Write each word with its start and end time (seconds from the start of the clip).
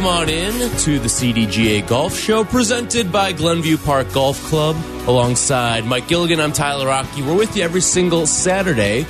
Welcome 0.00 0.22
on 0.22 0.28
in 0.30 0.76
to 0.78 0.98
the 0.98 1.08
CDGA 1.08 1.86
Golf 1.86 2.16
Show 2.16 2.42
presented 2.42 3.12
by 3.12 3.32
Glenview 3.32 3.76
Park 3.76 4.10
Golf 4.12 4.42
Club. 4.44 4.74
Alongside 5.06 5.84
Mike 5.84 6.08
Gilligan, 6.08 6.40
I'm 6.40 6.52
Tyler 6.52 6.86
Rocky. 6.86 7.20
We're 7.22 7.36
with 7.36 7.54
you 7.54 7.62
every 7.62 7.82
single 7.82 8.26
Saturday 8.26 9.02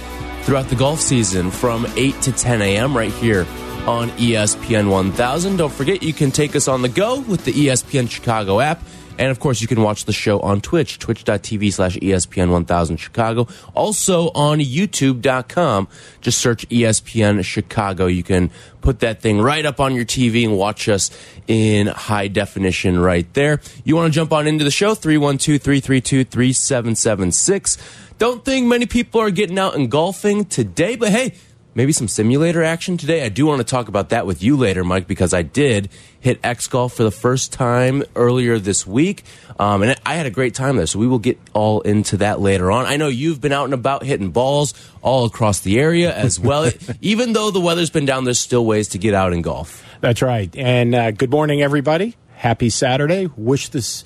throughout 0.42 0.66
the 0.66 0.74
golf 0.74 1.00
season 1.00 1.52
from 1.52 1.86
8 1.94 2.20
to 2.22 2.32
10 2.32 2.62
a.m. 2.62 2.96
right 2.96 3.12
here 3.12 3.46
on 3.86 4.10
ESPN 4.10 4.90
1000. 4.90 5.58
Don't 5.58 5.72
forget, 5.72 6.02
you 6.02 6.12
can 6.12 6.32
take 6.32 6.56
us 6.56 6.66
on 6.66 6.82
the 6.82 6.88
go 6.88 7.20
with 7.20 7.44
the 7.44 7.52
ESPN 7.52 8.10
Chicago 8.10 8.58
app. 8.58 8.82
And 9.20 9.30
of 9.30 9.38
course, 9.38 9.60
you 9.60 9.68
can 9.68 9.82
watch 9.82 10.06
the 10.06 10.14
show 10.14 10.40
on 10.40 10.62
Twitch, 10.62 10.98
twitch.tv 10.98 11.74
slash 11.74 11.94
ESPN 11.98 12.50
1000 12.50 12.96
Chicago. 12.96 13.46
Also 13.74 14.30
on 14.30 14.60
YouTube.com. 14.60 15.88
Just 16.22 16.38
search 16.38 16.66
ESPN 16.70 17.44
Chicago. 17.44 18.06
You 18.06 18.22
can 18.22 18.50
put 18.80 19.00
that 19.00 19.20
thing 19.20 19.38
right 19.38 19.66
up 19.66 19.78
on 19.78 19.94
your 19.94 20.06
TV 20.06 20.44
and 20.44 20.56
watch 20.56 20.88
us 20.88 21.10
in 21.46 21.86
high 21.88 22.28
definition 22.28 22.98
right 22.98 23.30
there. 23.34 23.60
You 23.84 23.94
want 23.94 24.10
to 24.10 24.16
jump 24.16 24.32
on 24.32 24.46
into 24.46 24.64
the 24.64 24.70
show? 24.70 24.94
312 24.94 25.60
332 25.60 26.24
3776. 26.24 27.76
Don't 28.16 28.42
think 28.42 28.68
many 28.68 28.86
people 28.86 29.20
are 29.20 29.30
getting 29.30 29.58
out 29.58 29.74
and 29.74 29.90
golfing 29.90 30.46
today, 30.46 30.96
but 30.96 31.10
hey, 31.10 31.34
maybe 31.80 31.92
some 31.94 32.08
simulator 32.08 32.62
action 32.62 32.98
today. 32.98 33.24
I 33.24 33.30
do 33.30 33.46
want 33.46 33.60
to 33.60 33.64
talk 33.64 33.88
about 33.88 34.10
that 34.10 34.26
with 34.26 34.42
you 34.42 34.54
later, 34.58 34.84
Mike, 34.84 35.06
because 35.06 35.32
I 35.32 35.40
did 35.40 35.88
hit 36.20 36.38
X 36.44 36.66
Golf 36.66 36.92
for 36.92 37.04
the 37.04 37.10
first 37.10 37.54
time 37.54 38.04
earlier 38.14 38.58
this 38.58 38.86
week. 38.86 39.24
Um, 39.58 39.80
and 39.80 39.98
I 40.04 40.16
had 40.16 40.26
a 40.26 40.30
great 40.30 40.54
time 40.54 40.76
there. 40.76 40.84
So 40.84 40.98
we 40.98 41.06
will 41.06 41.18
get 41.18 41.38
all 41.54 41.80
into 41.80 42.18
that 42.18 42.38
later 42.38 42.70
on. 42.70 42.84
I 42.84 42.98
know 42.98 43.08
you've 43.08 43.40
been 43.40 43.52
out 43.52 43.64
and 43.64 43.72
about 43.72 44.04
hitting 44.04 44.30
balls 44.30 44.74
all 45.00 45.24
across 45.24 45.60
the 45.60 45.80
area 45.80 46.14
as 46.14 46.38
well. 46.38 46.70
Even 47.00 47.32
though 47.32 47.50
the 47.50 47.60
weather's 47.60 47.88
been 47.88 48.04
down, 48.04 48.24
there's 48.24 48.38
still 48.38 48.66
ways 48.66 48.88
to 48.88 48.98
get 48.98 49.14
out 49.14 49.32
and 49.32 49.42
golf. 49.42 49.82
That's 50.02 50.20
right. 50.20 50.54
And 50.58 50.94
uh, 50.94 51.12
good 51.12 51.30
morning, 51.30 51.62
everybody. 51.62 52.14
Happy 52.34 52.68
Saturday. 52.68 53.24
Wish 53.38 53.70
this 53.70 54.04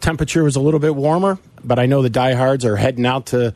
temperature 0.00 0.44
was 0.44 0.54
a 0.54 0.60
little 0.60 0.78
bit 0.78 0.94
warmer, 0.94 1.40
but 1.64 1.80
I 1.80 1.86
know 1.86 2.02
the 2.02 2.08
diehards 2.08 2.64
are 2.64 2.76
heading 2.76 3.04
out 3.04 3.26
to, 3.26 3.52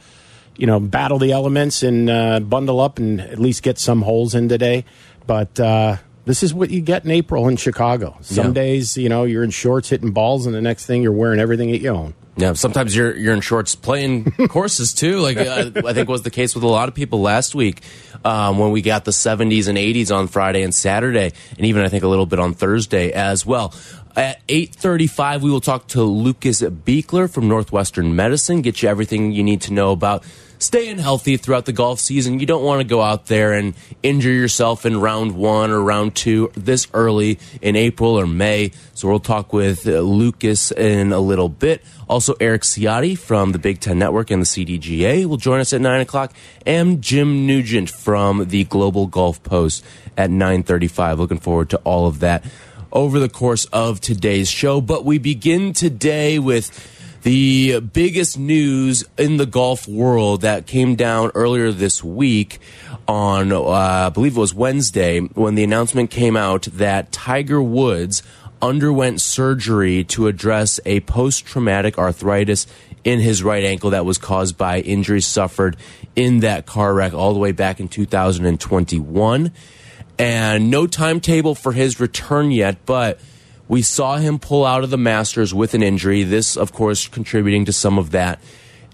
you 0.60 0.66
know, 0.66 0.78
battle 0.78 1.18
the 1.18 1.32
elements 1.32 1.82
and 1.82 2.08
uh, 2.08 2.38
bundle 2.38 2.78
up 2.80 2.98
and 2.98 3.20
at 3.20 3.38
least 3.40 3.62
get 3.62 3.78
some 3.78 4.02
holes 4.02 4.34
in 4.34 4.48
today. 4.48 4.84
But 5.26 5.58
uh, 5.58 5.96
this 6.26 6.42
is 6.42 6.52
what 6.54 6.70
you 6.70 6.80
get 6.82 7.04
in 7.04 7.10
April 7.10 7.48
in 7.48 7.56
Chicago. 7.56 8.16
Some 8.20 8.48
Yeah. 8.48 8.52
days, 8.52 8.96
you 8.96 9.08
know, 9.08 9.24
you're 9.24 9.42
in 9.42 9.50
shorts 9.50 9.88
hitting 9.88 10.12
balls, 10.12 10.46
and 10.46 10.54
the 10.54 10.60
next 10.60 10.86
thing 10.86 11.02
you're 11.02 11.12
wearing 11.12 11.40
everything 11.40 11.70
that 11.72 11.80
you 11.80 11.88
own. 11.90 12.14
Yeah, 12.36 12.52
sometimes 12.54 12.94
you're 12.96 13.14
you're 13.16 13.34
in 13.34 13.40
shorts 13.42 13.74
playing 13.74 14.30
courses 14.48 14.94
too. 14.94 15.18
Like 15.18 15.36
uh, 15.36 15.72
I 15.84 15.92
think 15.92 16.08
was 16.08 16.22
the 16.22 16.30
case 16.30 16.54
with 16.54 16.64
a 16.64 16.68
lot 16.68 16.88
of 16.88 16.94
people 16.94 17.20
last 17.20 17.54
week 17.54 17.82
um, 18.24 18.56
when 18.58 18.70
we 18.70 18.80
got 18.82 19.04
the 19.04 19.10
70s 19.10 19.68
and 19.68 19.76
80s 19.76 20.14
on 20.14 20.26
Friday 20.28 20.62
and 20.62 20.74
Saturday, 20.74 21.32
and 21.56 21.66
even 21.66 21.82
I 21.82 21.88
think 21.88 22.02
a 22.04 22.08
little 22.08 22.26
bit 22.26 22.38
on 22.38 22.54
Thursday 22.54 23.12
as 23.12 23.44
well. 23.44 23.74
At 24.16 24.40
8:35, 24.48 25.42
we 25.42 25.50
will 25.50 25.60
talk 25.60 25.86
to 25.88 26.02
Lucas 26.02 26.62
Buchler 26.62 27.30
from 27.30 27.48
Northwestern 27.48 28.16
Medicine. 28.16 28.60
Get 28.60 28.82
you 28.82 28.88
everything 28.88 29.30
you 29.30 29.44
need 29.44 29.60
to 29.62 29.72
know 29.72 29.92
about 29.92 30.24
staying 30.58 30.98
healthy 30.98 31.36
throughout 31.36 31.64
the 31.64 31.72
golf 31.72 32.00
season. 32.00 32.38
You 32.38 32.46
don't 32.46 32.64
want 32.64 32.80
to 32.80 32.86
go 32.86 33.00
out 33.00 33.26
there 33.26 33.52
and 33.52 33.72
injure 34.02 34.32
yourself 34.32 34.84
in 34.84 35.00
round 35.00 35.36
one 35.36 35.70
or 35.70 35.80
round 35.80 36.14
two 36.14 36.50
this 36.54 36.88
early 36.92 37.38
in 37.62 37.76
April 37.76 38.18
or 38.18 38.26
May. 38.26 38.72
So 38.94 39.08
we'll 39.08 39.20
talk 39.20 39.52
with 39.52 39.86
uh, 39.86 40.00
Lucas 40.00 40.72
in 40.72 41.12
a 41.12 41.20
little 41.20 41.48
bit. 41.48 41.82
Also, 42.08 42.34
Eric 42.40 42.62
Ciotti 42.62 43.16
from 43.16 43.52
the 43.52 43.58
Big 43.58 43.78
Ten 43.78 43.98
Network 43.98 44.30
and 44.32 44.42
the 44.42 44.46
CDGA 44.46 45.24
will 45.24 45.36
join 45.36 45.60
us 45.60 45.72
at 45.72 45.80
nine 45.80 46.00
o'clock, 46.00 46.32
and 46.66 47.00
Jim 47.00 47.46
Nugent 47.46 47.88
from 47.88 48.48
the 48.48 48.64
Global 48.64 49.06
Golf 49.06 49.42
Post 49.44 49.84
at 50.16 50.30
nine 50.30 50.64
thirty-five. 50.64 51.18
Looking 51.18 51.38
forward 51.38 51.70
to 51.70 51.76
all 51.78 52.08
of 52.08 52.18
that 52.20 52.44
over 52.92 53.18
the 53.18 53.28
course 53.28 53.64
of 53.66 54.00
today's 54.00 54.50
show. 54.50 54.80
But 54.80 55.04
we 55.04 55.18
begin 55.18 55.72
today 55.72 56.38
with 56.38 56.98
the 57.22 57.80
biggest 57.80 58.38
news 58.38 59.04
in 59.18 59.36
the 59.36 59.46
golf 59.46 59.86
world 59.86 60.40
that 60.40 60.66
came 60.66 60.94
down 60.94 61.30
earlier 61.34 61.70
this 61.70 62.02
week 62.02 62.58
on, 63.06 63.52
uh, 63.52 63.68
I 63.70 64.08
believe 64.08 64.36
it 64.36 64.40
was 64.40 64.54
Wednesday, 64.54 65.20
when 65.20 65.54
the 65.54 65.64
announcement 65.64 66.10
came 66.10 66.36
out 66.36 66.62
that 66.72 67.12
Tiger 67.12 67.62
Woods 67.62 68.22
underwent 68.62 69.20
surgery 69.20 70.04
to 70.04 70.26
address 70.26 70.80
a 70.84 71.00
post 71.00 71.46
traumatic 71.46 71.98
arthritis 71.98 72.66
in 73.04 73.20
his 73.20 73.42
right 73.42 73.64
ankle 73.64 73.90
that 73.90 74.04
was 74.04 74.18
caused 74.18 74.56
by 74.56 74.80
injuries 74.80 75.26
suffered 75.26 75.76
in 76.14 76.40
that 76.40 76.66
car 76.66 76.92
wreck 76.92 77.14
all 77.14 77.32
the 77.32 77.38
way 77.38 77.52
back 77.52 77.80
in 77.80 77.88
2021 77.88 79.52
and 80.20 80.70
no 80.70 80.86
timetable 80.86 81.54
for 81.54 81.72
his 81.72 81.98
return 81.98 82.50
yet, 82.50 82.84
but 82.84 83.18
we 83.68 83.80
saw 83.80 84.18
him 84.18 84.38
pull 84.38 84.66
out 84.66 84.84
of 84.84 84.90
the 84.90 84.98
Masters 84.98 85.54
with 85.54 85.72
an 85.72 85.82
injury. 85.82 86.24
This, 86.24 86.56
of 86.56 86.72
course, 86.72 87.08
contributing 87.08 87.64
to 87.64 87.72
some 87.72 87.98
of 87.98 88.10
that. 88.10 88.38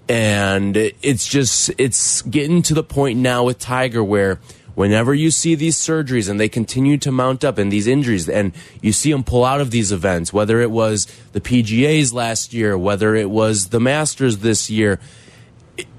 And 0.07 0.77
it's 0.77 1.27
just, 1.27 1.69
it's 1.77 2.21
getting 2.21 2.61
to 2.61 2.73
the 2.73 2.83
point 2.83 3.19
now 3.19 3.43
with 3.43 3.59
Tiger 3.59 4.01
where 4.01 4.39
whenever 4.73 5.13
you 5.13 5.29
see 5.29 5.53
these 5.53 5.75
surgeries 5.75 6.29
and 6.29 6.39
they 6.39 6.47
continue 6.47 6.97
to 6.99 7.11
mount 7.11 7.43
up 7.43 7.57
and 7.57 7.71
these 7.71 7.87
injuries 7.87 8.29
and 8.29 8.53
you 8.81 8.93
see 8.93 9.11
him 9.11 9.23
pull 9.23 9.43
out 9.43 9.59
of 9.59 9.69
these 9.69 9.91
events, 9.91 10.31
whether 10.31 10.61
it 10.61 10.71
was 10.71 11.07
the 11.33 11.41
PGAs 11.41 12.13
last 12.13 12.53
year, 12.53 12.77
whether 12.77 13.15
it 13.15 13.29
was 13.29 13.67
the 13.67 13.81
Masters 13.81 14.37
this 14.37 14.69
year, 14.69 14.97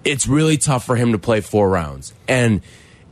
it's 0.04 0.26
really 0.26 0.56
tough 0.56 0.86
for 0.86 0.96
him 0.96 1.12
to 1.12 1.18
play 1.18 1.42
four 1.42 1.68
rounds. 1.68 2.14
And 2.26 2.62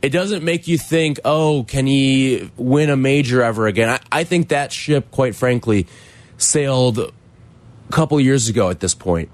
it 0.07 0.13
doesn't 0.13 0.41
make 0.41 0.69
you 0.69 0.77
think, 0.77 1.19
oh, 1.25 1.65
can 1.67 1.85
he 1.85 2.49
win 2.55 2.89
a 2.89 2.95
major 2.95 3.43
ever 3.43 3.67
again? 3.67 3.89
I, 3.89 3.99
I 4.09 4.23
think 4.23 4.47
that 4.49 4.71
ship, 4.71 5.11
quite 5.11 5.35
frankly, 5.35 5.85
sailed 6.37 6.97
a 6.97 7.11
couple 7.91 8.17
years 8.21 8.47
ago 8.47 8.69
at 8.69 8.79
this 8.79 8.95
point. 8.95 9.29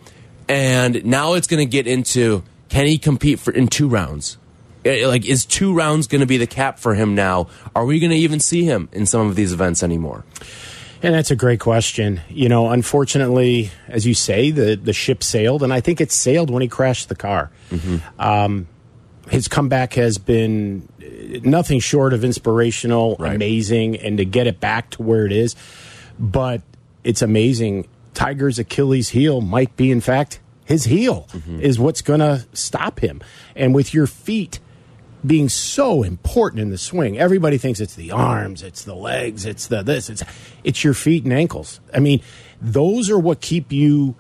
And 0.50 1.06
now 1.06 1.34
it's 1.34 1.46
going 1.46 1.60
to 1.60 1.70
get 1.72 1.86
into 1.86 2.42
can 2.70 2.88
he 2.88 2.98
compete 2.98 3.38
for 3.40 3.54
in 3.54 3.68
two 3.68 3.88
rounds? 3.88 4.38
Eh, 4.84 5.06
Like, 5.06 5.26
is 5.28 5.46
two 5.46 5.76
rounds 5.76 6.08
going 6.08 6.22
to 6.22 6.28
be 6.28 6.38
the 6.38 6.48
cap 6.48 6.80
for 6.80 6.96
him 6.96 7.14
now? 7.14 7.50
Are 7.76 7.86
we 7.86 8.00
going 8.00 8.10
to 8.10 8.18
even 8.18 8.40
see 8.40 8.64
him 8.64 8.90
in 8.92 9.06
some 9.06 9.28
of 9.30 9.36
these 9.36 9.54
events 9.54 9.84
anymore? 9.84 10.26
And 11.04 11.14
that's 11.14 11.30
a 11.30 11.36
great 11.36 11.60
question. 11.60 12.22
You 12.30 12.50
know, 12.50 12.70
unfortunately, 12.72 13.70
as 13.88 14.08
you 14.08 14.16
say, 14.16 14.50
the, 14.50 14.76
the 14.76 14.94
ship 14.94 15.24
sailed, 15.24 15.62
and 15.62 15.72
I 15.72 15.82
think 15.82 16.02
it 16.02 16.12
sailed 16.12 16.50
when 16.50 16.64
he 16.64 16.68
crashed 16.68 17.10
the 17.10 17.16
car. 17.16 17.52
Um, 18.18 18.68
his 19.34 19.48
comeback 19.48 19.94
has 19.96 20.18
been 20.18 20.88
uh, 21.02 21.40
nothing 21.44 21.80
short 21.80 22.14
of 22.14 22.24
inspirational, 22.24 23.16
Right. 23.20 23.36
amazing, 23.36 23.98
and 23.98 24.18
to 24.20 24.26
get 24.26 24.48
it 24.48 24.60
back 24.60 24.92
to 24.92 25.02
where 25.02 25.26
it 25.26 25.32
is. 25.32 25.56
But 26.20 26.62
it's 27.04 27.22
amazing. 27.22 27.88
Tiger's 28.14 28.60
Achilles 28.60 29.10
heel 29.10 29.42
might 29.42 29.76
be, 29.76 29.92
in 29.92 30.02
fact, 30.02 30.40
his 30.66 30.86
heel 30.86 31.28
is 31.60 31.80
what's 31.80 32.02
going 32.02 32.20
to 32.22 32.46
stop 32.54 33.00
him. 33.00 33.22
And 33.56 33.74
with 33.76 33.94
your 33.94 34.08
feet 34.08 34.60
being 35.26 35.50
so 35.50 36.04
important 36.04 36.62
in 36.62 36.70
the 36.70 36.78
swing, 36.78 37.18
everybody 37.18 37.58
thinks 37.58 37.80
it's 37.80 37.96
the 37.96 38.12
arms, 38.12 38.62
it's 38.62 38.84
the 38.84 38.94
legs, 38.96 39.46
it's 39.46 39.68
the 39.68 39.82
this, 39.82 40.10
it's 40.10 40.24
it's 40.64 40.84
your 40.84 40.94
feet 40.94 41.24
and 41.24 41.34
ankles. 41.34 41.80
I 41.94 42.00
mean, 42.00 42.22
those 42.62 43.10
are 43.10 43.18
what 43.20 43.42
keep 43.42 43.72
you 43.72 44.16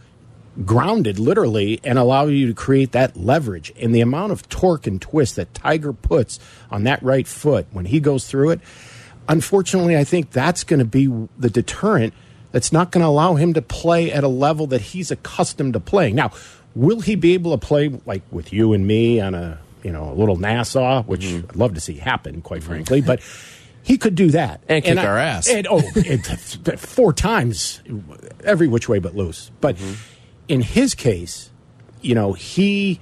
grounded 0.66 1.18
literally 1.20 1.80
and 1.84 1.98
allow 1.98 2.26
you 2.26 2.48
to 2.48 2.54
create 2.54 2.92
that 2.92 3.18
leverage 3.18 3.74
and 3.80 3.94
the 3.94 4.02
amount 4.02 4.32
of 4.32 4.48
torque 4.50 4.86
and 4.86 5.02
twist 5.02 5.36
that 5.36 5.54
Tiger 5.54 5.94
puts 5.94 6.40
on 6.70 6.84
that 6.84 7.02
right 7.02 7.28
foot 7.28 7.66
when 7.72 7.86
he 7.86 8.00
goes 8.00 8.28
through 8.28 8.52
it. 8.52 8.60
Unfortunately, 9.28 9.98
I 9.98 10.04
think 10.04 10.32
that's 10.32 10.64
going 10.64 10.80
to 10.80 10.86
be 10.86 11.08
the 11.38 11.50
deterrent 11.50 12.14
that's 12.52 12.72
not 12.72 12.92
going 12.92 13.02
to 13.02 13.08
allow 13.08 13.36
him 13.36 13.54
to 13.54 13.62
play 13.62 14.12
at 14.12 14.24
a 14.24 14.28
level 14.28 14.68
that 14.68 14.82
he's 14.82 15.10
accustomed 15.10 15.74
to 15.74 15.80
playing. 15.80 16.16
Now, 16.16 16.32
will 16.76 17.00
he 17.00 17.16
be 17.16 17.34
able 17.34 17.52
to 17.52 17.58
play 17.58 17.90
like 18.06 18.22
with 18.32 18.54
you 18.54 18.74
and 18.74 18.86
me 18.86 19.20
on 19.20 19.34
a, 19.34 19.60
you 19.82 19.92
know, 19.92 20.12
a 20.12 20.14
little 20.14 20.36
Nassau, 20.36 21.02
which 21.04 21.26
I'd 21.26 21.56
love 21.56 21.74
to 21.74 21.82
see 21.82 21.96
happen, 21.96 22.42
quite 22.42 22.64
frankly, 22.64 23.02
but 23.02 23.22
he 23.82 23.98
could 23.98 24.16
do 24.16 24.32
that 24.32 24.62
And 24.70 24.84
kick 24.84 24.98
our 24.98 25.18
ass. 25.18 25.50
And, 25.50 25.68
oh, 25.70 25.82
it, 25.96 26.80
four 26.80 27.12
times, 27.12 27.82
every 28.44 28.68
which 28.68 28.88
way 28.88 29.00
but 29.00 29.16
loose. 29.16 29.52
But 29.60 29.78
Mm-hmm. 29.78 30.13
In 30.54 30.62
his 30.62 30.94
case, 30.94 31.50
you 32.02 32.14
know, 32.16 32.34
he 32.34 33.00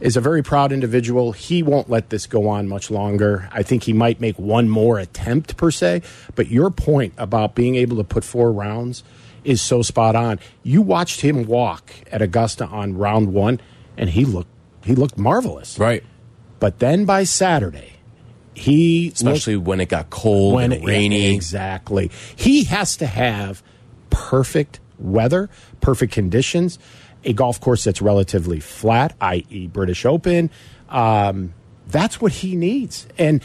is 0.00 0.16
a 0.16 0.20
very 0.20 0.42
proud 0.42 0.72
individual. 0.72 1.32
He 1.32 1.62
won't 1.62 1.88
let 1.90 2.10
this 2.10 2.26
go 2.26 2.48
on 2.48 2.66
much 2.68 2.90
longer. 2.90 3.48
I 3.52 3.62
think 3.62 3.84
he 3.84 3.92
might 3.92 4.20
make 4.20 4.38
one 4.38 4.68
more 4.68 4.98
attempt 4.98 5.56
per 5.56 5.70
se. 5.70 6.02
But 6.34 6.48
your 6.48 6.70
point 6.70 7.12
about 7.18 7.54
being 7.54 7.74
able 7.76 7.96
to 7.98 8.04
put 8.04 8.24
four 8.24 8.50
rounds 8.52 9.02
is 9.44 9.60
so 9.60 9.82
spot 9.82 10.16
on. 10.16 10.40
You 10.62 10.80
watched 10.82 11.20
him 11.20 11.44
walk 11.44 11.92
at 12.10 12.22
Augusta 12.22 12.64
on 12.66 12.96
round 12.96 13.32
one, 13.34 13.60
and 13.96 14.10
he 14.10 14.24
looked 14.24 14.48
he 14.84 14.94
looked 14.94 15.18
marvelous. 15.18 15.78
Right. 15.78 16.02
But 16.60 16.78
then 16.78 17.04
by 17.04 17.24
Saturday, 17.24 17.92
he 18.54 19.06
looked 19.08 19.16
Especially 19.16 19.56
when 19.56 19.80
it 19.80 19.88
got 19.90 20.08
cold 20.10 20.54
when 20.54 20.72
and 20.72 20.82
it- 20.82 20.86
rainy. 20.86 21.34
exactly. 21.34 22.10
He 22.36 22.64
has 22.64 22.96
to 22.98 23.06
have 23.06 23.62
perfect 24.10 24.80
weather, 25.04 25.50
perfect 25.80 26.12
conditions, 26.12 26.78
a 27.24 27.32
golf 27.32 27.60
course 27.60 27.84
that's 27.84 28.02
relatively 28.02 28.60
flat, 28.60 29.14
i.e., 29.20 29.66
British 29.68 30.04
Open. 30.04 30.50
Um, 30.88 31.54
that's 31.86 32.20
what 32.20 32.32
he 32.32 32.56
needs. 32.56 33.06
And 33.18 33.42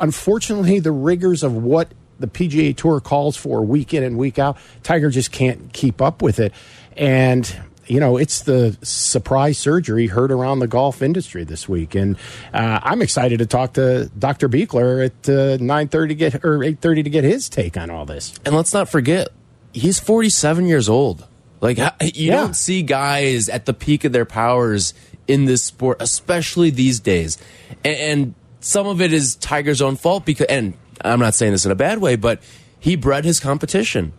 unfortunately, 0.00 0.80
the 0.80 0.92
rigors 0.92 1.42
of 1.42 1.54
what 1.54 1.92
the 2.18 2.26
PGA 2.26 2.76
Tour 2.76 3.00
calls 3.00 3.36
for 3.36 3.62
week 3.62 3.92
in 3.92 4.02
and 4.02 4.16
week 4.16 4.38
out, 4.38 4.56
Tiger 4.82 5.10
just 5.10 5.32
can't 5.32 5.72
keep 5.72 6.00
up 6.00 6.22
with 6.22 6.38
it. 6.38 6.52
And 6.96 7.54
you 7.86 8.00
know, 8.00 8.16
it's 8.16 8.42
the 8.42 8.76
surprise 8.82 9.58
surgery 9.58 10.06
heard 10.06 10.32
around 10.32 10.60
the 10.60 10.66
golf 10.66 11.02
industry 11.02 11.44
this 11.44 11.68
week, 11.68 11.94
and 11.94 12.16
uh, 12.52 12.80
I'm 12.82 13.02
excited 13.02 13.40
to 13.40 13.46
talk 13.46 13.74
to 13.74 14.10
Dr. 14.18 14.48
Buchler 14.48 15.06
at 15.06 15.28
uh, 15.28 15.62
nine 15.62 15.88
thirty 15.88 16.14
get 16.14 16.44
or 16.44 16.62
eight 16.62 16.80
thirty 16.80 17.02
to 17.02 17.10
get 17.10 17.24
his 17.24 17.48
take 17.48 17.76
on 17.76 17.90
all 17.90 18.06
this. 18.06 18.34
And 18.44 18.54
let's 18.54 18.72
not 18.72 18.88
forget, 18.88 19.28
he's 19.74 19.98
47 20.00 20.66
years 20.66 20.88
old. 20.88 21.26
Like, 21.60 21.78
you 21.78 21.84
Yeah. 22.28 22.36
don't 22.36 22.56
see 22.56 22.82
guys 22.82 23.48
at 23.48 23.66
the 23.66 23.74
peak 23.74 24.04
of 24.04 24.12
their 24.12 24.24
powers 24.24 24.94
in 25.26 25.44
this 25.46 25.62
sport, 25.64 25.98
especially 26.00 26.70
these 26.70 27.00
days. 27.00 27.38
And, 27.84 27.96
and 27.96 28.34
some 28.60 28.86
of 28.86 29.00
it 29.00 29.12
is 29.12 29.36
Tiger's 29.36 29.80
own 29.82 29.96
fault 29.96 30.24
because, 30.24 30.46
and 30.46 30.74
I'm 31.02 31.20
not 31.20 31.34
saying 31.34 31.52
this 31.52 31.64
in 31.66 31.70
a 31.72 31.74
bad 31.76 31.98
way, 31.98 32.16
but 32.16 32.42
he 32.78 32.96
bred 32.96 33.24
his 33.24 33.40
competition. 33.40 34.12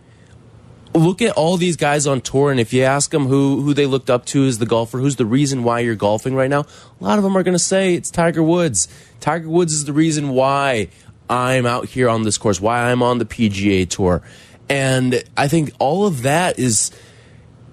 Look 0.96 1.22
at 1.22 1.34
all 1.34 1.58
these 1.58 1.76
guys 1.76 2.08
on 2.08 2.22
tour, 2.22 2.52
and 2.52 2.60
if 2.60 2.72
you 2.72 2.84
ask 2.84 3.12
them 3.12 3.26
who, 3.28 3.62
who 3.62 3.74
they 3.74 3.86
looked 3.86 4.10
up 4.10 4.26
to 4.28 4.46
as 4.46 4.60
the 4.60 4.66
golfer, 4.66 4.98
who's 4.98 5.18
the 5.18 5.26
reason 5.26 5.64
why 5.66 5.82
you're 5.82 5.94
golfing 5.96 6.36
right 6.36 6.50
now, 6.50 6.62
a 6.62 7.04
lot 7.04 7.18
of 7.18 7.24
them 7.24 7.36
are 7.38 7.44
going 7.44 7.54
to 7.56 7.60
say 7.60 7.96
it's 7.96 8.10
Tiger 8.10 8.42
Woods. 8.42 8.88
Tiger 9.20 9.50
Woods 9.50 9.74
is 9.74 9.84
the 9.86 9.92
reason 9.94 10.30
why 10.30 10.88
I'm 11.30 11.66
out 11.66 11.88
here 11.90 12.08
on 12.08 12.24
this 12.24 12.38
course, 12.38 12.62
why 12.62 12.90
I'm 12.90 13.04
on 13.04 13.18
the 13.18 13.26
PGA 13.26 13.90
Tour. 13.90 14.22
And 14.70 15.24
I 15.38 15.48
think 15.48 15.72
all 15.80 16.06
of 16.06 16.24
that 16.24 16.58
is 16.60 16.92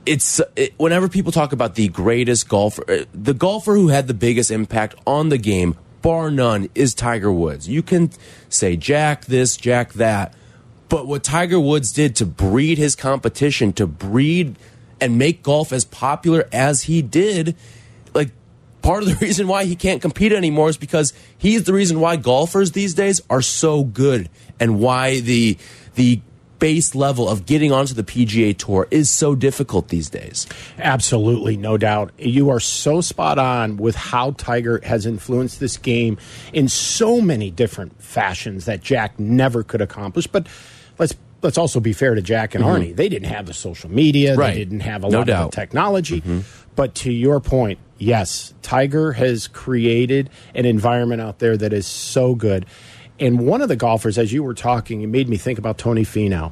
it's 0.05 0.41
it, 0.57 0.75
whenever 0.77 1.09
people 1.09 1.33
talk 1.33 1.53
about 1.53 1.75
the 1.75 1.89
greatest 1.89 2.49
golfer, 2.49 2.85
uh, 2.91 3.05
the 3.15 3.35
golfer 3.35 3.75
who 3.75 3.89
had 3.89 4.09
the 4.09 4.15
biggest 4.15 4.51
impact 4.51 4.95
on 5.07 5.29
the 5.29 5.39
game, 5.39 5.77
bar 6.03 6.31
none, 6.31 6.69
is 6.75 6.95
Tiger 6.95 7.33
Woods. 7.33 7.69
You 7.69 7.83
can 7.83 8.11
say 8.49 8.77
Jack 8.77 9.27
this, 9.27 9.57
Jack 9.57 9.95
that, 9.95 10.35
but 10.89 11.07
what 11.07 11.23
Tiger 11.23 11.61
Woods 11.61 11.93
did 11.93 12.17
to 12.17 12.27
breed 12.27 12.79
his 12.79 12.97
competition, 12.97 13.73
to 13.75 13.87
breed 13.87 14.57
and 15.01 15.19
make 15.19 15.43
golf 15.43 15.73
as 15.73 15.85
popular 15.85 16.49
as 16.53 16.83
he 16.83 17.01
did, 17.01 17.57
like 18.15 18.31
part 18.83 19.03
of 19.03 19.09
the 19.09 19.15
reason 19.25 19.47
why 19.47 19.65
he 19.65 19.77
can't 19.77 20.03
compete 20.03 20.33
anymore 20.33 20.69
is 20.69 20.77
because 20.77 21.13
he's 21.39 21.65
the 21.65 21.73
reason 21.73 22.01
why 22.01 22.17
golfers 22.17 22.73
these 22.73 22.95
days 22.95 23.21
are 23.31 23.43
so 23.43 23.85
good 23.85 24.29
and 24.61 24.81
why 24.81 25.21
the 25.21 25.57
the 25.95 26.21
base 26.63 26.95
level 26.95 27.29
of 27.29 27.45
getting 27.45 27.73
onto 27.73 27.93
the 27.93 28.05
PGA 28.05 28.57
Tour 28.57 28.87
is 28.93 29.11
so 29.11 29.35
difficult 29.35 29.89
these 29.89 30.09
days. 30.09 30.47
Absolutely, 30.79 31.57
no 31.57 31.77
doubt. 31.77 32.13
You 32.19 32.51
are 32.51 32.61
so 32.61 33.01
spot 33.01 33.37
on 33.37 33.79
with 33.79 33.97
how 33.97 34.31
Tiger 34.39 34.81
has 34.85 35.05
influenced 35.05 35.59
this 35.59 35.77
game 35.77 36.19
in 36.53 36.69
so 36.69 37.21
many 37.21 37.51
different 37.51 38.01
fashions 38.01 38.67
that 38.67 38.81
Jack 38.81 39.19
never 39.19 39.65
could 39.65 39.81
accomplish. 39.81 40.29
But 40.29 40.47
let's 41.01 41.17
let's 41.43 41.59
also 41.59 41.81
be 41.81 41.93
fair 41.93 42.15
to 42.15 42.23
Jack 42.23 42.55
and 42.55 42.63
mm-hmm. 42.63 42.83
Arnie. 42.83 42.95
They 42.95 43.09
didn't 43.09 43.29
have 43.29 43.47
the 43.47 43.55
social 43.55 43.91
media. 43.91 44.37
Right. 44.37 44.55
They 44.55 44.61
didn't 44.61 44.81
have 44.81 45.03
a 45.03 45.09
No 45.09 45.19
lot 45.19 45.27
doubt. 45.27 45.45
Of 45.47 45.51
the 45.51 45.57
technology. 45.57 46.21
Mm-hmm. 46.21 46.41
But 46.77 46.95
to 46.95 47.13
your 47.13 47.41
point, 47.41 47.81
yes, 47.99 48.55
Tiger 48.63 49.13
has 49.13 49.49
created 49.49 50.31
an 50.55 50.65
environment 50.65 51.21
out 51.21 51.41
there 51.41 51.57
that 51.57 51.73
is 51.73 51.89
so 51.89 52.37
good. 52.37 52.67
And 53.23 53.47
one 53.47 53.63
of 53.63 53.69
the 53.69 53.77
golfers, 53.77 54.19
as 54.19 54.33
you 54.33 54.43
were 54.43 54.53
talking, 54.53 55.03
it 55.03 55.07
made 55.07 55.29
me 55.29 55.37
think 55.37 55.57
about 55.57 55.79
Tony 55.79 56.03
Finau. 56.03 56.51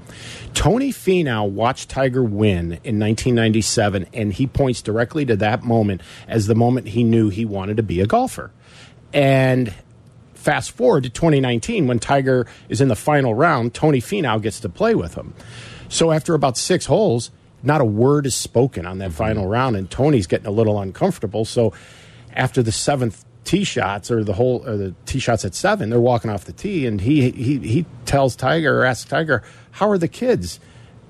Tony 0.54 0.92
Finau 0.92 1.50
watched 1.50 1.88
Tiger 1.88 2.22
win 2.22 2.78
in 2.84 3.00
1997, 3.00 4.06
and 4.14 4.32
he 4.32 4.46
points 4.46 4.80
directly 4.80 5.26
to 5.26 5.34
that 5.34 5.64
moment 5.64 6.00
as 6.28 6.46
the 6.46 6.54
moment 6.54 6.86
he 6.86 7.02
knew 7.02 7.28
he 7.28 7.44
wanted 7.44 7.76
to 7.78 7.82
be 7.82 8.00
a 8.00 8.06
golfer. 8.06 8.52
And 9.12 9.74
fast 10.34 10.70
forward 10.70 11.02
to 11.02 11.10
2019 11.10 11.88
when 11.88 11.98
Tiger 11.98 12.46
is 12.68 12.80
in 12.80 12.86
the 12.86 12.94
final 12.94 13.34
round, 13.34 13.74
Tony 13.74 14.00
Finau 14.00 14.40
gets 14.40 14.60
to 14.60 14.68
play 14.68 14.94
with 14.94 15.16
him. 15.16 15.34
So 15.88 16.12
after 16.12 16.34
about 16.34 16.56
six 16.56 16.86
holes, 16.86 17.32
not 17.64 17.80
a 17.80 17.84
word 17.84 18.26
is 18.26 18.36
spoken 18.36 18.86
on 18.86 18.98
that 18.98 19.10
final 19.10 19.48
round, 19.48 19.74
and 19.74 19.90
Tony's 19.90 20.28
getting 20.28 20.46
a 20.46 20.52
little 20.52 20.80
uncomfortable. 20.80 21.44
So 21.44 21.72
after 22.32 22.62
the 22.62 22.70
seventh 22.70 23.24
tee 23.44 23.64
shots 23.64 24.10
or 24.10 24.22
the 24.22 24.34
whole 24.34 24.66
or 24.68 24.76
the 24.76 24.94
tee 25.06 25.18
shots 25.18 25.44
at 25.44 25.54
seven, 25.54 25.90
they're 25.90 26.00
walking 26.00 26.30
off 26.30 26.44
the 26.44 26.52
tee, 26.52 26.86
and 26.86 27.00
he 27.00 27.30
he 27.30 27.58
he 27.58 27.86
tells 28.04 28.36
Tiger 28.36 28.80
or 28.80 28.84
asks 28.84 29.08
Tiger, 29.08 29.42
"How 29.72 29.88
are 29.90 29.98
the 29.98 30.08
kids?" 30.08 30.60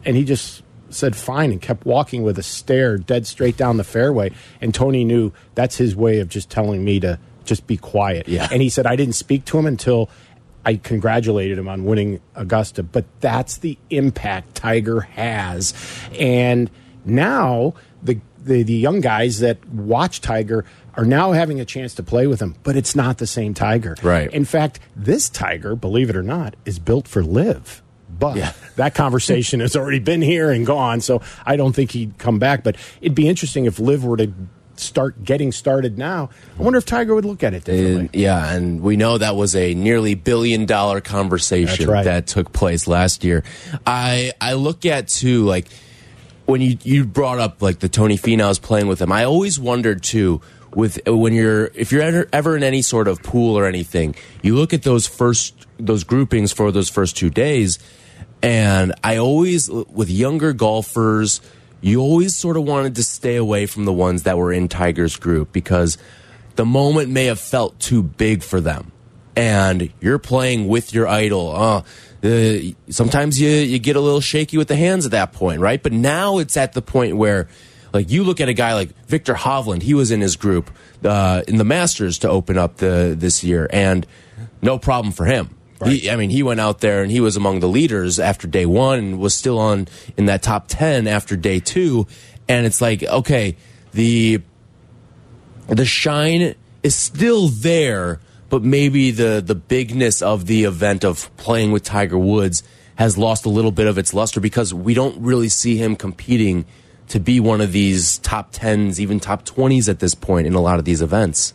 And 0.05 0.17
he 0.17 0.25
just 0.25 0.63
said 0.91 1.15
fine 1.15 1.53
and 1.53 1.63
kept 1.63 1.87
walking 1.87 2.23
with 2.23 2.39
a 2.39 2.43
stare 2.43 2.99
dead 2.99 3.27
straight 3.27 3.57
down 3.57 3.77
the 3.77 3.85
fairway. 3.85 4.33
And 4.61 4.75
Tony 4.75 5.05
knew 5.05 5.33
that's 5.55 5.77
his 5.77 5.95
way 5.95 6.19
of 6.21 6.29
just 6.29 6.51
telling 6.51 6.85
me 6.85 7.01
to 7.01 7.19
just 7.45 7.67
be 7.67 7.77
quiet. 7.77 8.29
Yeah. 8.29 8.49
And 8.51 8.61
he 8.61 8.69
said 8.69 8.87
I 8.87 8.97
didn't 8.97 9.15
speak 9.15 9.45
to 9.47 9.59
him 9.59 9.67
until 9.67 10.11
I 10.65 10.77
congratulated 10.77 11.59
him 11.59 11.69
on 11.69 11.85
winning 11.85 12.21
Augusta. 12.35 12.83
But 12.83 13.07
that's 13.21 13.59
the 13.59 13.79
impact 13.91 14.55
Tiger 14.55 15.01
has. 15.01 15.75
And 16.19 16.71
now 17.05 17.75
the 18.03 18.21
the, 18.43 18.63
the 18.63 18.75
young 18.75 19.01
guys 19.01 19.41
that 19.41 19.65
watch 19.69 20.21
Tiger 20.21 20.65
are 21.01 21.07
now 21.07 21.33
having 21.33 21.59
a 21.61 21.65
chance 21.65 21.95
to 21.95 22.03
play 22.03 22.27
with 22.27 22.41
him, 22.43 22.55
but 22.63 22.77
it's 22.77 22.95
not 22.95 23.17
the 23.17 23.27
same 23.27 23.55
Tiger. 23.55 23.97
Right. 24.03 24.31
In 24.35 24.45
fact, 24.45 24.81
this 24.95 25.31
Tiger, 25.31 25.75
believe 25.75 26.11
it 26.11 26.17
or 26.17 26.23
not, 26.23 26.57
is 26.67 26.79
built 26.79 27.09
for 27.09 27.23
LIV. 27.23 27.81
But 28.19 28.37
Yeah. 28.37 28.53
that 28.77 28.95
conversation 28.95 29.61
has 29.61 29.75
already 29.75 29.99
been 30.01 30.21
here 30.21 30.51
and 30.51 30.67
gone, 30.67 31.01
so 31.01 31.23
I 31.47 31.57
don't 31.57 31.73
think 31.75 31.93
he'd 31.93 32.19
come 32.19 32.39
back. 32.39 32.63
But 32.63 32.77
it'd 33.01 33.15
be 33.15 33.29
interesting 33.29 33.65
if 33.65 33.79
LIV 33.79 34.05
were 34.05 34.17
to 34.19 34.31
start 34.77 35.25
getting 35.25 35.53
started 35.53 35.97
now. 35.97 36.29
I 36.59 36.63
wonder 36.63 36.79
if 36.79 36.85
Tiger 36.85 37.15
would 37.15 37.25
look 37.25 37.43
at 37.43 37.55
it 37.55 37.65
differently. 37.65 38.01
And, 38.01 38.11
yeah, 38.13 38.53
and 38.53 38.83
we 38.83 38.97
know 38.99 39.17
that 39.17 39.37
was 39.37 39.57
a 39.57 39.73
nearly 39.73 40.15
billion 40.15 40.67
dollar 40.67 41.01
conversation 41.01 41.89
right. 41.89 42.05
that 42.05 42.27
took 42.27 42.53
place 42.53 42.87
last 42.87 43.25
year. 43.25 43.43
I 43.87 44.33
I 44.39 44.53
look 44.53 44.85
at 44.85 45.09
too 45.09 45.45
like 45.47 45.69
when 46.45 46.61
you 46.61 46.77
you 46.83 47.07
brought 47.07 47.39
up 47.39 47.63
like 47.63 47.79
the 47.79 47.89
Tony 47.89 48.19
Finau's 48.19 48.59
playing 48.59 48.87
with 48.87 49.01
him. 49.01 49.13
I 49.13 49.25
always 49.25 49.59
wondered 49.59 50.03
too 50.03 50.43
with 50.75 51.01
when 51.07 51.33
you're 51.33 51.67
if 51.75 51.93
you're 51.93 52.03
ever, 52.33 52.57
in 52.57 52.63
any 52.63 52.83
sort 52.83 53.09
of 53.09 53.23
pool 53.23 53.57
or 53.59 53.67
anything, 53.67 54.15
you 54.43 54.57
look 54.57 54.73
at 54.73 54.83
those 54.83 55.07
first 55.07 55.67
those 55.79 56.05
groupings 56.05 56.53
for 56.53 56.71
those 56.71 56.89
first 56.89 57.17
two 57.17 57.31
days, 57.31 57.79
and 58.43 58.93
I 59.03 59.17
always 59.17 59.69
with 59.71 60.11
younger 60.11 60.53
golfers. 60.53 61.41
You 61.83 62.03
always 62.03 62.37
sort 62.37 62.59
of 62.59 62.65
wanted 62.65 62.97
to 62.97 63.03
stay 63.03 63.37
away 63.37 63.65
from 63.65 63.87
the 63.87 63.93
ones 63.93 64.25
that 64.25 64.37
were 64.37 64.53
in 64.53 64.69
Tiger's 64.69 65.17
group 65.17 65.51
because 65.51 65.97
the 66.57 66.67
moment 66.67 67.09
may 67.09 67.25
have 67.25 67.41
felt 67.41 67.79
too 67.81 68.03
big 68.03 68.43
for 68.43 68.61
them. 68.61 68.93
And 69.35 69.91
you're 69.99 70.19
playing 70.19 70.69
with 70.69 70.93
your 70.93 71.09
idol. 71.09 71.57
Uh, 71.57 71.83
the, 72.21 72.77
sometimes 72.91 73.41
you, 73.41 73.49
you 73.49 73.79
get 73.79 73.97
a 73.97 74.01
little 74.01 74.21
shaky 74.21 74.59
with 74.59 74.69
the 74.69 74.77
hands 74.77 75.07
at 75.07 75.13
that 75.13 75.33
point, 75.33 75.61
right? 75.61 75.83
But 75.83 75.93
now 75.93 76.37
it's 76.37 76.59
at 76.59 76.75
the 76.75 76.83
point 76.83 77.17
where, 77.17 77.49
like, 77.93 78.11
you 78.11 78.25
look 78.25 78.41
at 78.41 78.49
a 78.49 78.53
guy 78.55 78.75
like 78.75 78.91
Viktor 79.07 79.35
Hovland, 79.35 79.83
he 79.83 79.95
was 79.95 80.11
in 80.11 80.21
his 80.21 80.37
group 80.37 80.71
uh, 81.05 81.43
in 81.49 81.57
the 81.57 81.65
Masters 81.65 82.19
to 82.21 82.29
open 82.29 82.59
up 82.59 82.77
the 82.77 83.15
this 83.19 83.43
year, 83.43 83.69
and 83.73 84.07
no 84.63 84.79
problem 84.79 85.13
for 85.13 85.25
him. 85.25 85.57
He, 85.85 86.11
I 86.11 86.17
mean, 86.17 86.29
he 86.29 86.43
went 86.43 86.61
out 86.61 86.81
there 86.81 87.03
and 87.03 87.11
he 87.11 87.21
was 87.21 87.37
among 87.37 87.61
the 87.61 87.69
leaders 87.69 88.21
after 88.21 88.47
day 88.47 88.67
one 88.67 88.99
and 88.99 89.19
was 89.19 89.35
still 89.35 89.59
on 89.59 89.89
in 90.17 90.27
that 90.27 90.43
top 90.43 90.67
10 90.69 91.07
after 91.07 91.37
day 91.37 91.59
two. 91.59 92.07
And 92.49 92.67
it's 92.67 92.83
like, 92.83 93.03
okay, 93.03 93.57
the 93.93 94.43
the 95.69 95.87
shine 95.87 96.55
is 96.83 96.95
still 96.95 97.49
there, 97.49 98.21
but 98.51 98.63
maybe 98.63 99.11
the 99.11 99.43
the 99.45 99.55
bigness 99.55 100.21
of 100.21 100.47
the 100.47 100.65
event 100.65 101.05
of 101.05 101.35
playing 101.39 101.73
with 101.73 101.83
Tiger 101.83 102.19
Woods 102.19 102.63
has 102.97 103.17
lost 103.17 103.47
a 103.47 103.49
little 103.49 103.73
bit 103.73 103.87
of 103.87 103.97
its 103.97 104.13
luster 104.13 104.41
because 104.41 104.75
we 104.75 104.93
don't 104.93 105.19
really 105.23 105.49
see 105.49 105.77
him 105.77 105.97
competing 105.97 106.67
to 107.11 107.21
be 107.21 107.41
one 107.41 107.61
of 107.61 107.73
these 107.73 108.19
top 108.19 108.53
10s, 108.53 108.99
even 108.99 109.21
top 109.21 109.45
20s 109.45 109.89
at 109.89 109.99
this 109.99 110.15
point 110.15 110.47
in 110.47 110.55
a 110.55 110.61
lot 110.61 110.79
of 110.79 110.85
these 110.85 111.03
events. 111.03 111.55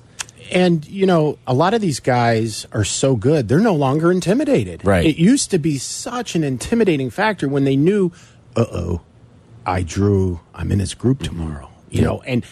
And 0.52 0.86
you 0.86 1.06
know, 1.08 1.40
a 1.48 1.54
lot 1.54 1.74
of 1.74 1.82
these 1.82 2.00
guys 2.00 2.68
are 2.72 2.84
so 2.84 3.16
good; 3.16 3.48
they're 3.48 3.60
no 3.60 3.74
longer 3.74 4.12
intimidated. 4.12 4.86
Right. 4.86 5.04
It 5.04 5.18
used 5.18 5.50
to 5.52 5.58
be 5.58 5.80
such 5.80 6.36
an 6.36 6.44
intimidating 6.44 7.10
factor 7.10 7.50
when 7.50 7.64
they 7.64 7.76
knew, 7.76 8.12
"Uh 8.56 8.66
oh, 8.72 9.02
I 9.66 9.82
drew. 9.82 10.42
I'm 10.54 10.72
in 10.72 10.78
his 10.78 10.94
group 10.94 11.24
tomorrow." 11.24 11.72
You 11.90 12.04
know, 12.04 12.22
and 12.28 12.46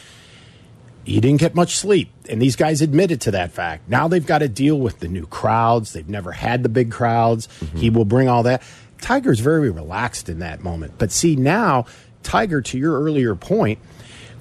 he 1.04 1.20
didn't 1.20 1.40
get 1.40 1.54
much 1.54 1.76
sleep. 1.76 2.10
And 2.30 2.42
these 2.42 2.56
guys 2.56 2.82
admitted 2.82 3.22
to 3.22 3.32
that 3.32 3.52
fact. 3.52 3.88
Now 3.90 4.08
they've 4.08 4.26
got 4.26 4.40
to 4.40 4.48
deal 4.48 4.80
with 4.80 5.00
the 5.00 5.08
new 5.08 5.28
crowds. 5.28 5.94
They've 5.94 6.08
never 6.08 6.32
had 6.32 6.64
the 6.64 6.70
big 6.70 6.92
crowds. 6.92 7.48
He 7.76 7.90
will 7.90 8.06
bring 8.06 8.28
all 8.28 8.44
that. 8.44 8.64
Tiger's 9.02 9.42
very 9.42 9.70
relaxed 9.70 10.30
in 10.30 10.40
that 10.40 10.64
moment. 10.64 10.94
But 10.98 11.12
see, 11.12 11.36
now, 11.36 11.86
Tiger, 12.24 12.62
to 12.62 12.77
your 12.77 13.01
earlier 13.01 13.36
point, 13.36 13.80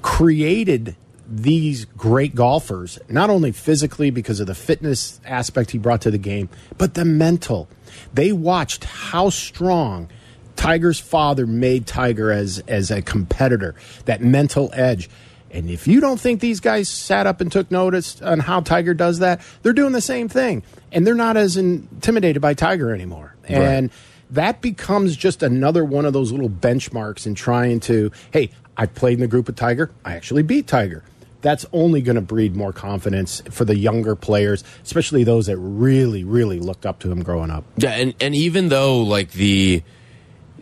created 0.01 0.97
these 1.29 1.85
great 1.85 2.35
golfers, 2.35 2.99
not 3.09 3.31
only 3.31 3.53
physically 3.53 4.11
because 4.11 4.41
of 4.41 4.47
the 4.47 4.55
fitness 4.55 5.21
aspect 5.25 5.71
he 5.71 5.79
brought 5.79 6.03
to 6.03 6.11
the 6.11 6.19
game, 6.19 6.49
but 6.77 6.95
the 6.95 7.05
mental. 7.05 7.69
They 8.13 8.33
watched 8.33 8.85
how 8.85 9.31
strong 9.31 10.11
Tiger's 10.57 11.01
father 11.01 11.47
made 11.47 11.87
Tiger 11.87 12.31
as 12.31 12.59
as 12.69 12.91
a 12.91 13.01
competitor, 13.01 13.75
that 14.05 14.21
mental 14.21 14.71
edge. 14.75 15.09
And 15.51 15.71
if 15.71 15.87
you 15.87 16.01
don't 16.01 16.21
think 16.21 16.41
these 16.41 16.61
guys 16.61 16.89
sat 16.89 17.27
up 17.27 17.41
and 17.41 17.53
took 17.53 17.71
notice 17.71 18.21
on 18.23 18.41
how 18.41 18.61
Tiger 18.61 18.95
does 18.95 19.19
that, 19.19 19.41
they're 19.63 19.73
doing 19.73 19.93
the 19.93 20.01
same 20.01 20.29
thing. 20.29 20.63
And 20.91 21.07
they're 21.07 21.15
not 21.15 21.37
as 21.37 21.57
intimidated 21.57 22.41
by 22.41 22.55
Tiger 22.55 22.95
anymore. 22.95 23.35
And 23.45 23.91
that 24.33 24.61
becomes 24.61 25.15
just 25.15 25.43
another 25.43 25.85
one 25.85 26.05
of 26.05 26.13
those 26.13 26.33
little 26.33 26.51
benchmarks 26.51 27.27
in 27.27 27.35
trying 27.35 27.81
to, 27.81 28.11
hey, 28.33 28.51
I 28.77 28.87
played 28.87 29.15
in 29.15 29.21
the 29.21 29.29
group 29.29 29.47
with 29.47 29.57
Tiger. 29.57 29.91
I 30.05 30.15
actually 30.15 30.43
beat 30.43 30.67
Tiger. 30.67 31.05
That's 31.43 31.67
only 31.73 32.01
going 32.01 32.17
to 32.17 32.23
breed 32.23 32.57
more 32.57 32.73
confidence 32.73 33.43
for 33.51 33.65
the 33.65 33.77
younger 33.77 34.15
players, 34.17 34.65
especially 34.85 35.25
those 35.25 35.47
that 35.47 35.59
really, 35.59 36.25
really 36.25 36.61
looked 36.61 36.87
up 36.87 37.01
to 37.01 37.11
him 37.11 37.23
growing 37.23 37.51
up. 37.51 37.65
Yeah, 37.77 37.91
and 37.91 38.15
and 38.21 38.35
even 38.35 38.69
though 38.69 39.03
like 39.03 39.33
the 39.33 39.83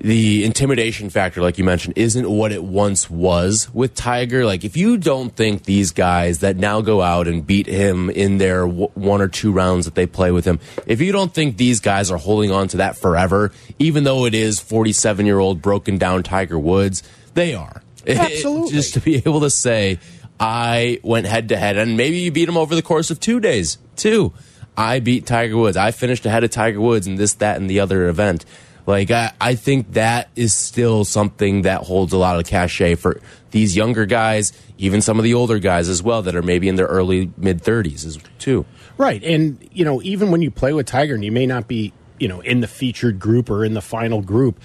the 0.00 0.44
intimidation 0.44 1.10
factor, 1.10 1.42
like 1.42 1.58
you 1.58 1.64
mentioned, 1.64 1.94
isn't 1.96 2.28
what 2.28 2.52
it 2.52 2.64
once 2.64 3.10
was 3.10 3.68
with 3.74 3.94
Tiger. 3.94 4.46
Like, 4.46 4.64
if 4.64 4.76
you 4.76 4.96
don't 4.96 5.34
think 5.34 5.64
these 5.64 5.92
guys 5.92 6.38
that 6.38 6.56
now 6.56 6.80
go 6.80 7.02
out 7.02 7.28
and 7.28 7.46
beat 7.46 7.66
him 7.66 8.08
in 8.08 8.38
their 8.38 8.66
w- 8.66 8.90
one 8.94 9.20
or 9.20 9.28
two 9.28 9.52
rounds 9.52 9.84
that 9.84 9.94
they 9.94 10.06
play 10.06 10.30
with 10.30 10.46
him, 10.46 10.58
if 10.86 11.02
you 11.02 11.12
don't 11.12 11.34
think 11.34 11.58
these 11.58 11.80
guys 11.80 12.10
are 12.10 12.16
holding 12.16 12.50
on 12.50 12.68
to 12.68 12.78
that 12.78 12.96
forever, 12.96 13.52
even 13.78 14.04
though 14.04 14.24
it 14.24 14.34
is 14.34 14.58
47 14.58 15.26
year 15.26 15.38
old 15.38 15.60
broken 15.60 15.98
down 15.98 16.22
Tiger 16.22 16.58
Woods, 16.58 17.02
they 17.34 17.54
are. 17.54 17.82
Absolutely. 18.06 18.72
Just 18.72 18.94
to 18.94 19.00
be 19.00 19.16
able 19.16 19.40
to 19.40 19.50
say, 19.50 19.98
I 20.38 20.98
went 21.02 21.26
head 21.26 21.50
to 21.50 21.58
head, 21.58 21.76
and 21.76 21.98
maybe 21.98 22.20
you 22.20 22.32
beat 22.32 22.48
him 22.48 22.56
over 22.56 22.74
the 22.74 22.82
course 22.82 23.10
of 23.10 23.20
two 23.20 23.38
days, 23.38 23.76
too. 23.96 24.32
I 24.78 25.00
beat 25.00 25.26
Tiger 25.26 25.58
Woods. 25.58 25.76
I 25.76 25.90
finished 25.90 26.24
ahead 26.24 26.42
of 26.42 26.50
Tiger 26.50 26.80
Woods 26.80 27.06
in 27.06 27.16
this, 27.16 27.34
that, 27.34 27.58
and 27.58 27.68
the 27.68 27.80
other 27.80 28.08
event. 28.08 28.46
Like 28.90 29.12
I, 29.12 29.32
I 29.40 29.54
think 29.54 29.92
that 29.92 30.30
is 30.34 30.52
still 30.52 31.04
something 31.04 31.62
that 31.62 31.82
holds 31.82 32.12
a 32.12 32.18
lot 32.18 32.40
of 32.40 32.44
cachet 32.44 32.96
for 32.96 33.20
these 33.52 33.76
younger 33.76 34.04
guys, 34.04 34.52
even 34.78 35.00
some 35.00 35.16
of 35.16 35.22
the 35.22 35.34
older 35.34 35.60
guys 35.60 35.88
as 35.88 36.02
well 36.02 36.22
that 36.22 36.34
are 36.34 36.42
maybe 36.42 36.68
in 36.68 36.74
their 36.74 36.86
early 36.86 37.30
mid 37.36 37.62
thirties 37.62 38.04
as 38.04 38.18
too. 38.40 38.66
Right. 38.98 39.22
And, 39.22 39.66
you 39.72 39.84
know, 39.84 40.02
even 40.02 40.32
when 40.32 40.42
you 40.42 40.50
play 40.50 40.72
with 40.72 40.86
Tiger 40.86 41.14
and 41.14 41.24
you 41.24 41.30
may 41.30 41.46
not 41.46 41.68
be, 41.68 41.92
you 42.18 42.26
know, 42.26 42.40
in 42.40 42.60
the 42.60 42.66
featured 42.66 43.20
group 43.20 43.48
or 43.48 43.64
in 43.64 43.74
the 43.74 43.80
final 43.80 44.22
group, 44.22 44.60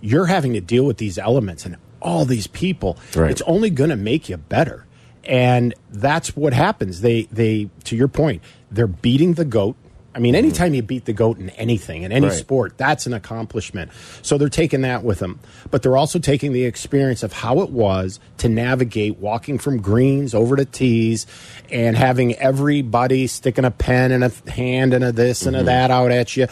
you're 0.00 0.26
having 0.26 0.54
to 0.54 0.60
deal 0.60 0.84
with 0.84 0.98
these 0.98 1.16
elements 1.16 1.64
and 1.64 1.76
all 2.02 2.24
these 2.24 2.48
people. 2.48 2.98
Right. 3.14 3.30
It's 3.30 3.42
only 3.42 3.70
going 3.70 3.90
to 3.90 3.96
make 3.96 4.28
you 4.28 4.36
better. 4.36 4.86
And 5.22 5.72
that's 5.88 6.36
what 6.36 6.52
happens. 6.52 7.00
They, 7.00 7.28
they, 7.30 7.70
to 7.84 7.96
your 7.96 8.08
point, 8.08 8.42
they're 8.72 8.88
beating 8.88 9.34
the 9.34 9.44
GOAT. 9.44 9.76
I 10.18 10.20
mean, 10.20 10.34
anytime 10.34 10.72
mm. 10.72 10.76
you 10.76 10.82
beat 10.82 11.04
the 11.04 11.12
GOAT 11.12 11.38
in 11.38 11.50
anything, 11.50 12.02
in 12.02 12.10
any 12.10 12.26
Right. 12.26 12.36
sport, 12.36 12.76
that's 12.76 13.06
an 13.06 13.12
accomplishment. 13.12 13.92
So 14.20 14.36
they're 14.36 14.48
taking 14.48 14.80
that 14.80 15.04
with 15.04 15.20
them. 15.20 15.38
But 15.70 15.82
they're 15.82 15.96
also 15.96 16.18
taking 16.18 16.52
the 16.52 16.64
experience 16.64 17.22
of 17.22 17.32
how 17.32 17.60
it 17.60 17.70
was 17.70 18.18
to 18.38 18.48
navigate 18.48 19.18
walking 19.18 19.58
from 19.58 19.80
greens 19.80 20.34
over 20.34 20.56
to 20.56 20.64
tees 20.64 21.24
and 21.70 21.96
having 21.96 22.34
everybody 22.34 23.28
sticking 23.28 23.64
a 23.64 23.70
pen 23.70 24.10
and 24.10 24.24
a 24.24 24.32
hand 24.50 24.92
and 24.92 25.04
a 25.04 25.12
this 25.12 25.46
and 25.46 25.54
a 25.54 25.60
mm-hmm. 25.60 25.66
that 25.66 25.92
out 25.92 26.10
at 26.10 26.36
you. 26.36 26.48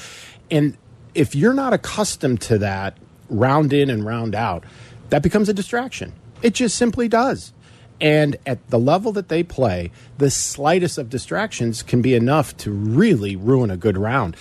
And 0.49 0.77
if 1.17 1.35
you're 1.35 1.53
not 1.53 1.73
accustomed 1.73 2.41
to 2.43 2.59
that 2.59 2.97
round 3.29 3.73
in 3.73 3.91
and 3.91 4.07
round 4.07 4.37
out, 4.37 4.63
that 5.11 5.25
becomes 5.25 5.49
a 5.49 5.53
distraction. 5.53 6.13
It 6.41 6.55
just 6.55 6.77
simply 6.77 7.09
does. 7.09 7.53
And 8.01 8.37
at 8.47 8.69
the 8.69 8.79
level 8.79 9.13
that 9.13 9.29
they 9.29 9.43
play, 9.43 9.91
the 10.19 10.31
slightest 10.31 10.99
of 10.99 11.09
distractions 11.09 11.83
can 11.83 12.03
be 12.03 12.15
enough 12.15 12.57
to 12.59 12.71
really 12.71 13.37
ruin 13.37 13.71
a 13.71 13.77
good 13.77 13.97
round. 13.97 14.37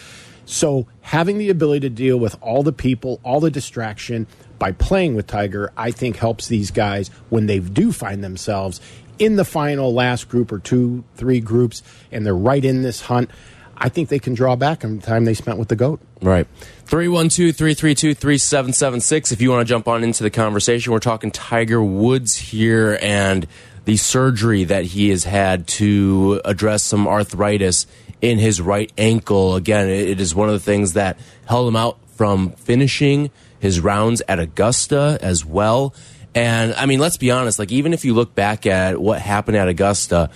So, 0.46 0.88
having 1.02 1.38
the 1.38 1.50
ability 1.50 1.82
to 1.82 1.90
deal 1.90 2.18
with 2.18 2.38
all 2.42 2.62
the 2.62 2.74
people, 2.74 3.20
all 3.24 3.40
the 3.40 3.50
distraction 3.50 4.28
by 4.60 4.74
playing 4.74 5.16
with 5.16 5.26
Tiger, 5.26 5.72
I 5.76 5.92
think 5.92 6.18
helps 6.18 6.48
these 6.48 6.70
guys 6.70 7.10
when 7.30 7.48
they 7.48 7.60
do 7.60 7.92
find 7.92 8.24
themselves 8.24 8.80
in 9.18 9.38
the 9.38 9.46
final 9.46 9.94
last 9.94 10.30
group 10.30 10.52
or 10.52 10.60
two, 10.60 11.04
three 11.16 11.40
groups, 11.40 11.82
and 12.12 12.26
they're 12.26 12.36
right 12.36 12.64
in 12.64 12.82
this 12.82 13.02
hunt. 13.02 13.32
I 13.78 13.90
think 13.90 14.10
they 14.10 14.20
can 14.20 14.34
draw 14.34 14.56
back 14.56 14.84
on 14.84 14.98
the 14.98 15.02
time 15.06 15.26
they 15.26 15.34
spent 15.34 15.58
with 15.58 15.68
the 15.68 15.76
GOAT. 15.76 16.00
Right. 16.22 16.48
312 16.86 17.56
332 17.56 18.14
3776. 18.14 19.32
If 19.32 19.42
you 19.42 19.52
want 19.52 19.68
to 19.68 19.70
jump 19.70 19.88
on 19.88 20.04
into 20.04 20.24
the 20.24 20.30
conversation, 20.30 20.94
we're 20.94 21.00
talking 21.00 21.32
Tiger 21.32 21.84
Woods 21.84 22.36
here 22.36 22.98
and 23.02 23.48
the 23.86 23.98
surgery 23.98 24.64
that 24.64 24.86
he 24.86 25.10
has 25.10 25.24
had 25.24 25.68
to 25.68 26.42
address 26.46 26.84
some 26.84 27.08
arthritis 27.08 27.86
in 28.22 28.40
his 28.40 28.62
right 28.62 28.92
ankle. 28.98 29.56
Again, 29.56 29.90
it 29.90 30.20
is 30.20 30.34
one 30.34 30.50
of 30.50 30.54
the 30.54 30.60
things 30.60 30.94
that 30.94 31.20
held 31.46 31.68
him 31.68 31.76
out 31.76 31.98
from 32.16 32.52
finishing 32.52 33.30
his 33.60 33.80
rounds 33.80 34.22
at 34.28 34.40
Augusta 34.40 35.18
as 35.22 35.46
well. 35.46 35.94
And 36.34 36.74
I 36.74 36.86
mean, 36.86 37.00
let's 37.00 37.18
be 37.18 37.32
honest, 37.32 37.60
like, 37.60 37.72
even 37.72 37.94
if 37.94 38.04
you 38.04 38.14
look 38.14 38.36
back 38.36 38.66
at 38.66 39.00
what 39.00 39.22
happened 39.22 39.58
at 39.58 39.68
Augusta, 39.68 40.30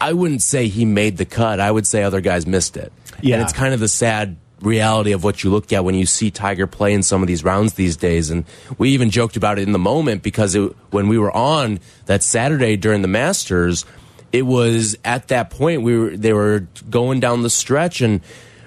I 0.00 0.12
wouldn't 0.12 0.42
say 0.42 0.68
he 0.68 0.84
made 0.84 1.16
the 1.16 1.24
cut. 1.24 1.60
I 1.60 1.70
would 1.70 1.86
say 1.86 2.02
other 2.02 2.20
guys 2.20 2.46
missed 2.46 2.76
it. 2.76 2.92
Yeah. 3.20 3.36
And 3.36 3.42
it's 3.42 3.52
kind 3.52 3.74
of 3.74 3.80
the 3.80 3.88
sad 3.88 4.36
reality 4.60 5.12
of 5.12 5.22
what 5.22 5.44
you 5.44 5.50
look 5.50 5.72
at 5.72 5.84
when 5.84 5.94
you 5.94 6.06
see 6.06 6.30
Tiger 6.30 6.66
play 6.66 6.92
in 6.92 7.02
some 7.02 7.22
of 7.22 7.28
these 7.28 7.44
rounds 7.44 7.74
these 7.74 7.96
days. 7.96 8.30
And 8.30 8.44
we 8.78 8.90
even 8.90 9.10
joked 9.10 9.36
about 9.36 9.58
it 9.58 9.62
in 9.62 9.72
the 9.72 9.78
moment 9.78 10.22
because 10.22 10.54
it, 10.54 10.74
when 10.90 11.08
we 11.08 11.18
were 11.18 11.34
on 11.34 11.80
that 12.06 12.22
Saturday 12.22 12.76
during 12.76 13.02
the 13.02 13.08
Masters, 13.08 13.84
it 14.32 14.42
was 14.42 14.96
at 15.04 15.28
that 15.28 15.50
point 15.50 15.82
we 15.82 15.96
were 15.96 16.16
they 16.16 16.32
were 16.32 16.66
going 16.90 17.20
down 17.20 17.42
the 17.42 17.50
stretch 17.50 18.00
and 18.00 18.20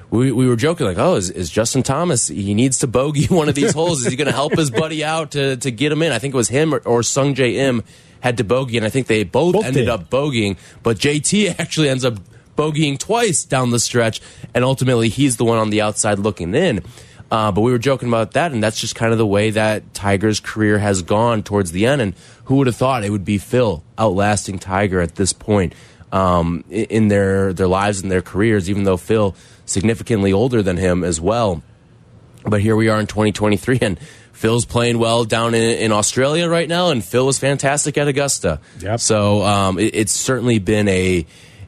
we, 0.09 0.31
we 0.31 0.47
were 0.47 0.55
joking 0.55 0.87
like, 0.87 0.97
oh, 0.97 1.15
is, 1.15 1.29
is 1.29 1.51
Justin 1.51 1.83
Thomas? 1.83 2.27
He 2.27 2.55
needs 2.55 2.79
to 2.79 2.87
bogey 2.87 3.25
one 3.29 3.49
of 3.49 3.55
these 3.55 3.73
holes. 3.73 4.01
Is 4.01 4.11
he 4.11 4.15
going 4.15 4.27
to 4.27 4.33
help 4.33 4.57
his 4.57 4.71
buddy 4.71 5.03
out 5.03 5.31
to, 5.31 5.57
to 5.57 5.71
get 5.71 5.91
him 5.91 6.01
in? 6.01 6.11
I 6.11 6.19
think 6.19 6.33
it 6.33 6.37
was 6.37 6.49
him 6.49 6.73
or, 6.73 6.79
or 6.79 7.01
Sungjae 7.01 7.55
Im 7.55 7.83
had 8.21 8.37
to 8.37 8.43
bogey, 8.43 8.77
and 8.77 8.85
I 8.85 8.89
think 8.89 9.07
they 9.07 9.23
both, 9.23 9.53
Both 9.53 9.65
ended 9.65 9.85
did. 9.85 9.89
up 9.89 10.09
bogeying. 10.09 10.57
But 10.83 10.97
JT 10.97 11.55
actually 11.59 11.89
ends 11.89 12.03
up 12.05 12.15
bogeying 12.57 12.97
twice 12.99 13.43
down 13.45 13.71
the 13.71 13.79
stretch, 13.79 14.21
and 14.53 14.63
ultimately 14.65 15.09
he's 15.09 15.37
the 15.37 15.45
one 15.45 15.57
on 15.57 15.69
the 15.69 15.81
outside 15.81 16.19
looking 16.19 16.53
in. 16.53 16.81
Uh, 17.31 17.51
but 17.51 17.61
we 17.61 17.71
were 17.71 17.77
joking 17.77 18.07
about 18.07 18.31
that, 18.31 18.51
and 18.51 18.61
that's 18.63 18.81
just 18.81 18.95
kind 18.95 19.11
of 19.11 19.17
the 19.19 19.25
way 19.25 19.51
that 19.51 19.93
Tiger's 19.93 20.39
career 20.39 20.79
has 20.79 21.03
gone 21.03 21.43
towards 21.43 21.71
the 21.71 21.85
end. 21.85 22.01
And 22.01 22.15
who 22.45 22.55
would 22.55 22.67
have 22.67 22.75
thought 22.75 23.03
it 23.03 23.11
would 23.11 23.23
be 23.25 23.37
Phil 23.37 23.83
outlasting 23.99 24.57
Tiger 24.57 24.99
at 24.99 25.13
this 25.15 25.31
point 25.31 25.73
um, 26.11 26.63
in 26.71 27.07
their 27.09 27.53
their 27.53 27.67
lives 27.67 28.01
and 28.01 28.11
their 28.11 28.23
careers? 28.23 28.67
Even 28.67 28.83
though 28.83 28.97
Phil 28.97 29.35
significantly 29.65 30.33
older 30.33 30.63
than 30.63 30.77
him 30.77 31.03
as 31.03 31.21
well. 31.21 31.61
But 32.43 32.61
here 32.61 32.75
we 32.75 32.89
are 32.89 32.99
in 32.99 33.05
2023, 33.05 33.77
and 33.81 33.99
Phil's 34.39 34.63
playing 34.63 34.99
well 34.99 35.25
down 35.25 35.53
in, 35.53 35.77
in 35.79 35.91
Australia 35.91 36.47
right 36.47 36.69
now, 36.69 36.91
and 36.91 37.03
Phil 37.03 37.25
was 37.25 37.37
fantastic 37.37 37.97
at 37.97 38.07
Augusta. 38.07 38.61
Yep. 38.79 39.01
So 39.01 39.43
um, 39.43 39.77
it, 39.77 39.93
it's 39.93 40.13
certainly 40.13 40.59
been 40.59 40.87
a 40.87 41.25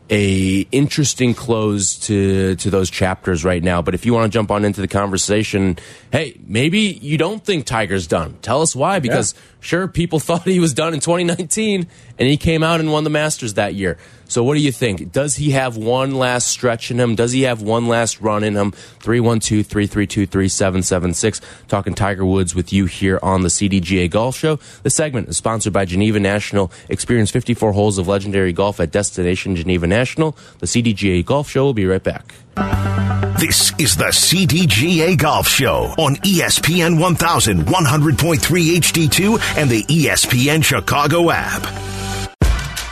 a 0.09 0.61
interesting 0.71 1.33
close 1.33 1.99
to 2.07 2.55
to 2.55 2.69
those 2.69 2.89
chapters 2.89 3.43
right 3.43 3.61
now. 3.61 3.81
But 3.81 3.93
if 3.93 4.05
you 4.05 4.13
want 4.13 4.31
to 4.31 4.33
jump 4.33 4.51
on 4.51 4.63
into 4.63 4.79
the 4.79 4.87
conversation, 4.87 5.79
hey, 6.13 6.39
maybe 6.47 6.79
you 6.79 7.17
don't 7.17 7.43
think 7.43 7.65
Tiger's 7.65 8.07
done. 8.07 8.37
Tell 8.41 8.61
us 8.61 8.73
why, 8.73 8.99
because 8.99 9.35
sure, 9.61 9.87
people 9.87 10.19
thought 10.19 10.43
he 10.43 10.59
was 10.59 10.73
done 10.73 10.93
in 10.93 10.99
2019, 10.99 11.87
and 12.19 12.27
he 12.27 12.35
came 12.35 12.63
out 12.63 12.81
and 12.81 12.91
won 12.91 13.05
the 13.05 13.09
Masters 13.09 13.53
that 13.53 13.73
year. 13.73 13.97
So 14.31 14.43
what 14.45 14.53
do 14.53 14.61
you 14.61 14.71
think? 14.71 15.11
Does 15.11 15.35
he 15.35 15.51
have 15.51 15.75
one 15.75 16.15
last 16.15 16.47
stretch 16.47 16.89
in 16.89 16.97
him? 16.97 17.15
Does 17.15 17.33
he 17.33 17.41
have 17.41 17.61
one 17.61 17.89
last 17.89 18.21
run 18.21 18.45
in 18.45 18.55
him? 18.55 18.71
312-332-3776. 18.99 21.41
Talking 21.67 21.93
Tiger 21.93 22.25
Woods 22.25 22.55
with 22.55 22.71
you 22.71 22.85
here 22.85 23.19
on 23.21 23.41
the 23.41 23.49
CDGA 23.49 24.09
Golf 24.09 24.37
Show. 24.37 24.57
The 24.83 24.89
segment 24.89 25.27
is 25.27 25.35
sponsored 25.35 25.73
by 25.73 25.83
Geneva 25.83 26.17
National. 26.17 26.71
Experience 26.87 27.29
54 27.29 27.73
holes 27.73 27.97
of 27.97 28.07
legendary 28.07 28.53
golf 28.53 28.79
at 28.79 28.91
Destination 28.91 29.57
Geneva 29.57 29.85
National. 29.85 30.37
The 30.59 30.65
CDGA 30.65 31.25
Golf 31.25 31.49
Show 31.49 31.65
will 31.65 31.73
be 31.73 31.85
right 31.85 32.01
back. 32.01 32.33
This 32.55 33.73
is 33.79 33.95
the 33.95 34.11
CDGA 34.11 35.17
Golf 35.17 35.47
Show 35.47 35.93
on 35.97 36.15
ESPN 36.17 36.97
1100.3 36.97 38.37
HD2 38.37 39.57
and 39.57 39.69
the 39.69 39.83
ESPN 39.83 40.63
Chicago 40.63 41.31
app. 41.31 41.63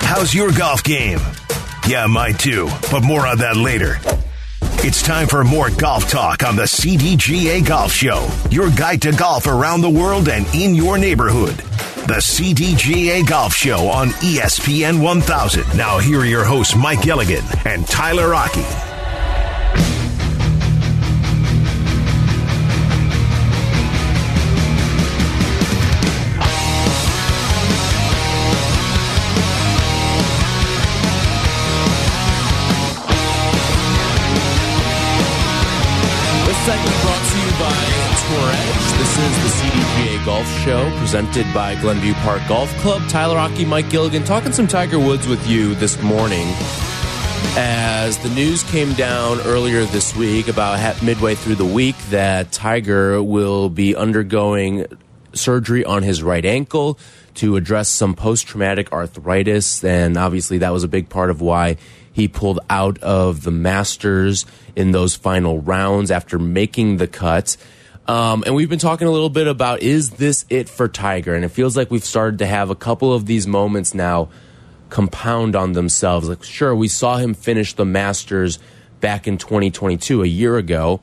How's 0.02 0.34
your 0.34 0.52
golf 0.52 0.84
game? 0.84 1.20
Yeah, 1.88 2.08
mine 2.08 2.34
too. 2.36 2.68
But 2.92 3.04
more 3.04 3.28
on 3.28 3.38
that 3.40 3.58
later. 3.58 3.98
It's 4.82 5.04
time 5.04 5.28
for 5.28 5.44
more 5.44 5.70
golf 5.70 6.10
talk 6.10 6.44
on 6.44 6.56
the 6.56 6.64
CDGA 6.64 7.68
Golf 7.68 7.92
Show, 7.92 8.28
your 8.50 8.70
guide 8.72 9.02
to 9.04 9.12
golf 9.12 9.46
around 9.46 9.82
the 9.82 9.90
world 9.90 10.30
and 10.30 10.48
in 10.56 10.74
your 10.74 10.98
neighborhood. 10.98 11.56
The 12.08 12.22
CDGA 12.22 13.28
Golf 13.28 13.54
Show 13.54 13.88
on 13.88 14.08
ESPN 14.08 15.02
1000. 15.02 15.78
Now, 15.78 16.00
here 16.00 16.22
are 16.22 16.26
your 16.26 16.46
hosts, 16.46 16.76
Mike 16.76 17.02
Gilligan 17.02 17.44
and 17.66 17.86
Tyler 17.88 18.30
Rocky. 18.30 18.89
This 39.00 39.18
is 39.18 39.44
the 39.44 39.64
CDGA 39.64 40.26
Golf 40.26 40.46
Show 40.66 40.90
presented 41.00 41.46
by 41.54 41.80
Glenview 41.80 42.14
Park 42.16 42.42
Golf 42.50 42.70
Club. 42.80 43.02
Tyler 43.08 43.36
Rocky, 43.36 43.64
Mike 43.64 43.90
Gilligan, 43.90 44.26
talking 44.26 44.52
some 44.52 44.68
Tiger 44.68 45.00
Woods 45.00 45.26
with 45.26 45.48
you 45.48 45.74
this 45.76 46.02
morning. 46.04 46.46
As 47.56 48.18
the 48.18 48.30
news 48.32 48.62
came 48.64 48.92
down 48.96 49.40
earlier 49.46 49.86
this 49.86 50.14
week, 50.18 50.50
about 50.50 51.02
midway 51.02 51.36
through 51.36 51.56
the 51.56 51.64
week, 51.64 51.96
that 52.10 52.52
Tiger 52.52 53.24
will 53.24 53.70
be 53.70 53.96
undergoing 53.96 54.86
surgery 55.32 55.86
on 55.86 56.04
his 56.04 56.22
right 56.22 56.44
ankle 56.44 57.00
to 57.36 57.56
address 57.56 57.88
some 57.88 58.16
post 58.16 58.48
traumatic 58.48 58.92
arthritis. 58.92 59.82
And 59.82 60.18
obviously, 60.18 60.58
that 60.58 60.74
was 60.74 60.84
a 60.84 60.90
big 60.90 61.08
part 61.08 61.30
of 61.30 61.40
why 61.40 61.78
he 62.12 62.28
pulled 62.28 62.60
out 62.70 62.98
of 62.98 63.44
the 63.44 63.52
Masters 63.52 64.46
in 64.76 64.92
those 64.92 65.16
final 65.16 65.62
rounds 65.62 66.12
after 66.12 66.38
making 66.38 66.98
the 66.98 67.08
cut. 67.08 67.56
Um, 68.10 68.44
and 68.48 68.56
we've 68.56 68.70
been 68.72 68.80
talking 68.80 69.08
a 69.08 69.12
little 69.12 69.30
bit 69.30 69.46
about 69.46 69.84
is 69.84 70.10
this 70.10 70.44
it 70.50 70.68
for 70.68 70.88
Tiger? 70.88 71.36
And 71.36 71.46
it 71.46 71.50
feels 71.50 71.78
like 71.78 71.92
we've 71.92 72.04
started 72.04 72.40
to 72.40 72.48
have 72.48 72.72
a 72.72 72.76
couple 72.76 73.14
of 73.14 73.28
these 73.28 73.46
moments 73.46 73.94
now 73.94 74.30
compound 74.90 75.56
on 75.56 75.74
themselves. 75.74 76.28
Like, 76.28 76.42
sure, 76.42 76.76
we 76.76 76.88
saw 76.88 77.18
him 77.18 77.36
finish 77.36 77.76
the 77.76 77.86
Masters 77.86 78.58
back 79.00 79.28
in 79.28 79.38
2022, 79.38 80.24
a 80.24 80.26
year 80.26 80.58
ago, 80.58 81.02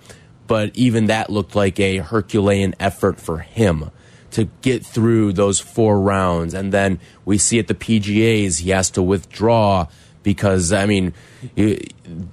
but 0.49 0.75
even 0.75 1.07
that 1.07 1.31
looked 1.31 1.55
like 1.55 1.79
a 1.79 1.99
Herculean 1.99 2.75
effort 2.81 3.21
for 3.21 3.39
him 3.39 3.93
to 4.33 4.47
get 4.63 4.85
through 4.85 5.33
those 5.33 5.61
four 5.61 6.01
rounds. 6.01 6.55
And 6.55 6.73
then 6.73 6.99
we 7.25 7.39
see 7.39 7.61
at 7.61 7.69
the 7.69 7.75
PGAs, 7.75 8.63
he 8.63 8.71
has 8.71 8.91
to 8.91 9.03
withdraw 9.03 9.87
because, 10.27 10.73
I 10.73 10.87
mean, 10.87 11.15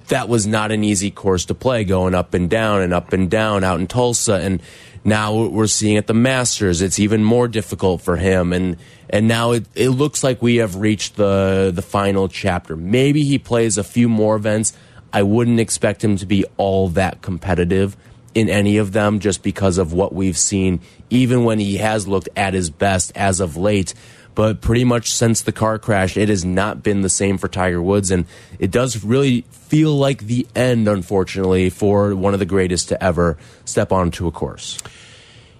that 0.08 0.28
was 0.28 0.48
not 0.48 0.72
an 0.72 0.82
easy 0.82 1.12
course 1.12 1.44
to 1.44 1.54
play, 1.54 1.84
going 1.84 2.12
up 2.12 2.34
and 2.34 2.50
down 2.50 2.82
and 2.82 2.92
up 2.92 3.12
and 3.12 3.30
down 3.30 3.62
out 3.62 3.78
in 3.78 3.86
Tulsa. 3.86 4.34
And 4.34 4.60
now 5.04 5.44
we're 5.44 5.68
seeing 5.68 5.96
at 5.96 6.08
the 6.08 6.12
Masters, 6.12 6.82
it's 6.82 6.98
even 6.98 7.22
more 7.22 7.46
difficult 7.46 8.02
for 8.02 8.16
him. 8.16 8.52
And 8.52 8.78
and 9.08 9.28
now 9.28 9.52
it, 9.52 9.66
it 9.76 9.90
looks 9.90 10.24
like 10.24 10.42
we 10.42 10.56
have 10.56 10.74
reached 10.74 11.14
the 11.14 11.70
the 11.72 11.82
final 11.82 12.26
chapter. 12.26 12.74
Maybe 12.74 13.22
he 13.22 13.38
plays 13.38 13.78
a 13.78 13.84
few 13.84 14.08
more 14.08 14.34
events. 14.34 14.72
I 15.12 15.22
wouldn't 15.22 15.60
expect 15.60 16.02
him 16.02 16.16
to 16.16 16.26
be 16.26 16.44
all 16.56 16.88
that 16.88 17.22
competitive 17.22 17.96
in 18.34 18.48
any 18.48 18.78
of 18.78 18.90
them 18.90 19.20
just 19.20 19.44
because 19.44 19.78
of 19.78 19.92
what 19.92 20.12
we've 20.12 20.36
seen, 20.36 20.80
even 21.10 21.44
when 21.44 21.60
he 21.60 21.76
has 21.76 22.08
looked 22.08 22.28
at 22.34 22.54
his 22.54 22.70
best 22.70 23.12
as 23.14 23.38
of 23.38 23.56
late. 23.56 23.94
But 24.34 24.60
pretty 24.60 24.84
much 24.84 25.12
since 25.12 25.42
the 25.42 25.52
car 25.52 25.78
crash, 25.78 26.16
it 26.16 26.28
has 26.28 26.44
not 26.44 26.82
been 26.82 27.02
the 27.02 27.08
same 27.08 27.38
for 27.38 27.48
Tiger 27.48 27.80
Woods. 27.80 28.10
And 28.10 28.26
it 28.58 28.70
does 28.70 29.04
really 29.04 29.42
feel 29.50 29.96
like 29.96 30.24
the 30.24 30.46
end, 30.56 30.88
unfortunately, 30.88 31.70
for 31.70 32.14
one 32.14 32.34
of 32.34 32.40
the 32.40 32.46
greatest 32.46 32.88
to 32.88 33.02
ever 33.02 33.38
step 33.64 33.92
onto 33.92 34.26
a 34.26 34.32
course. 34.32 34.78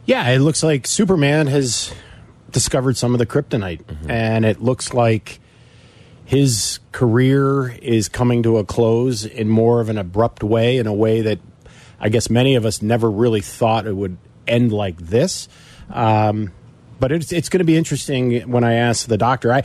Yeah, 0.06 0.28
it 0.30 0.40
looks 0.40 0.62
like 0.62 0.86
Superman 0.86 1.46
has 1.46 1.94
discovered 2.50 2.96
some 2.96 3.14
of 3.14 3.18
the 3.18 3.26
kryptonite, 3.26 3.82
and 4.08 4.44
it 4.44 4.60
looks 4.60 4.92
like 4.92 5.40
his 6.24 6.78
career 6.92 7.70
is 7.82 8.08
coming 8.08 8.42
to 8.42 8.58
a 8.58 8.64
close 8.64 9.24
in 9.24 9.48
more 9.48 9.80
of 9.80 9.88
an 9.88 9.98
abrupt 9.98 10.42
way, 10.42 10.78
in 10.78 10.86
a 10.86 10.92
way 10.92 11.20
that 11.22 11.38
I 12.00 12.08
guess 12.08 12.28
many 12.28 12.54
of 12.54 12.66
us 12.66 12.82
never 12.82 13.10
really 13.10 13.40
thought 13.40 13.86
it 13.86 13.96
would 13.96 14.16
end 14.46 14.72
like 14.72 14.98
this. 14.98 15.48
Um, 15.90 16.52
but 17.04 17.12
it's 17.12 17.32
it's 17.32 17.50
going 17.50 17.58
to 17.58 17.66
be 17.66 17.76
interesting 17.76 18.50
when 18.50 18.64
I 18.64 18.76
ask 18.76 19.06
the 19.08 19.18
doctor. 19.18 19.52
I 19.52 19.64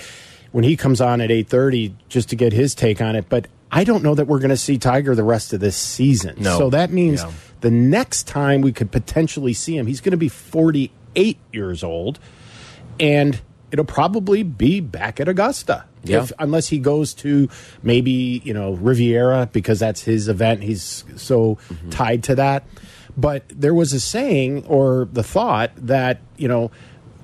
when 0.52 0.65
he 0.65 0.75
comes 0.75 0.99
on 0.99 1.21
at 1.21 1.32
eight 1.32 1.47
thirty 1.47 1.95
just 2.10 2.28
to 2.32 2.36
get 2.36 2.52
his 2.52 2.75
take 2.75 2.99
on 2.99 3.15
it. 3.15 3.30
But 3.30 3.47
I 3.71 3.86
don't 3.86 4.04
know 4.04 4.13
that 4.13 4.25
we're 4.25 4.39
going 4.39 4.49
to 4.49 4.58
see 4.58 4.78
Tiger 4.78 5.15
the 5.15 5.23
rest 5.23 5.54
of 5.54 5.62
this 5.62 5.78
season. 5.78 6.36
No. 6.38 6.58
So 6.58 6.69
that 6.71 6.91
means 6.91 7.21
Yeah. 7.21 7.32
the 7.62 7.71
next 7.71 8.28
time 8.28 8.60
we 8.60 8.73
could 8.73 8.91
potentially 8.91 9.54
see 9.54 9.78
him, 9.78 9.88
he's 9.88 10.02
going 10.02 10.12
to 10.12 10.17
be 10.17 10.28
forty 10.28 10.91
eight 11.15 11.38
years 11.54 11.82
old, 11.82 12.19
and 12.99 13.39
it'll 13.71 13.86
probably 13.86 14.43
be 14.43 14.82
back 14.82 15.21
at 15.21 15.30
Augusta. 15.30 15.86
Yeah. 16.04 16.23
If, 16.23 16.34
unless 16.39 16.67
he 16.67 16.78
goes 16.78 17.13
to 17.23 17.47
maybe 17.82 18.41
you 18.43 18.54
know 18.54 18.73
Riviera 18.73 19.47
because 19.54 19.80
that's 19.80 20.04
his 20.04 20.28
event. 20.28 20.62
He's 20.62 21.06
so 21.15 21.56
mm-hmm. 21.56 21.89
tied 21.89 22.23
to 22.23 22.36
that. 22.36 22.65
But 23.15 23.45
there 23.47 23.73
was 23.73 23.93
a 23.93 24.02
saying 24.02 24.65
or 24.65 25.08
the 25.13 25.23
thought 25.23 25.71
that 25.78 26.19
you 26.36 26.49
know 26.49 26.71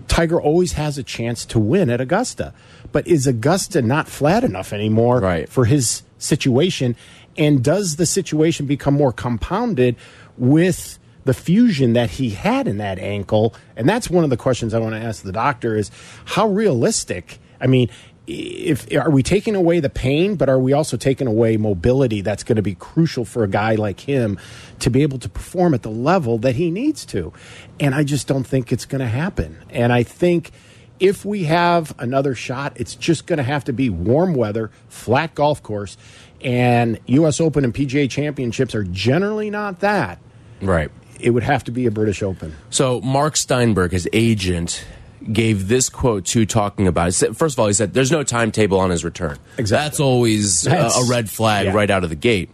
Tiger 0.08 0.40
always 0.42 0.74
has 0.74 0.98
a 0.98 1.04
chance 1.04 1.46
to 1.48 1.60
win 1.60 1.90
at 1.90 2.00
Augusta. 2.02 2.54
But 2.92 3.08
is 3.08 3.28
Augusta 3.28 3.82
not 3.82 4.08
flat 4.08 4.44
enough 4.44 4.72
anymore 4.72 5.20
Right. 5.20 5.50
for 5.50 5.66
his 5.66 6.04
situation? 6.18 6.96
And 7.38 7.64
does 7.64 7.98
the 7.98 8.06
situation 8.06 8.66
become 8.66 8.94
more 8.94 9.12
compounded 9.12 9.96
with 10.38 10.98
the 11.26 11.34
fusion 11.34 11.94
that 11.94 12.12
he 12.12 12.30
had 12.30 12.68
in 12.68 12.78
that 12.78 13.00
ankle? 13.00 13.54
And 13.76 13.90
that's 13.90 14.10
one 14.10 14.24
of 14.24 14.30
the 14.30 14.38
questions 14.38 14.74
I 14.74 14.80
want 14.80 14.94
to 14.96 15.02
ask 15.02 15.24
the 15.24 15.32
doctor 15.32 15.76
is 15.76 15.92
how 16.26 16.48
realistic? 16.48 17.40
I 17.60 17.68
mean, 17.68 17.90
if 18.28 18.92
are 18.96 19.10
we 19.10 19.22
taking 19.24 19.56
away 19.56 19.80
the 19.80 19.90
pain, 19.90 20.36
but 20.36 20.50
are 20.50 20.60
we 20.60 20.74
also 20.74 20.98
taking 20.98 21.28
away 21.28 21.58
mobility 21.58 22.22
that's 22.22 22.44
going 22.44 22.56
to 22.56 22.62
be 22.62 22.76
crucial 22.76 23.26
for 23.26 23.44
a 23.44 23.48
guy 23.48 23.76
like 23.76 24.00
him 24.00 24.40
to 24.80 24.90
be 24.90 25.04
able 25.04 25.20
to 25.20 25.30
perform 25.30 25.74
at 25.74 25.84
the 25.84 25.92
level 25.92 26.38
that 26.40 26.56
he 26.56 26.72
needs 26.72 27.06
to? 27.08 27.32
And 27.80 27.94
I 27.94 28.04
just 28.04 28.28
don't 28.28 28.46
think 28.46 28.72
it's 28.72 28.86
going 28.86 29.02
to 29.02 29.08
happen. 29.08 29.58
And 29.70 29.94
I 29.94 30.04
think 30.04 30.52
if 31.00 31.26
we 31.26 31.44
have 31.44 31.94
another 32.00 32.36
shot, 32.36 32.74
it's 32.78 32.96
just 32.96 33.28
going 33.28 33.38
to 33.38 33.44
have 33.44 33.66
to 33.66 33.74
be 33.74 33.90
warm 33.90 34.34
weather, 34.34 34.72
flat 34.88 35.36
golf 35.36 35.62
course, 35.62 35.98
and 36.42 37.00
U.S. 37.08 37.40
Open 37.40 37.64
and 37.64 37.74
PGA 37.74 38.10
Championships 38.10 38.74
are 38.76 38.84
generally 38.84 39.50
not 39.50 39.82
that. 39.82 40.20
Right. 40.62 40.90
It 41.20 41.32
would 41.32 41.44
have 41.44 41.64
to 41.66 41.72
be 41.72 41.86
a 41.86 41.92
British 41.92 42.24
Open. 42.24 42.56
So 42.70 43.02
Mark 43.02 43.36
Steinberg, 43.38 43.92
his 43.92 44.08
agent, 44.14 44.86
gave 45.32 45.68
this 45.68 45.90
quote 45.90 46.26
to 46.26 46.46
talking 46.46 46.88
about. 46.88 47.22
It. 47.22 47.36
First 47.36 47.56
of 47.56 47.60
all, 47.60 47.68
he 47.68 47.74
said, 47.74 47.94
"There's 47.94 48.12
no 48.12 48.24
timetable 48.24 48.80
on 48.80 48.90
his 48.90 49.04
return." 49.04 49.38
Exactly. 49.58 49.86
That's 49.86 50.00
always 50.00 50.66
a- 50.68 50.70
That's- 50.70 51.08
a 51.08 51.10
red 51.10 51.30
flag 51.30 51.66
yeah. 51.66 51.74
right 51.74 51.90
out 51.90 52.04
of 52.04 52.10
the 52.10 52.16
gate. 52.16 52.50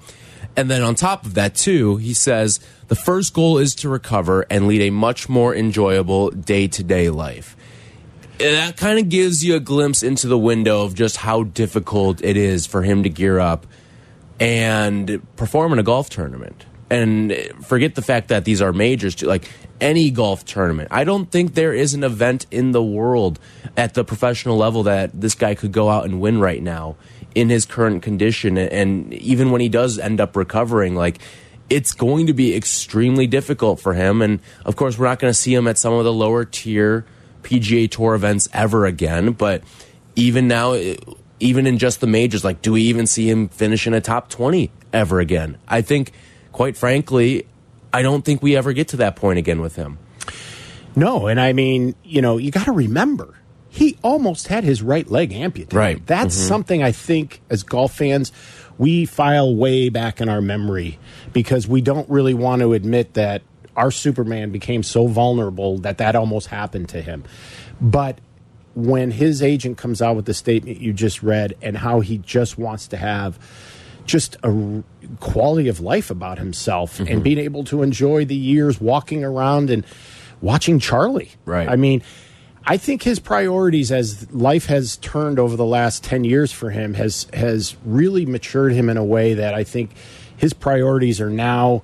And 0.57 0.69
then 0.69 0.81
on 0.81 0.95
top 0.95 1.25
of 1.25 1.36
that, 1.36 1.55
too, 1.55 1.95
he 1.97 2.13
says 2.13 2.60
the 2.89 2.95
first 2.95 3.34
goal 3.34 3.57
is 3.57 3.73
to 3.75 3.89
recover 3.89 4.45
and 4.49 4.67
lead 4.67 4.81
a 4.81 4.89
much 4.89 5.29
more 5.29 5.55
enjoyable 5.55 6.29
day 6.29 6.67
to 6.67 6.84
day 6.84 7.10
life. 7.10 7.55
And 8.39 8.55
that 8.55 8.75
kind 8.75 8.99
of 8.99 9.07
gives 9.07 9.45
you 9.45 9.55
a 9.55 9.60
glimpse 9.60 10.01
into 10.03 10.27
the 10.27 10.38
window 10.38 10.84
of 10.84 10.93
just 10.95 11.17
how 11.17 11.43
difficult 11.43 12.23
it 12.23 12.36
is 12.36 12.65
for 12.65 12.81
him 12.81 13.03
to 13.03 13.10
gear 13.10 13.39
up 13.39 13.65
and 14.39 15.21
perform 15.36 15.73
in 15.73 15.79
a 15.79 15.84
golf 15.84 16.10
tournament. 16.10 16.65
And 16.89 17.34
forget 17.63 17.95
the 17.95 18.01
fact 18.01 18.27
that 18.29 18.43
these 18.43 18.62
are 18.62 18.73
majors, 18.73 19.15
too. 19.15 19.27
Like 19.27 19.47
any 19.81 20.11
golf 20.11 20.45
tournament, 20.45 20.87
I 20.91 21.03
don't 21.03 21.29
think 21.29 21.55
there 21.55 21.73
is 21.73 21.93
an 21.93 22.03
event 22.03 22.45
in 22.51 22.71
the 22.71 22.83
world 22.83 23.39
at 23.75 23.95
the 23.95 24.05
professional 24.05 24.55
level 24.55 24.83
that 24.83 25.19
this 25.19 25.35
guy 25.35 25.55
could 25.55 25.71
go 25.71 25.89
out 25.89 26.05
and 26.05 26.21
win 26.21 26.39
right 26.39 26.61
now 26.61 26.95
in 27.33 27.49
his 27.49 27.65
current 27.65 28.03
condition. 28.03 28.57
And 28.57 29.13
even 29.15 29.51
when 29.51 29.59
he 29.59 29.69
does 29.69 29.97
end 29.97 30.21
up 30.21 30.35
recovering, 30.35 30.95
like 30.95 31.19
it's 31.69 31.93
going 31.93 32.27
to 32.27 32.33
be 32.33 32.55
extremely 32.55 33.27
difficult 33.27 33.79
for 33.79 33.93
him. 33.93 34.21
And 34.21 34.39
of 34.65 34.75
course, 34.75 34.97
we're 34.97 35.07
not 35.07 35.19
going 35.19 35.31
to 35.31 35.39
see 35.39 35.53
him 35.53 35.67
at 35.67 35.77
some 35.77 35.93
of 35.93 36.03
the 36.03 36.13
lower 36.13 36.45
tier 36.45 37.05
PGA 37.43 37.89
Tour 37.89 38.13
events 38.13 38.47
ever 38.53 38.85
again. 38.85 39.31
But 39.31 39.63
even 40.15 40.47
now, 40.47 40.77
even 41.39 41.65
in 41.65 41.77
just 41.77 42.01
the 42.01 42.07
majors, 42.07 42.43
like, 42.43 42.61
do 42.61 42.73
we 42.73 42.83
even 42.83 43.07
see 43.07 43.29
him 43.29 43.47
finish 43.47 43.87
in 43.87 43.93
a 43.93 44.01
top 44.01 44.29
20 44.29 44.69
ever 44.91 45.19
again? 45.19 45.57
I 45.67 45.81
think, 45.81 46.11
quite 46.51 46.75
frankly, 46.75 47.47
I 47.93 48.01
don't 48.01 48.23
think 48.23 48.41
we 48.41 48.56
ever 48.56 48.73
get 48.73 48.89
to 48.89 48.97
that 48.97 49.15
point 49.15 49.39
again 49.39 49.62
with 49.62 49.75
him. 49.75 49.97
No, 50.95 51.27
and 51.27 51.39
I 51.39 51.54
mean, 51.54 51.95
you 52.04 52.21
know, 52.21 52.38
you 52.38 52.51
got 52.51 52.65
to 52.65 52.71
remember, 52.71 53.36
he 53.69 53.97
almost 54.01 54.47
had 54.47 54.63
his 54.63 54.82
right 54.82 55.10
leg 55.10 55.32
amputated. 55.32 55.73
Right. 55.73 56.06
That's 56.06 56.36
mm-hmm. 56.36 56.47
something 56.47 56.84
I 56.84 56.91
think 56.91 57.41
as 57.49 57.63
golf 57.63 57.95
fans, 57.95 58.32
we 58.77 59.06
file 59.06 59.56
way 59.56 59.89
back 59.89 60.19
in 60.19 60.27
our 60.27 60.41
memory 60.41 60.99
because 61.34 61.67
we 61.67 61.82
don't 61.82 62.10
really 62.10 62.34
want 62.34 62.62
to 62.62 62.73
admit 62.73 63.13
that 63.13 63.41
our 63.75 63.91
Superman 63.91 64.51
became 64.51 64.84
so 64.84 65.08
vulnerable 65.08 65.77
that 65.80 65.99
that 65.99 66.15
almost 66.15 66.47
happened 66.47 66.89
to 66.89 67.01
him. 67.01 67.23
But 67.80 68.19
when 68.75 69.12
his 69.12 69.41
agent 69.41 69.77
comes 69.77 70.01
out 70.01 70.15
with 70.15 70.25
the 70.25 70.34
statement 70.34 70.80
you 70.80 70.93
just 70.93 71.23
read 71.23 71.56
and 71.62 71.77
how 71.77 71.99
he 71.99 72.17
just 72.17 72.58
wants 72.58 72.88
to 72.88 72.97
have 72.97 73.38
just 74.05 74.37
a 74.43 74.83
quality 75.19 75.67
of 75.67 75.79
life 75.79 76.09
about 76.09 76.37
himself 76.39 76.97
Mm-hmm. 76.97 77.11
and 77.13 77.23
being 77.23 77.37
able 77.37 77.63
to 77.65 77.81
enjoy 77.83 78.25
the 78.25 78.35
years 78.35 78.79
walking 78.81 79.23
around 79.23 79.69
and 79.69 79.85
watching 80.41 80.79
Charlie. 80.79 81.31
Right. 81.45 81.69
I 81.69 81.75
mean, 81.75 82.01
I 82.65 82.77
think 82.77 83.03
his 83.03 83.19
priorities 83.19 83.91
as 83.91 84.31
life 84.31 84.67
has 84.67 84.97
turned 84.97 85.39
over 85.39 85.55
the 85.55 85.65
last 85.65 86.03
10 86.03 86.23
years 86.23 86.51
for 86.51 86.69
him 86.69 86.93
has 86.95 87.27
has 87.33 87.75
really 87.85 88.25
matured 88.25 88.71
him 88.73 88.89
in 88.89 88.97
a 88.97 89.03
way 89.05 89.33
that 89.35 89.53
I 89.53 89.63
think 89.63 89.91
his 90.37 90.53
priorities 90.53 91.19
are 91.21 91.29
now 91.29 91.81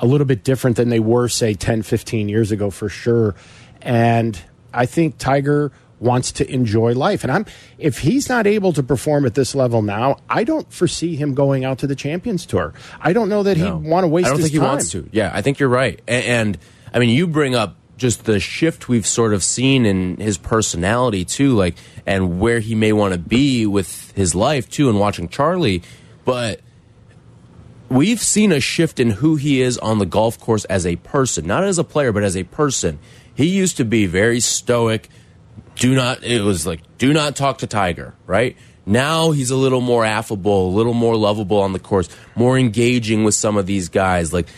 a 0.00 0.06
little 0.06 0.26
bit 0.26 0.44
different 0.44 0.76
than 0.76 0.90
they 0.90 1.00
were 1.00 1.28
say 1.28 1.54
10 1.54 1.82
15 1.82 2.28
years 2.28 2.50
ago 2.52 2.70
for 2.70 2.88
sure. 2.88 3.34
And 3.80 4.38
I 4.72 4.84
think 4.86 5.16
Tiger 5.18 5.72
wants 6.00 6.30
to 6.32 6.48
enjoy 6.52 6.92
life 6.94 7.24
and 7.24 7.32
I'm 7.32 7.44
if 7.78 7.98
he's 8.00 8.28
not 8.28 8.46
able 8.46 8.72
to 8.72 8.82
perform 8.82 9.26
at 9.26 9.34
this 9.34 9.54
level 9.54 9.82
now, 9.82 10.16
I 10.30 10.44
don't 10.44 10.72
foresee 10.72 11.16
him 11.16 11.34
going 11.34 11.64
out 11.64 11.78
to 11.78 11.86
the 11.86 11.96
Champions 11.96 12.46
Tour. 12.46 12.72
I 13.00 13.12
don't 13.12 13.28
know 13.28 13.42
that 13.42 13.56
No. 13.58 13.78
he'd 13.80 13.88
want 13.88 14.04
to 14.04 14.08
waste 14.08 14.26
I 14.26 14.30
don't 14.30 14.38
his 14.38 14.46
think 14.46 14.52
he 14.54 14.58
time. 14.60 14.68
wants 14.68 14.90
to. 14.92 15.08
Yeah, 15.12 15.30
I 15.34 15.42
think 15.42 15.58
you're 15.58 15.68
right. 15.68 16.00
And, 16.06 16.24
and 16.24 16.58
I 16.94 16.98
mean, 17.00 17.08
you 17.10 17.26
bring 17.26 17.54
up 17.54 17.76
just 17.96 18.26
the 18.26 18.38
shift 18.38 18.88
we've 18.88 19.06
sort 19.06 19.34
of 19.34 19.42
seen 19.42 19.84
in 19.84 20.18
his 20.18 20.38
personality 20.38 21.24
too, 21.24 21.56
like 21.56 21.74
and 22.06 22.38
where 22.38 22.60
he 22.60 22.76
may 22.76 22.92
want 22.92 23.12
to 23.12 23.18
be 23.18 23.66
with 23.66 24.12
his 24.12 24.34
life 24.36 24.70
too, 24.70 24.88
and 24.88 25.00
watching 25.00 25.28
Charlie. 25.28 25.82
But 26.24 26.60
we've 27.88 28.20
seen 28.20 28.52
a 28.52 28.60
shift 28.60 29.00
in 29.00 29.10
who 29.10 29.36
he 29.36 29.60
is 29.60 29.78
on 29.78 29.98
the 29.98 30.06
golf 30.06 30.38
course 30.38 30.64
as 30.66 30.86
a 30.86 30.96
person, 30.96 31.46
not 31.46 31.64
as 31.64 31.78
a 31.78 31.84
player, 31.84 32.12
but 32.12 32.22
as 32.22 32.36
a 32.36 32.44
person. 32.44 32.98
He 33.34 33.46
used 33.46 33.76
to 33.78 33.84
be 33.84 34.06
very 34.06 34.40
stoic. 34.40 35.08
Do 35.78 35.94
not, 35.94 36.22
it 36.22 36.42
was 36.42 36.66
like, 36.66 36.80
do 36.98 37.12
not 37.12 37.34
talk 37.34 37.58
to 37.58 37.66
Tiger, 37.66 38.14
right? 38.26 38.56
Now 38.84 39.30
he's 39.32 39.50
a 39.50 39.56
little 39.56 39.80
more 39.80 40.04
affable, 40.04 40.68
a 40.68 40.74
little 40.74 40.94
more 40.94 41.16
lovable 41.16 41.60
on 41.60 41.72
the 41.72 41.78
course, 41.78 42.08
more 42.34 42.58
engaging 42.58 43.24
with 43.24 43.34
some 43.34 43.56
of 43.56 43.66
these 43.66 43.88
guys. 43.88 44.32
Like, 44.32 44.48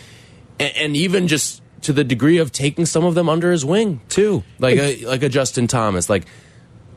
and, 0.58 0.72
and 0.76 0.96
even 0.96 1.28
just 1.28 1.62
to 1.82 1.92
the 1.92 2.04
degree 2.04 2.38
of 2.38 2.52
taking 2.52 2.86
some 2.86 3.04
of 3.04 3.14
them 3.14 3.28
under 3.28 3.50
his 3.50 3.64
wing 3.64 4.00
too, 4.08 4.44
like 4.58 4.76
a, 4.76 5.04
like 5.06 5.22
a 5.22 5.28
Justin 5.28 5.66
Thomas. 5.66 6.08
Like 6.08 6.26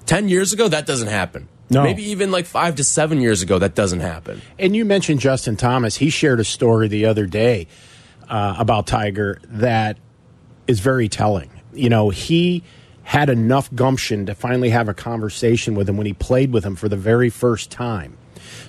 ten 0.06 0.30
years 0.30 0.54
ago, 0.54 0.68
that 0.68 0.86
doesn't 0.86 1.08
happen. 1.08 1.48
No. 1.70 1.84
maybe 1.84 2.04
even 2.12 2.30
like 2.30 2.46
five 2.46 2.76
to 2.76 2.84
seven 2.84 3.20
years 3.20 3.42
ago, 3.42 3.58
that 3.58 3.74
doesn't 3.74 4.02
happen. 4.02 4.42
And 4.60 4.76
you 4.76 4.86
mentioned 4.86 5.20
Justin 5.22 5.56
Thomas. 5.56 5.96
He 5.96 6.10
shared 6.10 6.40
a 6.40 6.44
story 6.44 6.88
the 6.88 7.06
other 7.06 7.26
day 7.26 7.68
uh, 8.30 8.56
about 8.60 8.86
Tiger 8.86 9.40
that 9.46 9.98
is 10.68 10.82
very 10.82 11.10
telling. 11.10 11.50
You 11.74 11.90
know, 11.90 12.10
he 12.10 12.64
had 13.04 13.30
enough 13.30 13.74
gumption 13.76 14.26
to 14.26 14.36
finally 14.36 14.70
have 14.70 14.88
a 14.88 14.94
conversation 14.94 15.76
with 15.76 15.88
him 15.89 15.98
when 15.98 16.06
he 16.08 16.13
played 16.13 16.52
with 16.54 16.63
him 16.63 16.76
for 16.76 16.88
the 16.89 16.98
very 16.98 17.30
first 17.30 17.70
time. 17.70 18.18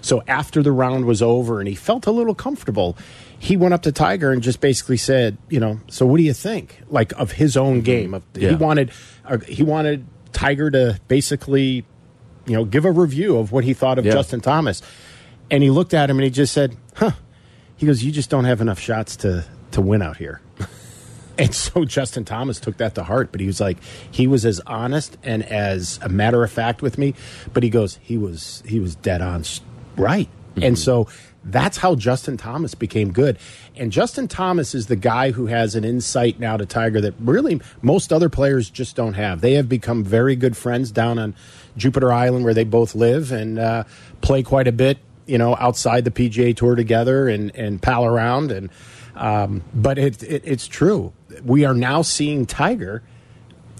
So 0.01 0.23
after 0.27 0.63
the 0.63 0.73
round 0.73 1.05
was 1.05 1.23
over 1.23 1.61
and 1.61 1.69
he 1.69 1.75
felt 1.75 2.07
a 2.07 2.11
little 2.11 2.35
comfortable, 2.35 2.97
he 3.39 3.57
went 3.57 3.75
up 3.75 3.83
to 3.83 3.93
Tiger 3.93 4.33
and 4.33 4.43
just 4.43 4.61
basically 4.61 4.97
said, 4.97 5.37
you 5.49 5.61
know, 5.61 5.81
so 5.89 6.05
what 6.07 6.19
do 6.19 6.23
you 6.23 6.33
think? 6.35 6.81
Like 6.89 7.13
of 7.13 7.33
his 7.33 7.57
own 7.57 7.81
game. 7.81 8.15
Of, 8.15 8.23
He 8.35 8.55
wanted 8.55 8.91
uh, 9.25 9.39
he 9.39 9.63
wanted 9.63 10.07
Tiger 10.33 10.71
to 10.71 11.01
basically, 11.09 11.85
you 12.47 12.55
know, 12.55 12.65
give 12.65 12.85
a 12.85 12.93
review 12.93 13.39
of 13.39 13.53
what 13.53 13.65
he 13.65 13.73
thought 13.75 13.99
of 13.99 14.05
Yeah. 14.05 14.13
Justin 14.13 14.41
Thomas. 14.41 14.83
And 15.51 15.63
he 15.63 15.71
looked 15.71 15.95
at 15.95 16.11
him 16.11 16.19
and 16.19 16.25
he 16.25 16.31
just 16.31 16.53
said, 16.53 16.77
"Huh." 16.97 17.13
He 17.77 17.87
goes, 17.87 18.03
"You 18.03 18.11
just 18.13 18.31
don't 18.31 18.45
have 18.45 18.61
enough 18.61 18.79
shots 18.81 19.17
to 19.17 19.45
to 19.73 19.81
win 19.81 20.03
out 20.03 20.17
here." 20.17 20.41
and 21.39 21.55
so 21.65 21.85
Justin 21.85 22.25
Thomas 22.25 22.61
took 22.61 22.77
that 22.79 22.95
to 22.95 23.05
heart, 23.05 23.31
but 23.33 23.41
he 23.41 23.47
was 23.47 23.61
like, 23.61 23.79
he 24.11 24.27
was 24.27 24.45
as 24.45 24.61
honest 24.67 25.17
and 25.23 25.43
as 25.45 25.99
a 26.03 26.09
matter 26.09 26.43
of 26.43 26.51
fact 26.51 26.83
with 26.83 26.99
me, 26.99 27.15
but 27.53 27.63
he 27.63 27.71
goes, 27.71 27.99
he 28.03 28.17
was 28.19 28.63
he 28.67 28.81
was 28.81 28.95
dead 28.97 29.21
on 29.23 29.45
right. 29.97 30.29
And 30.57 30.79
so 30.79 31.09
that's 31.45 31.77
how 31.77 31.95
Justin 31.95 32.37
Thomas 32.37 32.75
became 32.75 33.13
good. 33.13 33.39
And 33.77 33.93
Justin 33.93 34.29
Thomas 34.29 34.75
is 34.75 34.87
the 34.87 34.97
guy 34.97 35.33
who 35.33 35.47
has 35.47 35.75
an 35.75 35.85
insight 35.85 36.39
now 36.41 36.57
to 36.57 36.65
Tiger 36.65 37.01
that 37.01 37.15
really 37.19 37.61
most 37.83 38.13
other 38.13 38.29
players 38.29 38.71
just 38.71 38.97
don't 38.97 39.15
have. 39.15 39.41
They 39.41 39.55
have 39.55 39.69
become 39.69 40.05
very 40.05 40.37
good 40.37 40.57
friends 40.57 40.91
down 40.91 41.19
on 41.19 41.35
Jupiter 41.77 42.13
Island 42.13 42.45
where 42.45 42.55
they 42.55 42.65
both 42.65 42.95
live 42.95 43.33
and 43.33 43.59
uh, 43.59 43.85
play 44.21 44.43
quite 44.43 44.69
a 44.69 44.73
bit, 44.73 44.99
you 45.27 45.39
know, 45.39 45.57
outside 45.59 46.05
the 46.05 46.11
PGA 46.11 46.57
Tour 46.57 46.77
together 46.77 47.29
and, 47.29 47.55
and 47.57 47.83
pal 47.83 48.07
around. 48.07 48.51
And 48.51 48.71
um, 49.17 49.63
but 49.75 49.99
it, 49.99 50.23
it, 50.23 50.43
it's 50.45 50.67
true. 50.67 51.13
We 51.45 51.65
are 51.65 51.75
now 51.75 52.03
seeing 52.03 52.47
Tiger, 52.47 53.03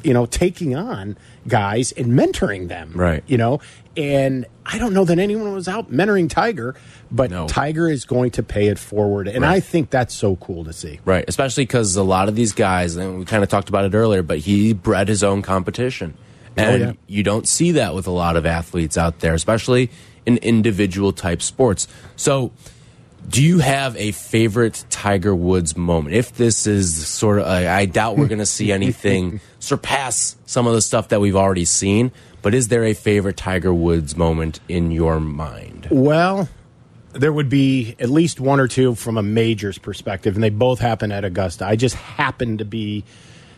you 0.03 0.13
know, 0.13 0.27
taking 0.27 0.77
on 0.77 1.17
guys 1.49 1.93
and 1.93 2.09
mentoring 2.09 2.69
them. 2.69 2.93
Right. 2.95 3.23
You 3.27 3.39
know, 3.39 3.61
and 3.97 4.47
I 4.67 4.79
don't 4.79 4.93
know 4.93 5.05
that 5.05 5.19
anyone 5.19 5.53
was 5.53 5.69
out 5.69 5.91
mentoring 5.91 6.29
Tiger, 6.29 6.75
but 7.11 7.31
No. 7.31 7.47
Tiger 7.47 7.89
is 7.89 8.05
going 8.05 8.31
to 8.33 8.43
pay 8.43 8.69
it 8.69 8.79
forward, 8.79 9.29
and 9.29 9.45
I 9.45 9.61
think 9.61 9.91
that's 9.91 10.15
so 10.15 10.37
cool 10.37 10.65
to 10.65 10.73
see. 10.73 11.01
Right, 11.05 11.25
especially 11.29 11.65
because 11.65 11.95
a 11.97 12.03
lot 12.03 12.29
of 12.29 12.35
these 12.35 12.53
guys, 12.53 12.97
and 12.97 13.19
we 13.19 13.25
kind 13.25 13.43
of 13.43 13.49
talked 13.49 13.69
about 13.69 13.85
it 13.85 13.95
earlier, 13.95 14.23
but 14.23 14.39
he 14.39 14.73
bred 14.73 15.09
his 15.09 15.23
own 15.23 15.43
competition. 15.43 16.17
And 16.57 16.81
yeah. 16.83 16.93
you 17.09 17.23
don't 17.23 17.49
see 17.49 17.73
that 17.73 17.95
with 17.95 18.07
a 18.07 18.13
lot 18.13 18.37
of 18.37 18.47
athletes 18.47 18.97
out 18.97 19.21
there, 19.21 19.35
especially 19.35 19.91
in 20.25 20.39
individual 20.39 21.13
type 21.13 21.43
sports. 21.43 21.89
So, 22.17 22.53
do 23.29 23.43
you 23.43 23.59
have 23.59 23.97
a 23.97 24.13
favorite 24.13 24.85
Tiger 24.91 25.35
Woods 25.35 25.77
moment? 25.77 26.15
If 26.15 26.35
this 26.35 26.67
is 26.67 27.07
sort 27.07 27.39
of, 27.39 27.47
I 27.47 27.81
I 27.81 27.87
doubt 27.87 28.17
we're 28.17 28.29
going 28.29 28.39
to 28.39 28.47
see 28.47 28.73
anything 28.81 29.41
surpass 29.59 30.37
some 30.47 30.67
of 30.67 30.75
the 30.75 30.83
stuff 30.83 31.09
that 31.09 31.21
we've 31.21 31.37
already 31.37 31.65
seen, 31.65 32.13
but 32.43 32.55
is 32.55 32.69
there 32.69 32.85
a 32.85 32.95
favorite 32.95 33.37
Tiger 33.37 33.73
Woods 33.73 34.17
moment 34.17 34.61
in 34.69 34.91
your 34.91 35.21
mind? 35.21 35.89
Well, 35.91 36.49
there 37.13 37.33
would 37.33 37.49
be 37.49 37.97
at 37.99 38.11
least 38.11 38.41
one 38.41 38.61
or 38.61 38.69
two 38.69 38.95
from 38.95 39.17
a 39.17 39.23
majors 39.23 39.79
perspective, 39.79 40.35
and 40.35 40.43
they 40.43 40.51
both 40.51 40.81
happen 40.81 41.13
at 41.13 41.25
Augusta. 41.25 41.67
I 41.67 41.77
just 41.77 41.95
happened 41.95 42.59
to 42.59 42.65
be 42.65 43.05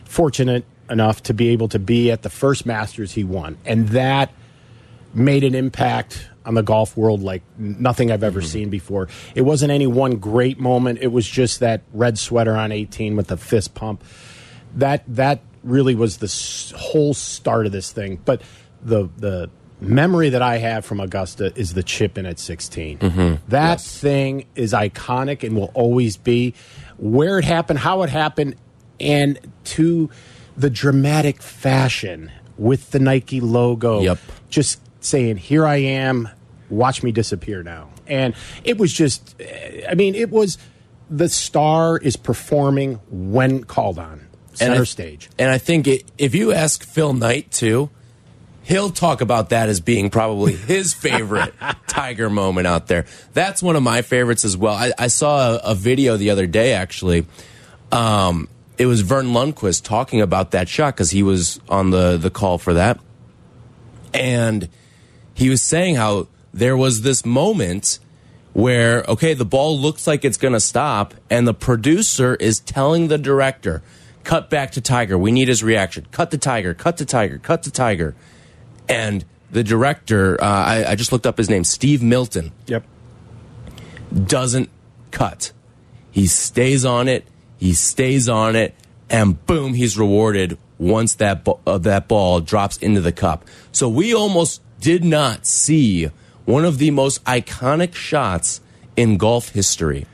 fortunate 0.05 0.63
enough 0.89 1.23
to 1.23 1.33
be 1.33 1.49
able 1.49 1.67
to 1.69 1.79
be 1.79 2.11
at 2.11 2.21
the 2.21 2.29
first 2.29 2.65
Masters 2.65 3.11
he 3.11 3.23
won, 3.23 3.57
and 3.65 3.89
that 3.89 4.31
made 5.13 5.43
an 5.43 5.55
impact 5.55 6.27
on 6.45 6.53
the 6.53 6.63
golf 6.63 6.95
world 6.95 7.21
like 7.21 7.43
nothing 7.57 8.11
I've 8.11 8.23
ever 8.23 8.39
mm-hmm. 8.39 8.47
seen 8.47 8.69
before. 8.69 9.09
It 9.35 9.41
wasn't 9.41 9.71
any 9.71 9.87
one 9.87 10.15
great 10.17 10.59
moment. 10.59 10.99
It 11.01 11.11
was 11.11 11.27
just 11.27 11.59
that 11.59 11.81
red 11.93 12.17
sweater 12.17 12.55
on 12.55 12.71
18 12.71 13.15
with 13.15 13.27
the 13.27 13.37
fist 13.37 13.73
pump. 13.73 14.03
That 14.75 15.03
that 15.07 15.41
really 15.63 15.95
was 15.95 16.17
the 16.17 16.25
s- 16.25 16.73
whole 16.75 17.13
start 17.13 17.65
of 17.65 17.71
this 17.71 17.91
thing. 17.91 18.21
But 18.23 18.41
the 18.81 19.09
the 19.17 19.49
memory 19.79 20.29
that 20.29 20.41
I 20.41 20.57
have 20.57 20.85
from 20.85 20.99
Augusta 20.99 21.51
is 21.55 21.73
the 21.73 21.83
chip 21.83 22.17
in 22.17 22.25
at 22.25 22.39
16. 22.39 22.97
Mm-hmm. 22.97 23.49
That 23.49 23.81
thing 23.81 24.45
is 24.55 24.73
iconic 24.73 25.43
and 25.43 25.55
will 25.55 25.71
always 25.73 26.17
be 26.17 26.53
where 26.97 27.37
it 27.37 27.45
happened, 27.45 27.79
how 27.79 28.03
it 28.03 28.09
happened, 28.09 28.55
and 28.99 29.39
to 29.65 30.09
the 30.55 30.69
dramatic 30.69 31.41
fashion 31.41 32.31
with 32.57 32.91
the 32.91 32.99
Nike 32.99 33.39
logo. 33.39 34.01
Yep. 34.01 34.19
Just 34.49 34.81
saying, 35.07 35.37
here 35.37 35.65
I 35.65 35.77
am, 35.77 36.29
watch 36.69 37.03
me 37.03 37.11
disappear 37.11 37.63
now. 37.63 37.89
And 38.07 38.35
it 38.63 38.77
was 38.77 38.93
just, 38.93 39.35
I 39.89 39.95
mean, 39.95 40.15
it 40.15 40.29
was 40.29 40.57
the 41.09 41.29
star 41.29 41.97
is 41.97 42.15
performing 42.15 42.95
when 43.09 43.63
called 43.63 43.99
on, 43.99 44.27
center 44.53 44.81
I- 44.81 44.85
stage. 44.85 45.29
And 45.39 45.49
I 45.49 45.57
think 45.57 45.87
it, 45.87 46.03
if 46.17 46.35
you 46.35 46.51
ask 46.53 46.83
Phil 46.83 47.13
Knight 47.13 47.51
too, 47.51 47.89
he'll 48.63 48.89
talk 48.89 49.21
about 49.21 49.49
that 49.49 49.69
as 49.69 49.79
being 49.79 50.09
probably 50.09 50.55
his 50.55 50.93
favorite 50.93 51.53
Tiger 51.87 52.29
moment 52.29 52.67
out 52.67 52.87
there. 52.87 53.05
That's 53.33 53.63
one 53.63 53.75
of 53.75 53.83
my 53.83 54.01
favorites 54.01 54.45
as 54.45 54.57
well. 54.57 54.73
I, 54.75 54.91
I 54.97 55.07
saw 55.07 55.55
a, 55.55 55.71
a 55.71 55.75
video 55.75 56.17
the 56.17 56.29
other 56.29 56.47
day 56.47 56.73
actually. 56.73 57.25
Um, 57.91 58.49
it 58.77 58.85
was 58.85 59.01
Verne 59.01 59.27
Lundquist 59.27 59.83
talking 59.83 60.21
about 60.21 60.51
that 60.51 60.69
shot 60.69 60.93
because 60.93 61.11
he 61.11 61.23
was 61.23 61.59
on 61.67 61.89
the 61.89 62.17
the 62.17 62.29
call 62.29 62.57
for 62.57 62.75
that, 62.75 62.99
and 64.13 64.69
he 65.37 65.51
was 65.51 65.61
saying 65.61 65.93
how 65.93 66.27
there 66.51 66.75
was 66.75 67.03
this 67.03 67.23
moment 67.23 67.99
where 68.53 69.03
okay 69.03 69.35
the 69.35 69.45
ball 69.45 69.77
looks 69.79 70.07
like 70.07 70.25
it's 70.25 70.37
going 70.37 70.53
to 70.53 70.59
stop 70.59 71.13
and 71.29 71.47
the 71.47 71.53
producer 71.53 72.33
is 72.35 72.59
telling 72.59 73.07
the 73.07 73.19
director 73.19 73.83
cut 74.23 74.49
back 74.49 74.71
to 74.71 74.81
tiger. 74.81 75.15
We 75.15 75.31
need 75.31 75.47
his 75.47 75.63
reaction. 75.63 76.07
Cut 76.11 76.31
the 76.31 76.39
tiger. 76.39 76.73
Cut 76.73 76.97
the 76.97 77.05
tiger. 77.05 77.37
Cut 77.37 77.61
the 77.61 77.69
tiger. 77.69 78.15
And 78.89 79.23
the 79.51 79.63
director 79.63 80.41
uh, 80.41 80.45
I, 80.45 80.85
I 80.91 80.95
just 80.95 81.11
looked 81.11 81.27
up 81.27 81.37
his 81.37 81.51
name 81.51 81.63
steve 81.63 82.01
milton. 82.01 82.51
Yep. 82.65 82.83
doesn't 84.25 84.71
cut. 85.11 85.51
He 86.09 86.25
stays 86.25 86.83
on 86.83 87.07
it. 87.07 87.27
He 87.57 87.73
stays 87.73 88.27
on 88.27 88.55
it. 88.55 88.73
And 89.07 89.45
boom 89.45 89.75
he's 89.75 89.99
rewarded 89.99 90.57
once 90.79 91.13
that 91.15 91.47
uh, 91.67 91.77
that 91.77 92.07
ball 92.07 92.39
drops 92.39 92.77
into 92.77 93.01
the 93.01 93.11
cup. 93.11 93.45
So 93.71 93.87
we 93.87 94.15
almost 94.15 94.61
did 94.79 95.03
not 95.03 95.45
see 95.45 96.09
one 96.45 96.65
of 96.65 96.77
the 96.77 96.91
most 96.91 97.23
iconic 97.25 97.95
shots 97.95 98.61
in 98.95 99.17
golf 99.17 99.49
history 99.49 100.05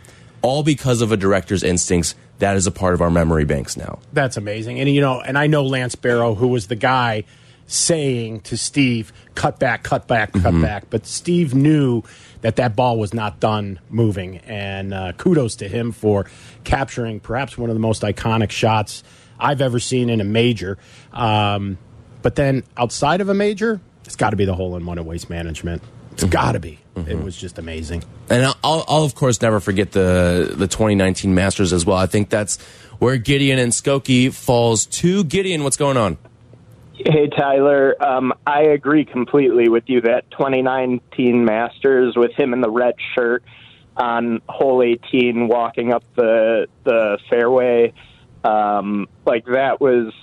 all 0.41 0.63
because 0.63 1.01
of 1.01 1.11
a 1.11 1.17
director's 1.17 1.63
instincts 1.63 2.15
that 2.39 2.55
is 2.55 2.67
a 2.67 2.71
part 2.71 2.93
of 2.93 3.01
our 3.01 3.11
memory 3.11 3.45
banks 3.45 3.77
now 3.77 3.99
That's 4.11 4.37
amazing. 4.37 4.79
And, 4.79 4.89
you 4.89 5.01
know, 5.01 5.21
and 5.21 5.37
I 5.37 5.47
know 5.47 5.63
Lance 5.63 5.95
Barrow, 5.95 6.35
who 6.35 6.47
was 6.47 6.67
the 6.67 6.75
guy 6.75 7.23
saying 7.65 8.41
to 8.41 8.57
Steve, 8.57 9.13
cut 9.35 9.59
back, 9.59 9.83
cut 9.83 10.07
back, 10.07 10.33
cut 10.33 10.59
back. 10.61 10.89
But 10.89 11.05
Steve 11.05 11.55
knew 11.55 12.03
that 12.41 12.57
that 12.57 12.75
ball 12.75 12.99
was 12.99 13.13
not 13.13 13.39
done 13.39 13.79
moving. 13.89 14.37
And 14.39 14.93
uh, 14.93 15.13
kudos 15.13 15.55
to 15.57 15.67
him 15.67 15.91
for 15.91 16.25
capturing 16.63 17.19
perhaps 17.19 17.57
one 17.57 17.69
of 17.69 17.75
the 17.75 17.79
most 17.79 18.01
iconic 18.01 18.51
shots 18.51 19.03
I've 19.39 19.61
ever 19.61 19.79
seen 19.79 20.09
in 20.09 20.19
a 20.19 20.25
major. 20.25 20.77
Um, 21.13 21.77
but 22.21 22.35
then 22.35 22.63
outside 22.75 23.21
of 23.21 23.29
a 23.29 23.33
major, 23.33 23.79
it's 24.13 24.19
got 24.19 24.29
to 24.29 24.35
be 24.35 24.45
the 24.45 24.53
hole 24.53 24.75
in 24.75 24.85
one 24.85 24.99
at 24.99 25.05
waste 25.05 25.27
management. 25.27 25.81
It's 26.11 26.23
got 26.23 26.51
to 26.51 26.59
be. 26.59 26.77
It 26.95 27.19
was 27.19 27.35
just 27.35 27.57
amazing. 27.57 28.03
And 28.29 28.45
I'll, 28.45 28.85
I'll 28.87 29.03
of 29.03 29.15
course 29.15 29.41
never 29.41 29.59
forget 29.59 29.91
the 29.91 30.53
the 30.55 30.67
2019 30.67 31.33
Masters 31.33 31.73
as 31.73 31.83
well. 31.83 31.97
I 31.97 32.05
think 32.05 32.29
that's 32.29 32.61
where 32.99 33.17
Gideon 33.17 33.57
and 33.57 33.71
Skokie 33.71 34.31
falls 34.31 34.85
to. 34.85 35.23
Gideon, 35.23 35.63
what's 35.63 35.77
going 35.77 35.97
on? 35.97 36.19
Hey, 36.93 37.27
Tyler. 37.35 37.95
Um, 37.99 38.33
I 38.45 38.65
agree 38.65 39.03
completely 39.03 39.67
with 39.67 39.85
you 39.87 40.01
that 40.01 40.29
2019 40.29 41.43
Masters 41.43 42.15
with 42.15 42.33
him 42.33 42.53
in 42.53 42.61
the 42.61 42.69
red 42.69 42.93
shirt 43.15 43.43
on 43.97 44.43
hole 44.47 44.83
18 44.83 45.47
walking 45.47 45.91
up 45.91 46.03
the 46.15 46.67
the 46.83 47.17
fairway, 47.31 47.93
um, 48.43 49.07
like 49.25 49.47
that 49.47 49.81
was 49.81 50.13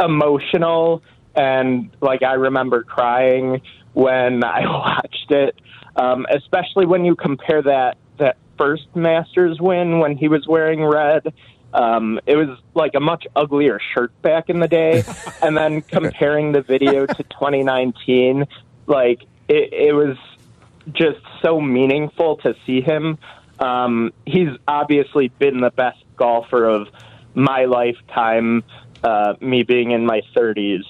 emotional. 0.00 1.02
And 1.36 1.90
like 2.00 2.22
I 2.22 2.34
remember 2.34 2.82
crying 2.82 3.62
when 3.92 4.44
I 4.44 4.60
watched 4.66 5.30
it, 5.30 5.60
um, 5.96 6.26
especially 6.30 6.86
when 6.86 7.04
you 7.04 7.16
compare 7.16 7.62
that 7.62 7.96
that 8.18 8.36
first 8.56 8.86
Masters 8.94 9.60
win 9.60 9.98
when 9.98 10.16
he 10.16 10.28
was 10.28 10.46
wearing 10.46 10.84
red. 10.84 11.32
Um, 11.72 12.20
it 12.24 12.36
was 12.36 12.56
like 12.74 12.94
a 12.94 13.00
much 13.00 13.26
uglier 13.34 13.80
shirt 13.92 14.12
back 14.22 14.48
in 14.48 14.60
the 14.60 14.68
day, 14.68 15.02
and 15.42 15.56
then 15.56 15.82
comparing 15.82 16.52
the 16.52 16.62
video 16.62 17.04
to 17.06 17.22
2019, 17.22 18.46
like 18.86 19.22
it, 19.48 19.72
it 19.72 19.92
was 19.92 20.16
just 20.92 21.18
so 21.42 21.60
meaningful 21.60 22.36
to 22.38 22.54
see 22.64 22.80
him. 22.80 23.18
Um, 23.58 24.12
he's 24.24 24.50
obviously 24.68 25.28
been 25.28 25.60
the 25.60 25.70
best 25.70 25.98
golfer 26.16 26.64
of 26.64 26.88
my 27.34 27.64
lifetime, 27.64 28.62
uh, 29.02 29.34
me 29.40 29.62
being 29.64 29.90
in 29.90 30.06
my 30.06 30.22
30s. 30.36 30.84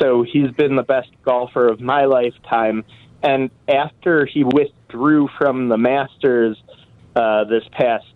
So 0.00 0.22
he's 0.22 0.50
been 0.52 0.76
the 0.76 0.82
best 0.82 1.10
golfer 1.24 1.68
of 1.68 1.80
my 1.80 2.04
lifetime. 2.04 2.84
And 3.22 3.50
after 3.68 4.26
he 4.26 4.44
withdrew 4.44 5.28
from 5.38 5.68
the 5.68 5.76
Masters 5.76 6.56
uh, 7.14 7.44
this 7.44 7.64
past 7.72 8.06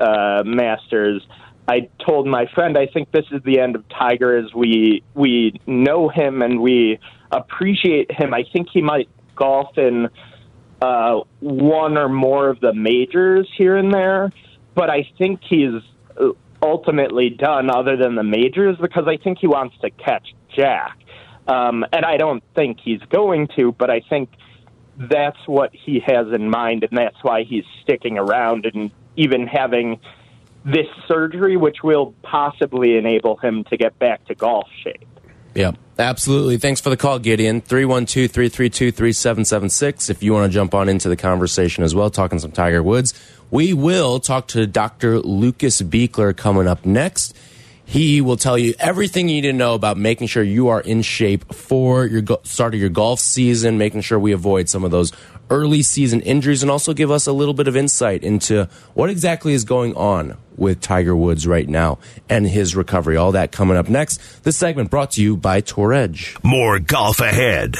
uh, 0.00 0.42
Masters, 0.44 1.26
I 1.66 1.88
told 2.06 2.26
my 2.26 2.46
friend, 2.54 2.76
I 2.76 2.86
think 2.86 3.10
this 3.12 3.24
is 3.32 3.42
the 3.44 3.60
end 3.60 3.76
of 3.76 3.84
Tiger 3.88 4.36
as 4.36 4.52
we 4.54 5.02
we 5.14 5.60
know 5.66 6.08
him 6.08 6.42
and 6.42 6.60
we 6.60 6.98
appreciate 7.30 8.10
him. 8.10 8.34
I 8.34 8.44
think 8.52 8.68
he 8.72 8.82
might 8.82 9.08
golf 9.34 9.78
in 9.78 10.08
uh, 10.80 11.20
one 11.40 11.96
or 11.96 12.08
more 12.08 12.48
of 12.48 12.60
the 12.60 12.74
majors 12.74 13.48
here 13.56 13.76
and 13.76 13.92
there, 13.92 14.32
but 14.74 14.90
I 14.90 15.08
think 15.18 15.40
he's 15.48 15.80
ultimately 16.62 17.30
done 17.30 17.70
other 17.70 17.96
than 17.96 18.14
the 18.14 18.22
majors 18.22 18.76
because 18.80 19.04
I 19.06 19.16
think 19.16 19.38
he 19.38 19.46
wants 19.46 19.76
to 19.82 19.90
catch 19.90 20.34
Jack. 20.54 20.98
Um, 21.46 21.84
and 21.92 22.04
I 22.04 22.16
don't 22.16 22.42
think 22.54 22.78
he's 22.82 23.00
going 23.10 23.48
to, 23.56 23.72
but 23.72 23.90
I 23.90 24.00
think 24.00 24.30
that's 24.96 25.38
what 25.46 25.74
he 25.74 26.00
has 26.06 26.28
in 26.32 26.48
mind, 26.50 26.84
and 26.84 26.96
that's 26.96 27.16
why 27.22 27.44
he's 27.44 27.64
sticking 27.82 28.18
around 28.18 28.66
and 28.66 28.90
even 29.16 29.46
having 29.46 29.98
this 30.64 30.86
surgery, 31.08 31.56
which 31.56 31.82
will 31.82 32.14
possibly 32.22 32.96
enable 32.96 33.36
him 33.36 33.64
to 33.64 33.76
get 33.76 33.98
back 33.98 34.24
to 34.26 34.34
golf 34.34 34.68
shape. 34.82 35.08
Yeah, 35.54 35.72
absolutely. 35.98 36.56
Thanks 36.56 36.80
for 36.80 36.88
the 36.88 36.96
call, 36.96 37.18
Gideon. 37.18 37.60
312 37.60 38.30
332 38.30 38.92
3776. 38.92 40.08
If 40.08 40.22
you 40.22 40.32
want 40.32 40.50
to 40.50 40.54
jump 40.54 40.74
on 40.74 40.88
into 40.88 41.08
the 41.08 41.16
conversation 41.16 41.84
as 41.84 41.94
well, 41.94 42.10
talking 42.10 42.38
some 42.38 42.52
Tiger 42.52 42.82
Woods, 42.82 43.12
we 43.50 43.74
will 43.74 44.18
talk 44.18 44.48
to 44.48 44.66
Dr. 44.66 45.18
Lucas 45.20 45.82
Buchler 45.82 46.34
coming 46.34 46.66
up 46.66 46.86
next. 46.86 47.36
He 47.92 48.22
will 48.22 48.38
tell 48.38 48.56
you 48.56 48.72
everything 48.78 49.28
you 49.28 49.42
need 49.42 49.48
to 49.48 49.52
know 49.52 49.74
about 49.74 49.98
making 49.98 50.28
sure 50.28 50.42
you 50.42 50.68
are 50.68 50.80
in 50.80 51.02
shape 51.02 51.52
for 51.52 52.06
your 52.06 52.22
start 52.42 52.72
of 52.72 52.80
your 52.80 52.88
golf 52.88 53.20
season, 53.20 53.76
making 53.76 54.00
sure 54.00 54.18
we 54.18 54.32
avoid 54.32 54.70
some 54.70 54.82
of 54.82 54.90
those 54.90 55.12
early 55.50 55.82
season 55.82 56.22
injuries, 56.22 56.62
and 56.62 56.70
also 56.70 56.94
give 56.94 57.10
us 57.10 57.26
a 57.26 57.34
little 57.34 57.52
bit 57.52 57.68
of 57.68 57.76
insight 57.76 58.24
into 58.24 58.66
what 58.94 59.10
exactly 59.10 59.52
is 59.52 59.64
going 59.64 59.94
on 59.94 60.38
with 60.56 60.80
Tiger 60.80 61.14
Woods 61.14 61.46
right 61.46 61.68
now 61.68 61.98
and 62.30 62.46
his 62.46 62.74
recovery. 62.74 63.18
All 63.18 63.32
that 63.32 63.52
coming 63.52 63.76
up 63.76 63.90
next. 63.90 64.42
This 64.42 64.56
segment 64.56 64.88
brought 64.88 65.10
to 65.10 65.22
you 65.22 65.36
by 65.36 65.60
Tour 65.60 65.92
Edge. 65.92 66.34
More 66.42 66.78
golf 66.78 67.20
ahead. 67.20 67.76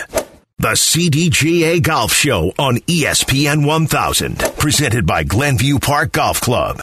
The 0.59 0.73
CDGA 0.73 1.83
Golf 1.83 2.13
Show 2.13 2.53
on 2.59 2.77
ESPN 2.81 3.67
1000, 3.67 4.41
presented 4.59 5.07
by 5.07 5.25
Glenview 5.25 5.79
Park 5.79 6.13
Golf 6.13 6.43
Club. 6.43 6.83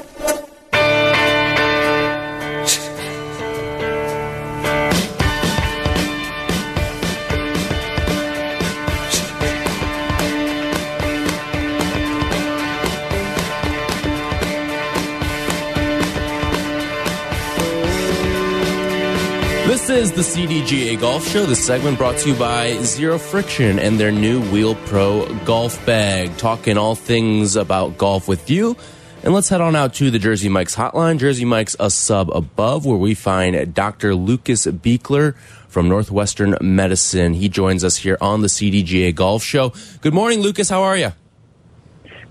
Is 20.01 20.11
the 20.11 20.21
CDGA 20.21 20.99
Golf 20.99 21.27
Show. 21.27 21.45
This 21.45 21.63
segment 21.63 21.99
brought 21.99 22.17
to 22.17 22.29
you 22.29 22.35
by 22.35 22.73
Zero 22.81 23.19
Friction 23.19 23.77
and 23.77 23.99
their 23.99 24.11
new 24.11 24.41
Wheel 24.51 24.73
Pro 24.73 25.31
golf 25.45 25.85
bag. 25.85 26.35
Talking 26.37 26.75
all 26.75 26.95
things 26.95 27.55
about 27.55 27.99
golf 27.99 28.27
with 28.27 28.49
you. 28.49 28.75
And 29.21 29.31
let's 29.31 29.47
head 29.47 29.61
on 29.61 29.75
out 29.75 29.93
to 29.95 30.09
the 30.09 30.17
Jersey 30.17 30.49
Mike's 30.49 30.75
hotline. 30.75 31.19
Jersey 31.19 31.45
Mike's 31.45 31.75
a 31.79 31.91
sub 31.91 32.31
above, 32.31 32.83
where 32.83 32.97
we 32.97 33.13
find 33.13 33.75
Dr. 33.75 34.15
Lucas 34.15 34.65
Buchler 34.65 35.35
from 35.67 35.87
Northwestern 35.87 36.57
Medicine. 36.59 37.35
He 37.35 37.47
joins 37.47 37.83
us 37.83 37.97
here 37.97 38.17
on 38.19 38.41
the 38.41 38.47
CDGA 38.47 39.13
Golf 39.13 39.43
Show. 39.43 39.71
Good 40.01 40.15
morning, 40.15 40.39
Lucas. 40.39 40.67
How 40.67 40.81
are 40.81 40.97
you? 40.97 41.11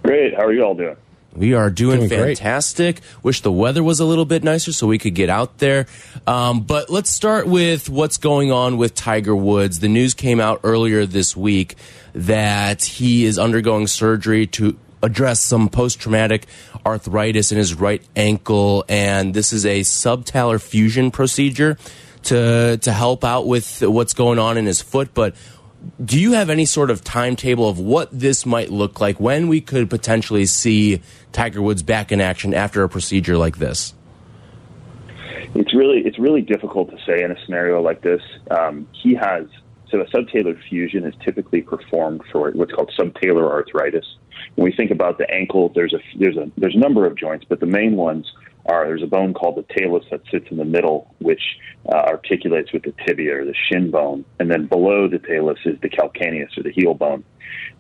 Great. 0.02 0.34
How 0.34 0.44
are 0.44 0.52
you 0.52 0.64
all 0.64 0.74
doing? 0.74 0.96
We 1.34 1.54
are 1.54 1.70
doing, 1.70 1.98
Doing 1.98 2.08
great. 2.08 2.38
fantastic. 2.38 3.00
Wish 3.22 3.40
the 3.42 3.52
weather 3.52 3.82
was 3.84 4.00
a 4.00 4.04
little 4.04 4.24
bit 4.24 4.42
nicer 4.42 4.72
so 4.72 4.86
we 4.88 4.98
could 4.98 5.14
get 5.14 5.30
out 5.30 5.58
there. 5.58 5.86
Um, 6.26 6.62
but 6.62 6.90
let's 6.90 7.10
start 7.10 7.46
with 7.46 7.88
what's 7.88 8.18
going 8.18 8.50
on 8.50 8.76
with 8.78 8.94
Tiger 8.96 9.36
Woods. 9.36 9.78
The 9.78 9.88
news 9.88 10.12
came 10.12 10.40
out 10.40 10.60
earlier 10.64 11.06
this 11.06 11.36
week 11.36 11.76
that 12.14 12.82
he 12.82 13.24
is 13.24 13.38
undergoing 13.38 13.86
surgery 13.86 14.46
to 14.48 14.76
address 15.02 15.40
some 15.40 15.68
post 15.68 16.00
traumatic 16.00 16.46
arthritis 16.84 17.52
in 17.52 17.58
his 17.58 17.74
right 17.74 18.02
ankle, 18.16 18.84
and 18.88 19.32
this 19.32 19.52
is 19.52 19.64
a 19.64 19.80
subtalar 19.80 20.60
fusion 20.60 21.10
procedure 21.10 21.78
to 22.24 22.76
to 22.78 22.92
help 22.92 23.24
out 23.24 23.46
with 23.46 23.82
what's 23.82 24.14
going 24.14 24.38
on 24.38 24.58
in 24.58 24.66
his 24.66 24.82
foot. 24.82 25.14
But 25.14 25.34
do 26.04 26.20
you 26.20 26.32
have 26.32 26.50
any 26.50 26.64
sort 26.64 26.90
of 26.90 27.02
timetable 27.02 27.68
of 27.68 27.78
what 27.78 28.08
this 28.12 28.44
might 28.44 28.70
look 28.70 29.00
like 29.00 29.18
when 29.18 29.48
we 29.48 29.60
could 29.60 29.88
potentially 29.88 30.46
see 30.46 31.00
Tiger 31.32 31.62
Woods 31.62 31.82
back 31.82 32.12
in 32.12 32.20
action 32.20 32.54
after 32.54 32.82
a 32.82 32.88
procedure 32.88 33.36
like 33.36 33.58
this? 33.58 33.94
It's 35.54 35.74
really 35.74 36.02
it's 36.04 36.18
really 36.18 36.42
difficult 36.42 36.90
to 36.90 36.96
say 37.04 37.22
in 37.24 37.32
a 37.32 37.44
scenario 37.44 37.80
like 37.80 38.02
this. 38.02 38.20
Um, 38.50 38.86
he 38.92 39.14
has 39.14 39.46
so 39.90 40.00
a 40.00 40.06
subtalar 40.06 40.56
fusion 40.68 41.04
is 41.04 41.14
typically 41.24 41.62
performed 41.62 42.22
for 42.30 42.52
what's 42.52 42.72
called 42.72 42.92
subtalar 42.96 43.50
arthritis. 43.50 44.04
When 44.54 44.64
we 44.64 44.72
think 44.72 44.92
about 44.92 45.18
the 45.18 45.28
ankle, 45.30 45.72
there's 45.74 45.92
a 45.92 45.98
there's 46.18 46.36
a 46.36 46.50
there's 46.56 46.76
a 46.76 46.78
number 46.78 47.06
of 47.06 47.16
joints, 47.16 47.44
but 47.48 47.58
the 47.58 47.66
main 47.66 47.96
ones 47.96 48.30
are 48.70 48.86
there's 48.86 49.02
a 49.02 49.06
bone 49.06 49.34
called 49.34 49.56
the 49.56 49.74
talus 49.74 50.04
that 50.10 50.20
sits 50.30 50.46
in 50.50 50.56
the 50.56 50.64
middle, 50.64 51.14
which 51.18 51.42
uh, 51.92 51.96
articulates 51.96 52.72
with 52.72 52.82
the 52.82 52.94
tibia 53.06 53.40
or 53.40 53.44
the 53.44 53.54
shin 53.68 53.90
bone, 53.90 54.24
and 54.38 54.50
then 54.50 54.66
below 54.66 55.08
the 55.08 55.18
talus 55.18 55.58
is 55.64 55.78
the 55.80 55.88
calcaneus 55.88 56.56
or 56.56 56.62
the 56.62 56.72
heel 56.72 56.94
bone. 56.94 57.24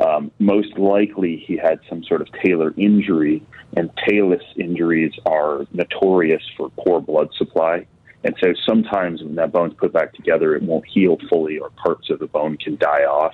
Um, 0.04 0.30
most 0.38 0.76
likely, 0.78 1.42
he 1.46 1.56
had 1.56 1.78
some 1.88 2.02
sort 2.04 2.22
of 2.22 2.28
talar 2.44 2.76
injury, 2.76 3.42
and 3.76 3.90
talus 4.08 4.42
injuries 4.56 5.12
are 5.26 5.66
notorious 5.72 6.42
for 6.56 6.70
poor 6.70 7.00
blood 7.00 7.28
supply. 7.36 7.86
And 8.24 8.34
so 8.42 8.52
sometimes 8.68 9.22
when 9.22 9.36
that 9.36 9.52
bone's 9.52 9.74
put 9.74 9.92
back 9.92 10.12
together, 10.12 10.54
it 10.54 10.62
won't 10.62 10.86
heal 10.86 11.16
fully, 11.28 11.58
or 11.58 11.70
parts 11.70 12.10
of 12.10 12.18
the 12.18 12.26
bone 12.26 12.56
can 12.56 12.76
die 12.76 13.04
off 13.04 13.32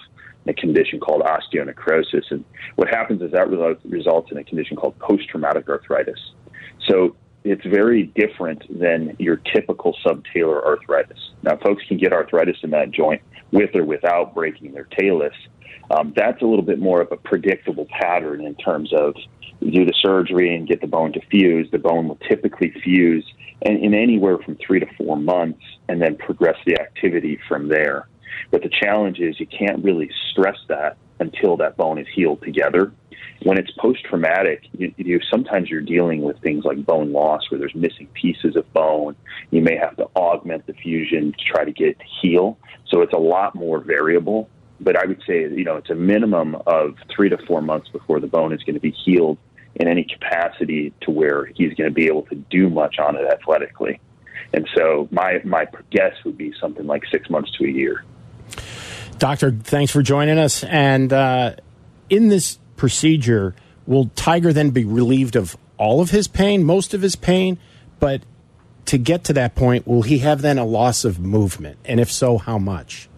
a 0.49 0.55
condition 0.55 1.01
called 1.01 1.23
osteonecrosis. 1.23 2.31
And 2.31 2.45
what 2.77 2.89
happens 2.89 3.21
is 3.23 3.33
that 3.33 3.49
results 3.49 4.31
in 4.31 4.39
a 4.39 4.45
condition 4.45 4.77
called 4.77 4.97
post 4.99 5.29
traumatic 5.29 5.69
arthritis. 5.69 6.21
So 6.89 7.17
it's 7.47 7.65
very 7.65 8.05
different 8.05 8.63
than 8.81 9.17
your 9.19 9.37
typical 9.37 9.97
subtalar 10.05 10.65
arthritis. 10.65 11.31
Now, 11.43 11.57
folks 11.57 11.83
can 11.87 11.97
get 11.97 12.13
arthritis 12.13 12.57
in 12.63 12.71
that 12.71 12.91
joint 12.91 13.23
with 13.53 13.75
or 13.75 13.85
without 13.85 14.35
breaking 14.35 14.73
their 14.73 14.89
talus. 14.99 15.35
Um, 15.91 16.13
that's 16.17 16.43
a 16.43 16.45
little 16.45 16.65
bit 16.65 16.81
more 16.81 17.01
of 17.01 17.13
a 17.13 17.17
predictable 17.17 17.87
pattern 17.87 18.45
in 18.45 18.55
terms 18.57 18.93
of 18.93 19.15
do 19.61 19.85
the 19.85 19.95
surgery 20.03 20.55
and 20.55 20.69
get 20.69 20.81
the 20.81 20.87
bone 20.87 21.13
to 21.13 21.21
fuse. 21.31 21.69
The 21.71 21.79
bone 21.79 22.09
will 22.09 22.19
typically 22.29 22.73
fuse 22.83 23.25
in, 23.63 23.77
in 23.77 23.95
anywhere 23.95 24.39
from 24.39 24.57
three 24.57 24.81
to 24.81 24.87
four 24.97 25.17
months 25.17 25.63
and 25.89 26.03
then 26.03 26.17
progress 26.17 26.57
the 26.67 26.81
activity 26.81 27.39
from 27.49 27.69
there. 27.69 28.09
But 28.51 28.63
the 28.63 28.69
challenge 28.69 29.19
is 29.21 29.41
you 29.41 29.47
can't 29.47 29.83
really 29.83 30.11
stress 30.33 30.59
that 30.69 30.97
until 31.21 31.57
that 31.59 31.77
bone 31.77 31.99
is 31.99 32.07
healed 32.15 32.43
together. 32.43 32.93
When 33.43 33.59
it's 33.59 33.71
post 33.73 34.05
traumatic, 34.05 34.65
you, 34.73 34.93
you, 34.97 35.21
sometimes 35.31 35.69
you're 35.69 35.81
dealing 35.83 36.23
with 36.23 36.41
things 36.41 36.65
like 36.65 36.85
bone 36.85 37.13
loss 37.13 37.51
where 37.51 37.59
there's 37.59 37.75
missing 37.75 38.09
pieces 38.15 38.57
of 38.57 38.73
bone. 38.73 39.15
You 39.51 39.63
may 39.63 39.77
have 39.77 39.97
to 39.97 40.05
augment 40.17 40.67
the 40.67 40.73
fusion 40.73 41.33
to 41.33 41.45
try 41.45 41.65
to 41.65 41.73
get 41.73 41.89
it 41.89 41.99
to 41.99 42.05
heal. 42.21 42.59
So 42.89 43.03
it's 43.03 43.13
a 43.13 43.19
lot 43.19 43.55
more 43.55 43.81
variable. 43.81 44.49
But 44.81 44.97
I 44.97 45.07
would 45.07 45.23
say, 45.27 45.43
you 45.43 45.65
know, 45.65 45.77
it's 45.77 45.91
a 45.91 45.95
minimum 45.95 46.57
of 46.67 46.97
three 47.15 47.29
to 47.29 47.39
four 47.47 47.63
months 47.63 47.89
before 47.89 48.21
the 48.21 48.27
bone 48.27 48.53
is 48.53 48.63
going 48.63 48.75
to 48.75 48.81
be 48.81 48.91
healed 48.91 49.39
in 49.77 49.89
any 49.89 50.05
capacity 50.05 50.93
to 51.03 51.11
where 51.11 51.47
he's 51.47 51.75
going 51.75 51.89
to 51.89 51.95
be 51.95 52.07
able 52.07 52.23
to 52.23 52.35
do 52.35 52.69
much 52.69 52.99
on 52.99 53.17
it 53.17 53.27
athletically. 53.27 54.01
And 54.53 54.69
so 54.75 55.09
my 55.11 55.41
my 55.45 55.67
guess 55.91 56.13
would 56.25 56.39
be 56.39 56.53
something 56.61 56.87
like 56.87 57.05
six 57.11 57.29
months 57.29 57.51
to 57.59 57.65
a 57.65 57.69
year. 57.69 58.05
Doctor, 59.19 59.51
thanks 59.51 59.93
for 59.93 60.03
joining 60.03 60.39
us. 60.39 60.63
And 60.65 61.13
uh, 61.13 61.57
in 62.11 62.29
this 62.29 62.59
procedure, 62.77 63.55
will 63.87 64.11
Tiger 64.15 64.53
then 64.53 64.71
be 64.71 64.85
relieved 64.85 65.37
of 65.37 65.57
all 65.79 66.01
of 66.01 66.11
his 66.11 66.29
pain, 66.29 66.65
most 66.65 66.95
of 66.95 67.03
his 67.03 67.17
pain? 67.17 67.59
But 67.99 68.23
to 68.87 68.99
get 68.99 69.25
to 69.25 69.33
that 69.35 69.55
point, 69.55 69.87
will 69.87 70.03
he 70.03 70.19
have 70.19 70.43
then 70.43 70.59
a 70.59 70.65
loss 70.65 71.05
of 71.05 71.19
movement? 71.19 71.79
And 71.85 72.01
if 72.01 72.11
so, 72.11 72.39
how 72.39 72.59
much? 72.59 73.09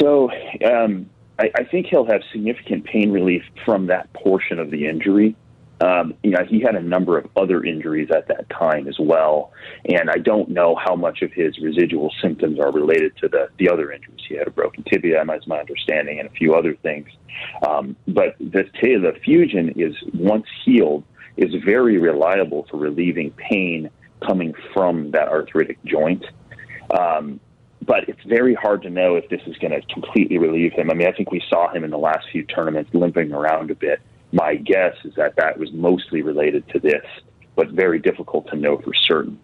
So 0.00 0.30
um, 0.64 1.08
I, 1.38 1.50
I, 1.54 1.64
think 1.64 1.86
he'll 1.86 2.06
have 2.06 2.22
significant 2.32 2.84
pain 2.84 3.10
relief 3.10 3.42
from 3.64 3.86
that 3.86 4.12
portion 4.12 4.58
of 4.58 4.70
the 4.70 4.86
injury. 4.86 5.36
Um, 5.80 6.14
you 6.22 6.30
know, 6.30 6.44
he 6.46 6.60
had 6.60 6.74
a 6.74 6.82
number 6.82 7.16
of 7.16 7.26
other 7.36 7.64
injuries 7.64 8.10
at 8.14 8.28
that 8.28 8.50
time 8.50 8.86
as 8.86 8.98
well, 8.98 9.52
and 9.86 10.10
I 10.10 10.18
don't 10.18 10.50
know 10.50 10.74
how 10.76 10.94
much 10.94 11.22
of 11.22 11.32
his 11.32 11.58
residual 11.58 12.12
symptoms 12.20 12.60
are 12.60 12.70
related 12.70 13.16
to 13.18 13.28
the 13.28 13.48
the 13.58 13.70
other 13.70 13.90
injuries. 13.90 14.20
He 14.28 14.36
had 14.36 14.46
a 14.46 14.50
broken 14.50 14.84
tibia, 14.84 15.20
as 15.20 15.46
my 15.46 15.58
understanding, 15.58 16.18
and 16.20 16.28
a 16.28 16.32
few 16.32 16.54
other 16.54 16.74
things. 16.82 17.08
Um, 17.66 17.96
but 18.06 18.36
the 18.38 18.64
the 18.82 19.14
fusion 19.24 19.72
is 19.76 19.94
once 20.12 20.46
healed 20.64 21.04
is 21.36 21.54
very 21.64 21.96
reliable 21.96 22.66
for 22.70 22.76
relieving 22.76 23.30
pain 23.32 23.88
coming 24.26 24.52
from 24.74 25.12
that 25.12 25.28
arthritic 25.28 25.82
joint. 25.84 26.24
Um, 26.90 27.40
but 27.86 28.08
it's 28.08 28.22
very 28.26 28.54
hard 28.54 28.82
to 28.82 28.90
know 28.90 29.16
if 29.16 29.28
this 29.30 29.40
is 29.46 29.56
going 29.56 29.72
to 29.72 29.80
completely 29.92 30.36
relieve 30.36 30.72
him. 30.72 30.90
I 30.90 30.94
mean, 30.94 31.08
I 31.08 31.12
think 31.12 31.30
we 31.30 31.42
saw 31.48 31.72
him 31.72 31.84
in 31.84 31.90
the 31.90 31.98
last 31.98 32.26
few 32.30 32.44
tournaments 32.44 32.90
limping 32.92 33.32
around 33.32 33.70
a 33.70 33.74
bit 33.74 34.00
my 34.32 34.54
guess 34.54 34.94
is 35.04 35.14
that 35.16 35.36
that 35.36 35.58
was 35.58 35.72
mostly 35.72 36.22
related 36.22 36.68
to 36.68 36.78
this, 36.78 37.04
but 37.56 37.70
very 37.70 37.98
difficult 37.98 38.48
to 38.48 38.56
know 38.56 38.78
for 38.78 38.94
certain. 38.94 39.38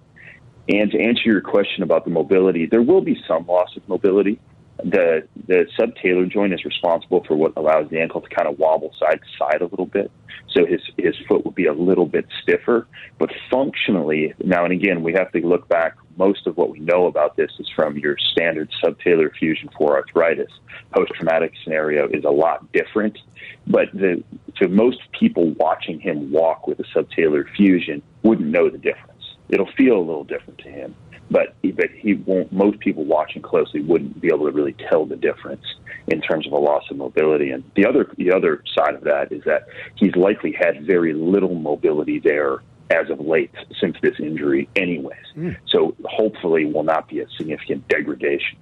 And 0.68 0.90
to 0.90 1.01
answer 1.01 1.22
your 1.25 1.40
question 1.40 1.83
about 1.83 2.05
the 2.05 2.11
mobility, 2.11 2.66
there 2.66 2.83
will 2.83 3.01
be 3.01 3.20
some 3.27 3.46
loss 3.46 3.77
of 3.77 3.88
mobility. 3.88 4.40
The 4.85 5.27
the 5.47 5.67
subtalar 5.79 6.31
joint 6.31 6.53
is 6.53 6.65
responsible 6.65 7.25
for 7.25 7.35
what 7.35 7.53
allows 7.57 7.89
the 7.91 8.01
ankle 8.01 8.21
to 8.21 8.29
kind 8.29 8.49
of 8.49 8.59
wobble 8.59 8.95
side 8.99 9.21
to 9.21 9.39
side 9.39 9.62
a 9.62 9.67
little 9.67 9.87
bit. 9.87 10.11
So 10.51 10.67
his 10.67 10.81
his 10.99 11.15
foot 11.29 11.45
would 11.45 11.55
be 11.55 11.67
a 11.67 11.73
little 11.73 12.07
bit 12.07 12.27
stiffer, 12.43 12.87
but 13.19 13.31
functionally 13.51 14.35
now 14.45 14.65
and 14.65 14.73
again 14.73 15.03
we 15.03 15.12
have 15.15 15.33
to 15.33 15.39
look 15.47 15.69
back. 15.69 15.97
Most 16.19 16.47
of 16.47 16.57
what 16.57 16.71
we 16.71 16.79
know 16.79 17.07
about 17.07 17.37
this 17.37 17.51
is 17.59 17.69
from 17.75 17.99
your 17.99 18.17
standard 18.33 18.71
subtalar 18.83 19.31
fusion 19.39 19.69
for 19.77 19.97
arthritis. 19.97 20.51
Post 20.95 21.12
traumatic 21.15 21.53
scenario 21.62 22.09
is 22.09 22.25
a 22.25 22.31
lot 22.31 22.71
different, 22.73 23.19
but 23.67 23.91
the 23.93 24.23
to 24.57 24.69
most 24.69 24.99
people 25.19 25.51
watching 25.59 26.01
him 26.01 26.31
walk 26.31 26.67
with 26.67 26.81
a 26.81 26.85
subtalar 26.95 27.45
fusion 27.57 28.03
wouldn't 28.23 28.49
know 28.49 28.71
the 28.71 28.79
difference. 28.79 29.12
It'll 29.49 29.71
feel 29.77 29.97
a 29.97 30.01
little 30.01 30.25
different 30.25 30.59
to 30.61 30.71
him, 30.71 30.95
but 31.31 31.55
but 31.75 31.91
he 31.91 32.15
won't. 32.15 32.53
Most 32.53 32.79
people 32.81 33.05
watching 33.05 33.43
closely 33.43 33.81
wouldn't 33.81 34.21
be 34.21 34.29
able 34.29 34.47
to 34.47 34.53
really 34.53 34.77
tell 34.91 35.07
the 35.07 35.17
difference 35.17 35.65
in 36.07 36.21
terms 36.21 36.47
of 36.47 36.53
a 36.53 36.59
loss 36.59 36.85
of 36.91 36.97
mobility. 36.97 37.51
And 37.51 37.65
the 37.75 37.87
other 37.87 38.11
the 38.17 38.33
other 38.33 38.62
side 38.77 38.95
of 38.95 39.05
that 39.05 39.33
is 39.33 39.43
that 39.45 39.67
he's 39.97 40.15
likely 40.15 40.53
had 40.53 40.87
very 40.87 41.12
little 41.12 41.55
mobility 41.55 42.19
there 42.19 42.62
as 42.91 43.11
of 43.11 43.21
late 43.21 43.51
since 43.81 43.97
this 44.01 44.15
injury, 44.21 44.69
anyways. 44.77 45.19
Mm. 45.37 45.57
So 45.69 45.97
hopefully, 46.05 46.65
will 46.67 46.85
not 46.85 47.09
be 47.09 47.21
a 47.21 47.29
significant 47.37 47.89
degradation. 47.89 48.59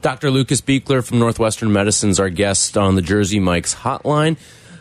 Dr. 0.00 0.30
Lucas 0.30 0.60
Buchler 0.60 1.04
from 1.04 1.20
Northwestern 1.20 1.72
Medicine 1.72 2.10
is 2.10 2.18
our 2.18 2.30
guest 2.30 2.76
on 2.76 2.96
the 2.96 3.02
Jersey 3.02 3.38
Mike's 3.38 3.74
hotline. 3.74 4.36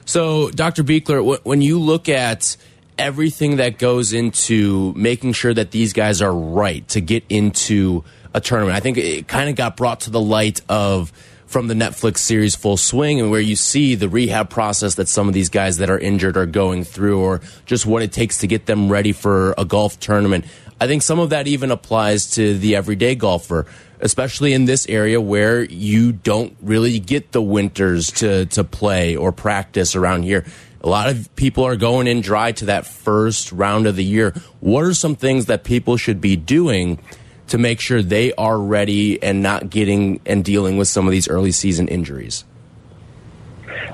So, 0.05 0.49
Dr. 0.49 0.83
Buchler, 0.83 1.39
when 1.43 1.61
you 1.61 1.79
look 1.79 2.09
at 2.09 2.57
everything 2.97 3.57
that 3.57 3.77
goes 3.77 4.13
into 4.13 4.93
making 4.95 5.33
sure 5.33 5.53
that 5.53 5.71
these 5.71 5.93
guys 5.93 6.21
are 6.21 6.33
right 6.33 6.87
to 6.89 7.01
get 7.01 7.23
into 7.29 8.03
a 8.33 8.41
tournament, 8.41 8.75
I 8.75 8.79
think 8.79 8.97
it 8.97 9.27
kind 9.27 9.49
of 9.49 9.55
got 9.55 9.77
brought 9.77 10.01
to 10.01 10.09
the 10.09 10.21
light 10.21 10.61
of 10.69 11.11
from 11.45 11.67
the 11.67 11.73
Netflix 11.73 12.19
series 12.19 12.55
Full 12.55 12.77
Swing 12.77 13.19
and 13.19 13.29
where 13.29 13.41
you 13.41 13.57
see 13.57 13.95
the 13.95 14.07
rehab 14.07 14.49
process 14.49 14.95
that 14.95 15.09
some 15.09 15.27
of 15.27 15.33
these 15.33 15.49
guys 15.49 15.77
that 15.77 15.89
are 15.89 15.99
injured 15.99 16.37
are 16.37 16.45
going 16.45 16.85
through 16.85 17.19
or 17.19 17.41
just 17.65 17.85
what 17.85 18.01
it 18.01 18.13
takes 18.13 18.37
to 18.37 18.47
get 18.47 18.67
them 18.67 18.89
ready 18.89 19.11
for 19.11 19.53
a 19.57 19.65
golf 19.65 19.99
tournament. 19.99 20.45
I 20.79 20.87
think 20.87 21.01
some 21.01 21.19
of 21.19 21.31
that 21.31 21.47
even 21.47 21.69
applies 21.69 22.31
to 22.31 22.57
the 22.57 22.75
everyday 22.75 23.15
golfer 23.15 23.65
especially 24.01 24.53
in 24.53 24.65
this 24.65 24.87
area 24.89 25.21
where 25.21 25.63
you 25.63 26.11
don't 26.11 26.57
really 26.61 26.99
get 26.99 27.31
the 27.31 27.41
winters 27.41 28.11
to, 28.11 28.47
to 28.47 28.63
play 28.63 29.15
or 29.15 29.31
practice 29.31 29.95
around 29.95 30.23
here. 30.23 30.43
A 30.83 30.89
lot 30.89 31.09
of 31.09 31.33
people 31.35 31.63
are 31.63 31.75
going 31.75 32.07
in 32.07 32.21
dry 32.21 32.51
to 32.53 32.65
that 32.65 32.87
first 32.87 33.51
round 33.51 33.85
of 33.85 33.95
the 33.95 34.03
year. 34.03 34.33
What 34.59 34.83
are 34.83 34.93
some 34.93 35.15
things 35.15 35.45
that 35.45 35.63
people 35.63 35.95
should 35.97 36.19
be 36.19 36.35
doing 36.35 36.99
to 37.47 37.57
make 37.57 37.79
sure 37.79 38.01
they 38.01 38.33
are 38.33 38.57
ready 38.57 39.21
and 39.21 39.43
not 39.43 39.69
getting 39.69 40.21
and 40.25 40.43
dealing 40.43 40.77
with 40.77 40.87
some 40.87 41.05
of 41.05 41.11
these 41.11 41.27
early 41.27 41.51
season 41.51 41.87
injuries? 41.87 42.45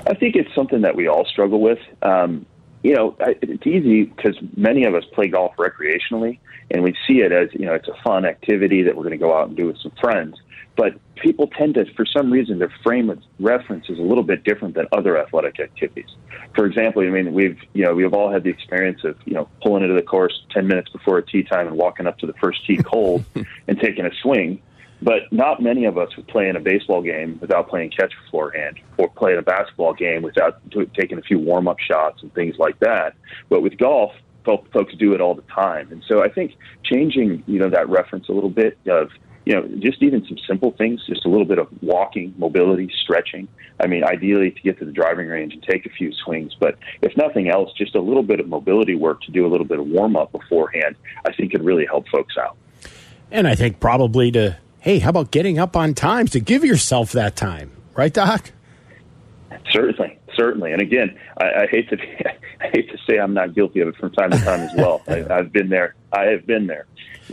I 0.06 0.14
think 0.14 0.36
it's 0.36 0.54
something 0.54 0.82
that 0.82 0.96
we 0.96 1.08
all 1.08 1.26
struggle 1.26 1.60
with. 1.60 1.78
Um, 2.02 2.46
you 2.82 2.94
know, 2.94 3.16
it's 3.20 3.66
easy 3.66 4.04
because 4.04 4.36
many 4.56 4.84
of 4.84 4.94
us 4.94 5.04
play 5.12 5.28
golf 5.28 5.56
recreationally, 5.56 6.38
and 6.70 6.82
we 6.82 6.94
see 7.06 7.20
it 7.20 7.32
as 7.32 7.48
you 7.52 7.66
know 7.66 7.74
it's 7.74 7.88
a 7.88 8.02
fun 8.02 8.24
activity 8.24 8.84
that 8.84 8.96
we're 8.96 9.02
going 9.02 9.10
to 9.10 9.18
go 9.18 9.36
out 9.36 9.48
and 9.48 9.56
do 9.56 9.66
with 9.66 9.78
some 9.78 9.92
friends. 10.00 10.36
But 10.76 10.94
people 11.20 11.46
tend 11.48 11.74
to, 11.74 11.84
for 11.94 12.04
some 12.06 12.30
reason, 12.30 12.58
their 12.58 12.72
frame 12.82 13.10
of 13.10 13.18
reference 13.38 13.88
is 13.88 13.98
a 13.98 14.02
little 14.02 14.24
bit 14.24 14.44
different 14.44 14.74
than 14.74 14.86
other 14.92 15.18
athletic 15.18 15.60
activities. 15.60 16.10
For 16.54 16.66
example, 16.66 17.02
I 17.02 17.06
mean, 17.06 17.32
we've 17.32 17.58
you 17.74 17.84
know 17.84 17.94
we've 17.94 18.12
all 18.12 18.30
had 18.30 18.44
the 18.44 18.50
experience 18.50 19.04
of 19.04 19.16
you 19.24 19.34
know 19.34 19.48
pulling 19.62 19.82
into 19.82 19.94
the 19.94 20.02
course 20.02 20.44
ten 20.50 20.66
minutes 20.66 20.90
before 20.90 21.18
a 21.18 21.26
tee 21.26 21.42
time 21.42 21.66
and 21.66 21.76
walking 21.76 22.06
up 22.06 22.18
to 22.18 22.26
the 22.26 22.32
first 22.34 22.64
tee 22.66 22.76
cold 22.76 23.24
and 23.68 23.80
taking 23.80 24.06
a 24.06 24.10
swing. 24.22 24.60
But 25.00 25.32
not 25.32 25.62
many 25.62 25.84
of 25.84 25.96
us 25.96 26.16
would 26.16 26.26
play 26.26 26.48
in 26.48 26.56
a 26.56 26.60
baseball 26.60 27.02
game 27.02 27.38
without 27.40 27.68
playing 27.68 27.90
catch 27.90 28.12
beforehand, 28.24 28.80
or 28.96 29.08
play 29.08 29.32
in 29.32 29.38
a 29.38 29.42
basketball 29.42 29.94
game 29.94 30.22
without 30.22 30.60
taking 30.94 31.18
a 31.18 31.22
few 31.22 31.38
warm 31.38 31.68
up 31.68 31.78
shots 31.78 32.22
and 32.22 32.34
things 32.34 32.56
like 32.58 32.80
that. 32.80 33.14
But 33.48 33.62
with 33.62 33.78
golf, 33.78 34.12
folks 34.44 34.94
do 34.98 35.12
it 35.14 35.20
all 35.20 35.34
the 35.34 35.42
time, 35.42 35.92
and 35.92 36.02
so 36.08 36.24
I 36.24 36.28
think 36.28 36.56
changing 36.82 37.44
you 37.46 37.58
know 37.58 37.68
that 37.70 37.88
reference 37.88 38.28
a 38.28 38.32
little 38.32 38.50
bit 38.50 38.78
of 38.88 39.10
you 39.48 39.54
know 39.54 39.66
just 39.78 40.02
even 40.02 40.26
some 40.26 40.36
simple 40.46 40.72
things, 40.72 41.00
just 41.06 41.24
a 41.24 41.28
little 41.30 41.46
bit 41.46 41.58
of 41.58 41.68
walking, 41.80 42.34
mobility, 42.36 42.92
stretching. 43.02 43.48
I 43.80 43.86
mean, 43.86 44.04
ideally 44.04 44.50
to 44.50 44.60
get 44.60 44.78
to 44.80 44.84
the 44.84 44.92
driving 44.92 45.26
range 45.26 45.54
and 45.54 45.62
take 45.62 45.86
a 45.86 45.88
few 45.88 46.12
swings, 46.12 46.54
but 46.60 46.76
if 47.00 47.16
nothing 47.16 47.48
else, 47.48 47.72
just 47.72 47.94
a 47.94 48.00
little 48.00 48.22
bit 48.22 48.40
of 48.40 48.48
mobility 48.48 48.94
work 48.94 49.22
to 49.22 49.30
do 49.30 49.46
a 49.46 49.48
little 49.48 49.66
bit 49.66 49.78
of 49.78 49.86
warm 49.86 50.16
up 50.16 50.32
beforehand, 50.32 50.96
I 51.24 51.32
think 51.32 51.52
could 51.52 51.64
really 51.64 51.86
help 51.86 52.06
folks 52.08 52.36
out. 52.36 52.58
And 53.30 53.48
I 53.48 53.54
think 53.54 53.80
probably 53.80 54.30
to 54.32 54.58
hey, 54.80 54.98
how 54.98 55.08
about 55.08 55.30
getting 55.30 55.58
up 55.58 55.76
on 55.76 55.94
times 55.94 56.32
to 56.32 56.40
give 56.40 56.62
yourself 56.62 57.12
that 57.12 57.34
time, 57.34 57.72
right, 57.94 58.12
Doc? 58.12 58.50
Certainly, 59.72 60.17
certainly. 60.38 60.72
And 60.72 60.80
again, 60.80 61.18
I, 61.38 61.62
I 61.62 61.66
hate 61.66 61.88
to 61.90 61.96
be, 61.96 62.04
I 62.60 62.68
hate 62.68 62.90
to 62.90 62.98
say 63.08 63.18
I'm 63.18 63.34
not 63.34 63.54
guilty 63.54 63.80
of 63.80 63.88
it 63.88 63.96
from 63.96 64.12
time 64.12 64.30
to 64.30 64.38
time 64.38 64.60
as 64.60 64.74
well. 64.74 65.02
I, 65.08 65.36
have 65.36 65.52
been 65.52 65.68
there. 65.68 65.94
I 66.12 66.26
have 66.26 66.46
been 66.46 66.66
there. 66.66 66.86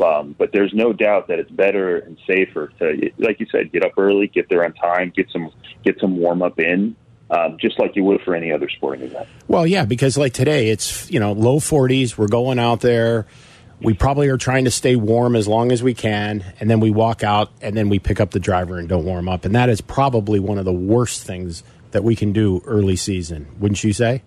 Um, 0.04 0.36
but 0.38 0.52
there's 0.52 0.74
no 0.74 0.92
doubt 0.92 1.30
that 1.30 1.40
it's 1.40 1.52
better 1.52 2.00
and 2.00 2.18
safer 2.28 2.72
to, 2.80 3.12
like 3.18 3.40
you 3.40 3.46
said, 3.50 3.72
get 3.72 3.86
up 3.86 3.94
early, 3.98 4.28
get 4.28 4.50
there 4.50 4.66
on 4.66 4.74
time, 4.74 5.14
get 5.16 5.30
some 5.32 5.52
get 5.86 5.98
some 6.02 6.18
warm 6.18 6.42
up 6.42 6.60
in, 6.60 6.98
um, 7.30 7.58
just 7.62 7.80
like 7.80 7.96
you 7.96 8.04
would 8.04 8.20
for 8.22 8.36
any 8.36 8.52
other 8.52 8.68
sporting 8.68 9.06
event. 9.06 9.30
Well, 9.48 9.66
yeah, 9.66 9.86
because 9.86 10.18
like 10.18 10.34
today, 10.34 10.68
it's 10.70 11.10
you 11.10 11.22
know 11.22 11.32
low 11.32 11.60
40s. 11.60 12.18
We're 12.18 12.28
going 12.28 12.60
out 12.60 12.82
there 12.82 13.26
we 13.82 13.94
probably 13.94 14.30
are 14.30 14.38
trying 14.38 14.66
to 14.66 14.72
stay 14.72 14.96
warm 14.96 15.36
as 15.36 15.48
long 15.48 15.72
as 15.72 15.84
we 15.84 15.94
can, 15.94 16.44
and 16.60 16.70
then 16.70 16.80
we 16.80 16.92
walk 16.92 17.24
out 17.24 17.52
and 17.62 17.76
then 17.76 17.90
we 17.90 18.00
pick 18.00 18.20
up 18.20 18.32
the 18.32 18.40
driver 18.40 18.78
and 18.78 18.88
don't 18.88 19.06
warm 19.06 19.28
up. 19.28 19.46
And 19.46 19.56
that 19.56 19.70
is 19.70 19.82
probably 19.82 20.40
one 20.40 20.58
of 20.58 20.66
the 20.66 20.74
worst 20.74 21.24
things 21.24 21.64
that 21.96 22.04
we 22.04 22.14
can 22.14 22.34
do 22.34 22.62
early 22.66 22.98
season, 22.98 23.48
wouldn't 23.58 23.82
you 23.82 23.94
say? 23.94 24.22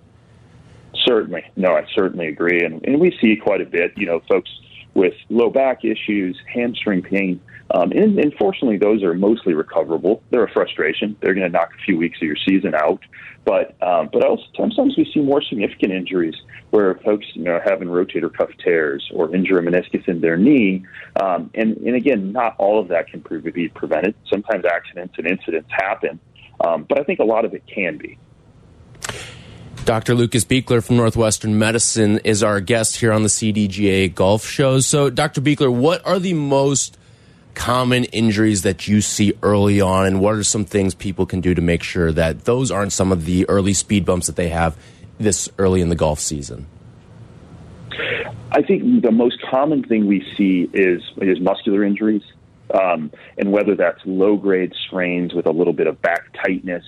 Certainly, 1.07 1.45
no, 1.55 1.75
I 1.75 1.85
certainly 1.95 2.27
agree, 2.27 2.65
and 2.65 2.83
and 2.87 2.99
we 2.99 3.15
see 3.21 3.37
quite 3.37 3.61
a 3.61 3.67
bit. 3.67 3.93
You 3.95 4.07
know, 4.07 4.23
folks 4.27 4.51
with 4.95 5.13
low 5.29 5.51
back 5.51 5.85
issues, 5.85 6.41
hamstring 6.53 7.03
pain. 7.03 7.41
Um, 7.71 7.93
and, 7.93 8.19
and 8.19 8.33
fortunately, 8.39 8.79
those 8.79 9.03
are 9.03 9.13
mostly 9.13 9.53
recoverable. 9.53 10.23
They're 10.31 10.45
a 10.45 10.51
frustration. 10.51 11.15
They're 11.21 11.35
going 11.35 11.45
to 11.45 11.53
knock 11.53 11.69
a 11.79 11.85
few 11.85 11.99
weeks 11.99 12.17
of 12.17 12.23
your 12.23 12.37
season 12.37 12.75
out. 12.75 13.01
But 13.45 13.77
um, 13.83 14.09
but 14.13 14.25
also 14.25 14.45
sometimes 14.57 14.95
we 14.97 15.11
see 15.13 15.21
more 15.21 15.43
significant 15.43 15.93
injuries 15.93 16.35
where 16.71 16.95
folks 17.05 17.27
you 17.35 17.45
know 17.45 17.61
having 17.65 17.89
rotator 17.89 18.33
cuff 18.35 18.51
tears 18.65 19.09
or 19.15 19.35
injure 19.35 19.59
a 19.59 19.63
meniscus 19.63 20.09
in 20.09 20.23
their 20.23 20.39
knee. 20.39 20.85
Um, 21.21 21.51
and 21.55 21.77
and 21.79 21.97
again, 21.97 22.33
not 22.33 22.57
all 22.59 22.81
of 22.81 22.89
that 22.89 23.09
can 23.09 23.23
be 23.53 23.69
prevented. 23.69 24.15
Sometimes 24.31 24.65
accidents 24.65 25.15
and 25.19 25.27
incidents 25.27 25.71
happen, 25.71 26.19
um, 26.61 26.85
but 26.89 27.01
I 27.01 27.05
think 27.05 27.19
a 27.19 27.25
lot 27.25 27.45
of 27.45 27.55
it 27.55 27.65
can 27.67 27.99
be. 27.99 28.19
Dr. 29.85 30.15
Lucas 30.15 30.45
Buchler 30.45 30.85
from 30.85 30.97
Northwestern 30.97 31.59
Medicine 31.59 32.19
is 32.19 32.43
our 32.43 32.61
guest 32.61 32.97
here 32.97 33.11
on 33.11 33.23
the 33.23 33.31
CDGA 33.31 34.15
Golf 34.15 34.45
Show. 34.45 34.81
So, 34.81 35.09
Dr. 35.09 35.41
Buchler, 35.41 35.73
what 35.73 36.07
are 36.07 36.19
the 36.19 36.35
most 36.35 36.99
common 37.55 38.05
injuries 38.05 38.63
that 38.63 38.87
you 38.87 39.01
see 39.01 39.33
early 39.43 39.81
on, 39.81 40.07
and 40.07 40.21
what 40.21 40.35
are 40.35 40.45
some 40.45 40.65
things 40.65 40.95
people 40.95 41.27
can 41.27 41.41
do 41.41 41.55
to 41.55 41.61
make 41.61 41.83
sure 41.83 42.13
that 42.13 42.45
those 42.45 42.71
aren't 42.71 42.93
some 42.93 43.11
of 43.11 43.25
the 43.25 43.49
early 43.49 43.75
speed 43.75 44.05
bumps 44.05 44.27
that 44.27 44.37
they 44.37 44.49
have 44.49 44.77
this 45.19 45.49
early 45.59 45.81
in 45.81 45.89
the 45.89 45.97
golf 45.97 46.21
season? 46.21 46.67
I 48.53 48.63
think 48.63 49.03
the 49.03 49.11
most 49.11 49.43
common 49.43 49.83
thing 49.83 50.07
we 50.07 50.25
see 50.37 50.71
is 50.73 51.03
is 51.17 51.41
muscular 51.41 51.83
injuries, 51.85 52.23
um, 52.73 53.11
and 53.37 53.53
whether 53.53 53.75
that's 53.75 54.01
low 54.05 54.37
grade 54.37 54.73
strains 54.87 55.35
with 55.35 55.47
a 55.47 55.53
little 55.53 55.73
bit 55.73 55.87
of 55.87 56.01
back 56.03 56.25
tightness 56.45 56.85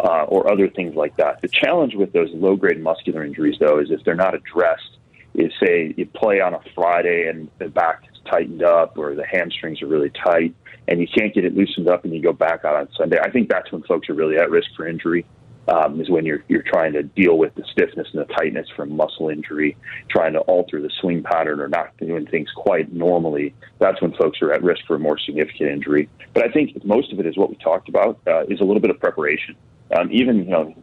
uh, 0.00 0.24
or 0.24 0.50
other 0.50 0.68
things 0.68 0.94
like 0.94 1.16
that. 1.16 1.40
The 1.42 1.48
challenge 1.48 1.94
with 1.94 2.12
those 2.12 2.30
low 2.32 2.56
grade 2.56 2.80
muscular 2.80 3.24
injuries, 3.24 3.56
though, 3.60 3.78
is 3.78 3.90
if 3.90 4.04
they're 4.04 4.14
not 4.14 4.34
addressed. 4.34 4.96
Is 5.34 5.52
say 5.62 5.94
you 5.96 6.06
play 6.06 6.40
on 6.40 6.54
a 6.54 6.60
Friday 6.74 7.28
and 7.28 7.48
the 7.58 7.68
back 7.68 8.02
is 8.10 8.18
tightened 8.28 8.62
up 8.62 8.98
or 8.98 9.14
the 9.14 9.26
hamstrings 9.26 9.80
are 9.82 9.86
really 9.86 10.10
tight 10.10 10.52
and 10.88 11.00
you 11.00 11.06
can't 11.06 11.34
get 11.34 11.44
it 11.44 11.54
loosened 11.54 11.88
up 11.88 12.04
and 12.04 12.14
you 12.14 12.22
go 12.22 12.32
back 12.32 12.64
out 12.64 12.74
on 12.74 12.88
Sunday. 12.96 13.18
I 13.20 13.30
think 13.30 13.48
that's 13.48 13.70
when 13.70 13.82
folks 13.82 14.08
are 14.08 14.14
really 14.14 14.36
at 14.36 14.50
risk 14.50 14.68
for 14.74 14.88
injury. 14.88 15.26
Um, 15.68 16.00
is 16.00 16.08
when 16.08 16.24
you're 16.24 16.42
you're 16.48 16.62
trying 16.62 16.94
to 16.94 17.02
deal 17.02 17.36
with 17.36 17.54
the 17.54 17.64
stiffness 17.70 18.08
and 18.12 18.22
the 18.22 18.34
tightness 18.34 18.68
from 18.74 18.96
muscle 18.96 19.28
injury, 19.28 19.76
trying 20.08 20.32
to 20.32 20.40
alter 20.40 20.80
the 20.80 20.90
swing 21.00 21.22
pattern 21.22 21.60
or 21.60 21.68
not 21.68 21.94
doing 21.98 22.26
things 22.26 22.48
quite 22.56 22.92
normally. 22.92 23.54
That's 23.78 24.00
when 24.00 24.14
folks 24.14 24.40
are 24.40 24.52
at 24.52 24.62
risk 24.62 24.86
for 24.86 24.96
a 24.96 24.98
more 24.98 25.18
significant 25.18 25.70
injury. 25.70 26.08
But 26.32 26.46
I 26.46 26.52
think 26.52 26.82
most 26.84 27.12
of 27.12 27.20
it 27.20 27.26
is 27.26 27.36
what 27.36 27.50
we 27.50 27.56
talked 27.56 27.88
about 27.88 28.18
uh, 28.26 28.44
is 28.44 28.60
a 28.60 28.64
little 28.64 28.80
bit 28.80 28.90
of 28.90 28.98
preparation 28.98 29.56
um, 29.96 30.08
even 30.12 30.44
you 30.44 30.50
know, 30.50 30.74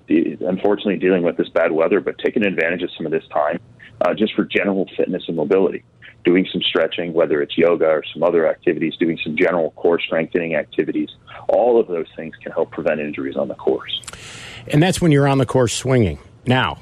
unfortunately 0.48 0.98
dealing 0.98 1.24
with 1.24 1.38
this 1.38 1.50
bad 1.50 1.72
weather, 1.72 2.00
but 2.00 2.18
taking 2.18 2.46
advantage 2.46 2.84
of 2.84 2.90
some 2.98 3.06
of 3.06 3.12
this 3.12 3.28
time 3.32 3.60
uh, 4.02 4.14
just 4.14 4.34
for 4.34 4.44
general 4.44 4.90
fitness 4.98 5.24
and 5.28 5.38
mobility. 5.38 5.84
Doing 6.24 6.48
some 6.52 6.62
stretching, 6.64 7.14
whether 7.14 7.42
it's 7.42 7.56
yoga 7.56 7.86
or 7.86 8.04
some 8.12 8.24
other 8.24 8.50
activities, 8.50 8.96
doing 9.00 9.20
some 9.24 9.38
general 9.38 9.72
core 9.72 10.00
strengthening 10.00 10.56
activities. 10.56 11.10
All 11.50 11.80
of 11.80 11.88
those 11.88 12.08
things 12.16 12.36
can 12.42 12.52
help 12.52 12.72
prevent 12.72 13.00
injuries 13.00 13.36
on 13.36 13.48
the 13.48 13.54
course. 13.54 14.02
And 14.68 14.82
that's 14.82 15.02
when 15.02 15.12
you're 15.12 15.28
on 15.28 15.38
the 15.38 15.46
course 15.46 15.74
swinging. 15.74 16.20
Now, 16.46 16.80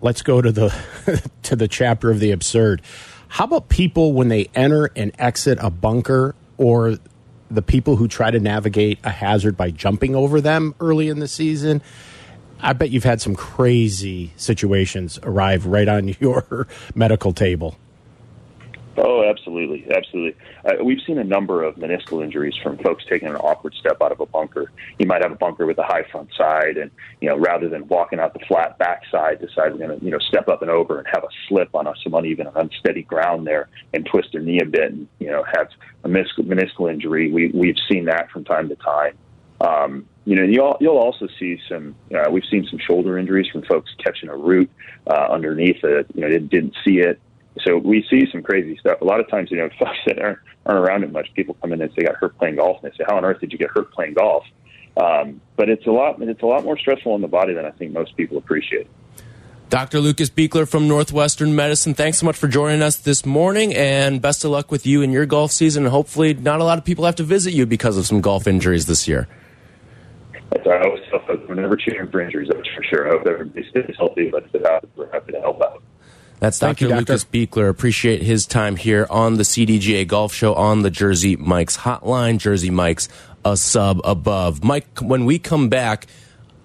let's 0.00 0.22
go 0.22 0.42
to 0.42 0.52
the 0.52 1.22
to 1.42 1.56
the 1.56 1.68
chapter 1.68 2.10
of 2.10 2.20
the 2.20 2.30
absurd. 2.30 2.82
How 3.28 3.44
about 3.44 3.68
people 3.68 4.12
when 4.12 4.28
they 4.28 4.50
enter 4.54 4.90
and 4.94 5.12
exit 5.18 5.58
a 5.60 5.70
bunker 5.70 6.34
or 6.58 6.98
the 7.52 7.62
people 7.62 7.96
who 7.96 8.08
try 8.08 8.30
to 8.30 8.40
navigate 8.40 8.98
a 9.04 9.10
hazard 9.10 9.56
by 9.56 9.70
jumping 9.70 10.14
over 10.14 10.40
them 10.40 10.74
early 10.80 11.08
in 11.08 11.18
the 11.18 11.28
season. 11.28 11.82
I 12.60 12.72
bet 12.72 12.90
you've 12.90 13.04
had 13.04 13.20
some 13.20 13.34
crazy 13.34 14.32
situations 14.36 15.18
arrive 15.22 15.66
right 15.66 15.88
on 15.88 16.08
your 16.20 16.66
medical 16.94 17.32
table. 17.32 17.76
Oh, 18.98 19.24
absolutely, 19.24 19.86
absolutely. 19.94 20.38
Uh, 20.66 20.84
we've 20.84 21.00
seen 21.06 21.18
a 21.18 21.24
number 21.24 21.62
of 21.62 21.76
meniscal 21.76 22.22
injuries 22.22 22.54
from 22.62 22.76
folks 22.78 23.04
taking 23.08 23.28
an 23.28 23.36
awkward 23.36 23.74
step 23.74 24.02
out 24.02 24.12
of 24.12 24.20
a 24.20 24.26
bunker. 24.26 24.70
You 24.98 25.06
might 25.06 25.22
have 25.22 25.32
a 25.32 25.36
bunker 25.36 25.64
with 25.64 25.78
a 25.78 25.82
high 25.82 26.02
front 26.10 26.28
side, 26.36 26.76
and 26.76 26.90
you 27.20 27.28
know, 27.28 27.38
rather 27.38 27.70
than 27.70 27.88
walking 27.88 28.20
out 28.20 28.34
the 28.34 28.44
flat 28.46 28.76
backside, 28.76 29.40
decide 29.40 29.72
we're 29.72 29.86
going 29.86 29.98
to 29.98 30.04
you 30.04 30.10
know 30.10 30.18
step 30.18 30.48
up 30.48 30.60
and 30.60 30.70
over 30.70 30.98
and 30.98 31.06
have 31.10 31.24
a 31.24 31.28
slip 31.48 31.74
on 31.74 31.86
a, 31.86 31.94
some 32.02 32.12
uneven, 32.12 32.48
unsteady 32.54 33.02
ground 33.02 33.46
there, 33.46 33.68
and 33.94 34.04
twist 34.04 34.28
their 34.32 34.42
knee 34.42 34.60
a 34.60 34.66
bit, 34.66 34.92
and 34.92 35.08
you 35.18 35.28
know, 35.28 35.42
have 35.54 35.68
a 36.04 36.08
meniscal, 36.08 36.40
meniscal 36.40 36.92
injury. 36.92 37.32
We 37.32 37.50
we've 37.54 37.78
seen 37.90 38.04
that 38.06 38.30
from 38.30 38.44
time 38.44 38.68
to 38.68 38.76
time. 38.76 39.16
Um, 39.62 40.06
you 40.26 40.36
know, 40.36 40.42
you'll 40.42 40.76
you'll 40.80 40.98
also 40.98 41.28
see 41.38 41.58
some. 41.66 41.94
Uh, 42.14 42.30
we've 42.30 42.44
seen 42.50 42.66
some 42.68 42.78
shoulder 42.78 43.16
injuries 43.16 43.46
from 43.50 43.62
folks 43.62 43.90
catching 44.04 44.28
a 44.28 44.36
root 44.36 44.70
uh, 45.06 45.28
underneath 45.30 45.82
it. 45.82 46.08
You 46.14 46.20
know, 46.20 46.28
didn't, 46.28 46.50
didn't 46.50 46.74
see 46.84 46.98
it 46.98 47.18
so 47.60 47.76
we 47.76 48.04
see 48.08 48.26
some 48.30 48.42
crazy 48.42 48.76
stuff. 48.78 49.00
A 49.00 49.04
lot 49.04 49.20
of 49.20 49.28
times, 49.28 49.50
you 49.50 49.58
know, 49.58 49.68
folks 49.78 49.98
that 50.06 50.18
aren't, 50.18 50.38
aren't 50.66 50.80
around 50.80 51.04
it 51.04 51.12
much, 51.12 51.32
people 51.34 51.56
come 51.60 51.72
in 51.72 51.80
and 51.80 51.90
say, 51.92 52.02
I 52.02 52.12
got 52.12 52.16
hurt 52.16 52.38
playing 52.38 52.56
golf. 52.56 52.82
And 52.82 52.90
they 52.90 52.96
say, 52.96 53.04
how 53.06 53.16
on 53.16 53.24
earth 53.24 53.40
did 53.40 53.52
you 53.52 53.58
get 53.58 53.70
hurt 53.70 53.92
playing 53.92 54.14
golf? 54.14 54.44
Um, 54.96 55.40
but 55.56 55.68
it's 55.70 55.86
a 55.86 55.90
lot, 55.90 56.20
it's 56.20 56.42
a 56.42 56.46
lot 56.46 56.64
more 56.64 56.78
stressful 56.78 57.12
on 57.12 57.20
the 57.20 57.28
body 57.28 57.54
than 57.54 57.64
I 57.64 57.70
think 57.70 57.92
most 57.92 58.16
people 58.16 58.36
appreciate. 58.36 58.88
Dr. 59.70 60.00
Lucas 60.00 60.28
Buchler 60.28 60.68
from 60.68 60.86
Northwestern 60.86 61.56
Medicine, 61.56 61.94
thanks 61.94 62.18
so 62.18 62.26
much 62.26 62.36
for 62.36 62.46
joining 62.46 62.82
us 62.82 62.96
this 62.96 63.24
morning, 63.24 63.74
and 63.74 64.20
best 64.20 64.44
of 64.44 64.50
luck 64.50 64.70
with 64.70 64.84
you 64.84 65.00
in 65.00 65.12
your 65.12 65.24
golf 65.24 65.50
season. 65.50 65.84
And 65.84 65.90
hopefully, 65.90 66.34
not 66.34 66.60
a 66.60 66.64
lot 66.64 66.76
of 66.76 66.84
people 66.84 67.06
have 67.06 67.16
to 67.16 67.22
visit 67.22 67.54
you 67.54 67.64
because 67.64 67.96
of 67.96 68.06
some 68.06 68.20
golf 68.20 68.46
injuries 68.46 68.84
this 68.84 69.08
year. 69.08 69.28
That's 70.50 70.66
I 70.66 70.82
always 70.82 71.02
tell 71.08 71.20
folks, 71.20 71.48
we're 71.48 71.54
never 71.54 71.76
cheering 71.76 72.10
for 72.10 72.20
injuries, 72.20 72.50
that's 72.52 72.68
for 72.68 72.82
sure. 72.82 73.08
I 73.08 73.16
hope 73.16 73.26
everybody 73.26 73.66
stays 73.70 73.94
healthy, 73.96 74.28
but 74.28 74.44
we're 74.94 75.10
happy 75.10 75.32
to 75.32 75.40
help 75.40 75.62
out. 75.62 75.82
That's 76.42 76.58
Dr. 76.58 76.88
You, 76.88 76.96
Lucas 76.96 77.24
Buchler. 77.24 77.68
Appreciate 77.68 78.20
his 78.20 78.46
time 78.46 78.74
here 78.74 79.06
on 79.08 79.36
the 79.36 79.44
CDGA 79.44 80.08
Golf 80.08 80.34
Show 80.34 80.54
on 80.54 80.82
the 80.82 80.90
Jersey 80.90 81.36
Mike's 81.36 81.76
hotline. 81.76 82.38
Jersey 82.38 82.68
Mike's 82.68 83.08
a 83.44 83.56
sub 83.56 84.00
above. 84.02 84.64
Mike, 84.64 84.98
when 85.00 85.24
we 85.24 85.38
come 85.38 85.68
back, 85.68 86.08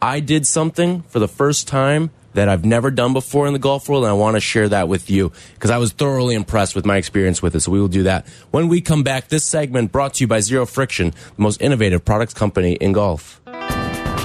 I 0.01 0.19
did 0.19 0.47
something 0.47 1.03
for 1.03 1.19
the 1.19 1.27
first 1.27 1.67
time 1.67 2.09
that 2.33 2.49
I've 2.49 2.65
never 2.65 2.89
done 2.89 3.13
before 3.13 3.45
in 3.45 3.53
the 3.53 3.59
golf 3.59 3.87
world, 3.87 4.03
and 4.03 4.09
I 4.09 4.13
want 4.13 4.35
to 4.35 4.41
share 4.41 4.67
that 4.67 4.87
with 4.87 5.11
you 5.11 5.31
because 5.53 5.69
I 5.69 5.77
was 5.77 5.91
thoroughly 5.91 6.33
impressed 6.33 6.75
with 6.75 6.87
my 6.87 6.97
experience 6.97 7.43
with 7.43 7.55
it. 7.55 7.59
So 7.59 7.71
we 7.71 7.79
will 7.79 7.87
do 7.87 8.03
that 8.03 8.27
when 8.49 8.69
we 8.69 8.81
come 8.81 9.03
back. 9.03 9.27
This 9.27 9.45
segment 9.45 9.91
brought 9.91 10.15
to 10.15 10.23
you 10.23 10.27
by 10.27 10.39
Zero 10.39 10.65
Friction, 10.65 11.11
the 11.11 11.41
most 11.41 11.61
innovative 11.61 12.03
products 12.03 12.33
company 12.33 12.73
in 12.73 12.93
golf. 12.93 13.41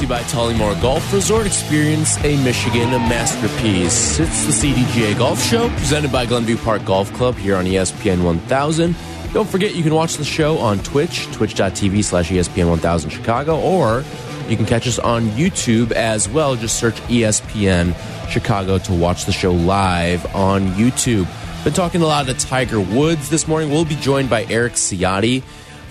You 0.00 0.08
by 0.08 0.22
Tullymore 0.22 0.80
Golf 0.80 1.12
Resort. 1.12 1.46
Experience 1.46 2.16
a 2.24 2.42
Michigan 2.42 2.90
masterpiece. 2.90 4.18
It's 4.18 4.46
the 4.46 4.52
CDGA 4.52 5.16
Golf 5.18 5.42
Show 5.42 5.68
presented 5.70 6.10
by 6.10 6.26
Glenview 6.26 6.56
Park 6.56 6.84
Golf 6.84 7.12
Club 7.12 7.36
here 7.36 7.56
on 7.56 7.64
ESPN 7.64 8.24
1000. 8.24 8.96
Don't 9.32 9.48
forget 9.48 9.74
you 9.74 9.82
can 9.82 9.94
watch 9.94 10.16
the 10.16 10.24
show 10.24 10.58
on 10.58 10.78
Twitch, 10.80 11.26
twitch.tv 11.32 12.02
slash 12.02 12.30
ESPN 12.30 12.68
1000 12.68 13.10
Chicago, 13.10 13.60
or 13.60 14.04
you 14.48 14.56
can 14.56 14.64
catch 14.64 14.86
us 14.86 14.98
on 14.98 15.28
YouTube 15.30 15.92
as 15.92 16.28
well. 16.28 16.56
Just 16.56 16.78
search 16.78 16.96
ESPN 17.02 17.94
Chicago 18.28 18.78
to 18.78 18.92
watch 18.94 19.26
the 19.26 19.32
show 19.32 19.52
live 19.52 20.24
on 20.34 20.68
YouTube. 20.68 21.28
Been 21.62 21.72
talking 21.72 22.02
a 22.02 22.06
lot 22.06 22.28
of 22.28 22.38
Tiger 22.38 22.80
Woods 22.80 23.28
this 23.28 23.46
morning. 23.46 23.70
We'll 23.70 23.84
be 23.84 23.96
joined 23.96 24.30
by 24.30 24.44
Eric 24.44 24.74
Ciotti 24.74 25.42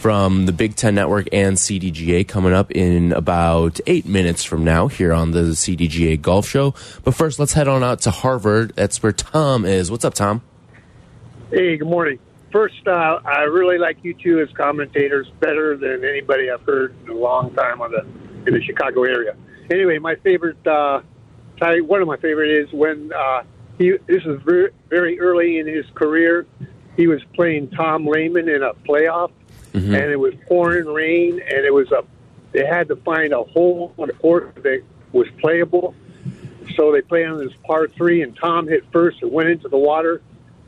from 0.04 0.48
the 0.48 0.52
Big 0.52 0.76
Ten 0.76 0.96
Network 0.96 1.30
and 1.32 1.56
CDGA 1.56 2.28
coming 2.28 2.52
up 2.52 2.72
in 2.72 3.14
about 3.14 3.80
eight 3.88 4.06
minutes 4.06 4.44
from 4.44 4.66
now 4.66 4.90
here 4.90 5.14
on 5.14 5.32
the 5.32 5.54
CDGA 5.54 6.22
Golf 6.22 6.46
Show. 6.46 6.76
But 7.06 7.16
first, 7.16 7.40
let's 7.40 7.54
head 7.54 7.70
on 7.70 7.86
out 7.86 8.02
to 8.02 8.12
Harvard. 8.12 8.74
That's 8.76 9.02
where 9.02 9.14
Tom 9.14 9.64
is. 9.64 9.90
What's 9.90 10.04
up, 10.04 10.14
Tom? 10.14 10.42
Hey, 11.52 11.78
good 11.78 11.88
morning. 11.88 12.20
First, 12.52 12.86
uh, 12.86 13.22
I 13.24 13.44
really 13.44 13.78
like 13.78 13.96
you 14.04 14.14
two 14.14 14.42
as 14.42 14.50
commentators 14.58 15.32
better 15.40 15.78
than 15.78 16.04
anybody 16.04 16.52
I've 16.52 16.64
heard 16.64 16.94
in 17.06 17.12
a 17.12 17.16
long 17.16 17.54
time 17.54 17.82
on 17.82 17.92
the 17.92 18.02
in 18.46 18.54
the 18.54 18.62
Chicago 18.62 19.04
area. 19.04 19.38
Anyway, 19.72 20.00
my 20.00 20.16
favorite, 20.16 20.68
uh, 20.68 21.00
one 21.62 22.02
of 22.02 22.10
my 22.10 22.18
favorite 22.18 22.52
is 22.52 22.68
when 22.74 23.14
uh, 23.14 23.44
he. 23.78 23.94
This 24.06 24.26
is 24.26 24.42
very, 24.44 24.72
very 24.90 25.18
early 25.22 25.60
in 25.60 25.66
his 25.66 25.86
career. 25.96 26.46
He 26.98 27.08
was 27.08 27.22
playing 27.36 27.70
Tom 27.70 28.06
Lehman 28.06 28.50
in 28.50 28.62
a 28.64 28.74
playoff, 28.74 29.32
mm-hmm. 29.74 29.94
and 29.94 30.12
it 30.12 30.20
was 30.20 30.34
pouring 30.48 30.86
rain, 30.86 31.34
and 31.34 31.66
it 31.66 31.74
was 31.74 31.92
a. 31.92 32.04
They 32.52 32.66
had 32.66 32.88
to 32.90 32.96
find 32.98 33.34
a 33.34 33.44
hole 33.44 33.94
on 33.98 34.08
the 34.08 34.14
court 34.14 34.56
that 34.62 34.84
was 35.12 35.28
playable, 35.40 35.96
so 36.76 36.92
they 36.92 37.02
played 37.02 37.26
on 37.26 37.40
this 37.40 37.54
par 37.66 37.88
three, 37.88 38.22
and 38.22 38.38
Tom 38.38 38.68
hit 38.68 38.84
first 38.92 39.22
and 39.22 39.32
went 39.32 39.50
into 39.50 39.68
the 39.70 39.78
water, 39.78 40.22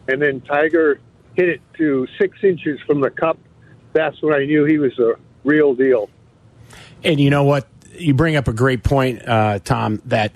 and 0.08 0.22
then 0.22 0.42
Tiger 0.42 1.00
hit 1.36 1.50
it 1.50 1.62
to 1.78 2.08
six 2.18 2.44
inches 2.44 2.80
from 2.88 3.02
the 3.02 3.10
cup. 3.10 3.38
That's 3.94 4.22
when 4.22 4.34
I 4.34 4.46
knew 4.46 4.66
he 4.66 4.78
was 4.78 4.98
a 5.00 5.14
real 5.44 5.76
deal. 5.76 6.10
And 7.04 7.20
you 7.20 7.30
know 7.30 7.44
what? 7.44 7.68
You 7.94 8.14
bring 8.14 8.36
up 8.36 8.48
a 8.48 8.54
great 8.54 8.84
point, 8.84 9.26
uh, 9.28 9.60
Tom, 9.60 10.02
that 10.06 10.36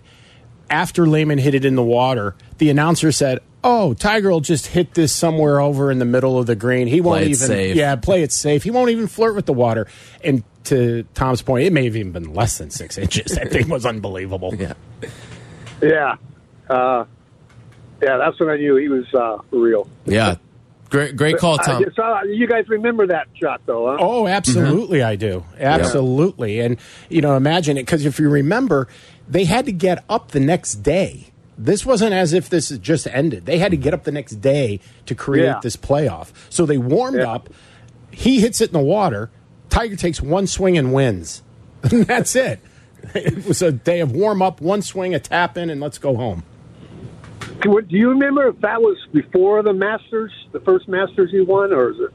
after 0.69 1.07
Lehman 1.07 1.39
hit 1.39 1.55
it 1.55 1.65
in 1.65 1.75
the 1.75 1.83
water, 1.83 2.35
the 2.57 2.69
announcer 2.69 3.11
said, 3.11 3.39
Oh, 3.63 3.93
Tiger 3.93 4.29
will 4.29 4.39
just 4.39 4.67
hit 4.67 4.93
this 4.93 5.11
somewhere 5.11 5.59
over 5.59 5.91
in 5.91 5.99
the 5.99 6.05
middle 6.05 6.37
of 6.37 6.45
the 6.45 6.55
green. 6.55 6.87
He 6.87 7.01
won't 7.01 7.17
Play 7.17 7.23
it 7.23 7.29
even, 7.31 7.47
safe. 7.47 7.75
yeah, 7.75 7.95
play 7.97 8.23
it 8.23 8.31
safe. 8.31 8.63
He 8.63 8.71
won't 8.71 8.89
even 8.89 9.07
flirt 9.07 9.35
with 9.35 9.45
the 9.45 9.53
water. 9.53 9.87
And 10.23 10.43
to 10.65 11.03
Tom's 11.13 11.41
point, 11.41 11.65
it 11.65 11.73
may 11.73 11.85
have 11.85 11.95
even 11.95 12.11
been 12.13 12.33
less 12.33 12.57
than 12.57 12.69
six 12.69 12.97
inches. 12.97 13.33
That 13.33 13.51
thing 13.51 13.67
was 13.67 13.85
unbelievable. 13.85 14.53
Yeah. 14.55 14.73
Yeah, 15.81 16.15
uh, 16.69 17.05
yeah, 18.01 18.17
that's 18.17 18.39
when 18.39 18.49
I 18.49 18.57
knew 18.57 18.75
he 18.75 18.87
was 18.89 19.05
uh, 19.13 19.39
real. 19.51 19.89
Yeah. 20.05 20.35
Great, 20.89 21.15
great 21.15 21.37
call, 21.37 21.57
Tom. 21.57 21.83
Uh, 21.83 21.89
so 21.95 22.23
you 22.29 22.47
guys 22.47 22.67
remember 22.67 23.07
that 23.07 23.27
shot, 23.35 23.61
though? 23.65 23.91
Huh? 23.91 23.97
Oh, 23.99 24.27
absolutely, 24.27 25.03
I 25.03 25.15
do. 25.15 25.45
Absolutely. 25.59 26.61
And, 26.61 26.77
you 27.09 27.21
know, 27.21 27.35
imagine 27.35 27.77
it, 27.77 27.83
because 27.83 28.05
if 28.05 28.19
you 28.19 28.27
remember, 28.29 28.87
they 29.27 29.45
had 29.45 29.65
to 29.67 29.71
get 29.71 30.03
up 30.09 30.31
the 30.31 30.39
next 30.39 30.75
day. 30.75 31.27
This 31.61 31.85
wasn't 31.85 32.13
as 32.13 32.31
if 32.31 32.49
this 32.49 32.69
had 32.69 32.81
just 32.81 33.05
ended. 33.07 33.45
They 33.45 33.57
had 33.59 33.71
to 33.71 33.77
get 33.77 33.93
up 33.93 34.05
the 34.05 34.13
next 34.13 34.35
day 34.35 34.79
to 35.05 35.13
create 35.13 35.43
Yeah. 35.45 35.59
this 35.61 35.75
playoff. 35.75 36.31
So 36.49 36.65
they 36.65 36.77
warmed 36.77 37.17
Yeah. 37.17 37.33
up. 37.33 37.49
He 38.11 38.39
hits 38.39 38.61
it 38.61 38.69
in 38.69 38.73
the 38.73 38.79
water. 38.79 39.29
Tiger 39.69 39.97
takes 39.97 40.21
one 40.21 40.47
swing 40.47 40.77
and 40.77 40.93
wins. 40.93 41.43
That's 41.81 42.35
it. 42.35 42.59
It 43.13 43.45
was 43.45 43.61
a 43.61 43.71
day 43.73 43.99
of 43.99 44.13
warm 44.13 44.41
up, 44.41 44.61
one 44.61 44.81
swing, 44.81 45.13
a 45.13 45.19
tap 45.19 45.57
in, 45.57 45.69
and 45.69 45.79
let's 45.81 45.97
go 45.97 46.15
home. 46.15 46.43
Do 47.61 47.83
you 47.89 48.09
remember 48.09 48.47
if 48.47 48.59
that 48.61 48.81
was 48.81 48.97
before 49.13 49.61
the 49.61 49.73
Masters, 49.73 50.31
the 50.53 50.59
first 50.61 50.87
Masters 50.87 51.29
he 51.31 51.41
won, 51.41 51.73
or 51.73 51.91
is 51.91 51.99
it? 51.99 52.09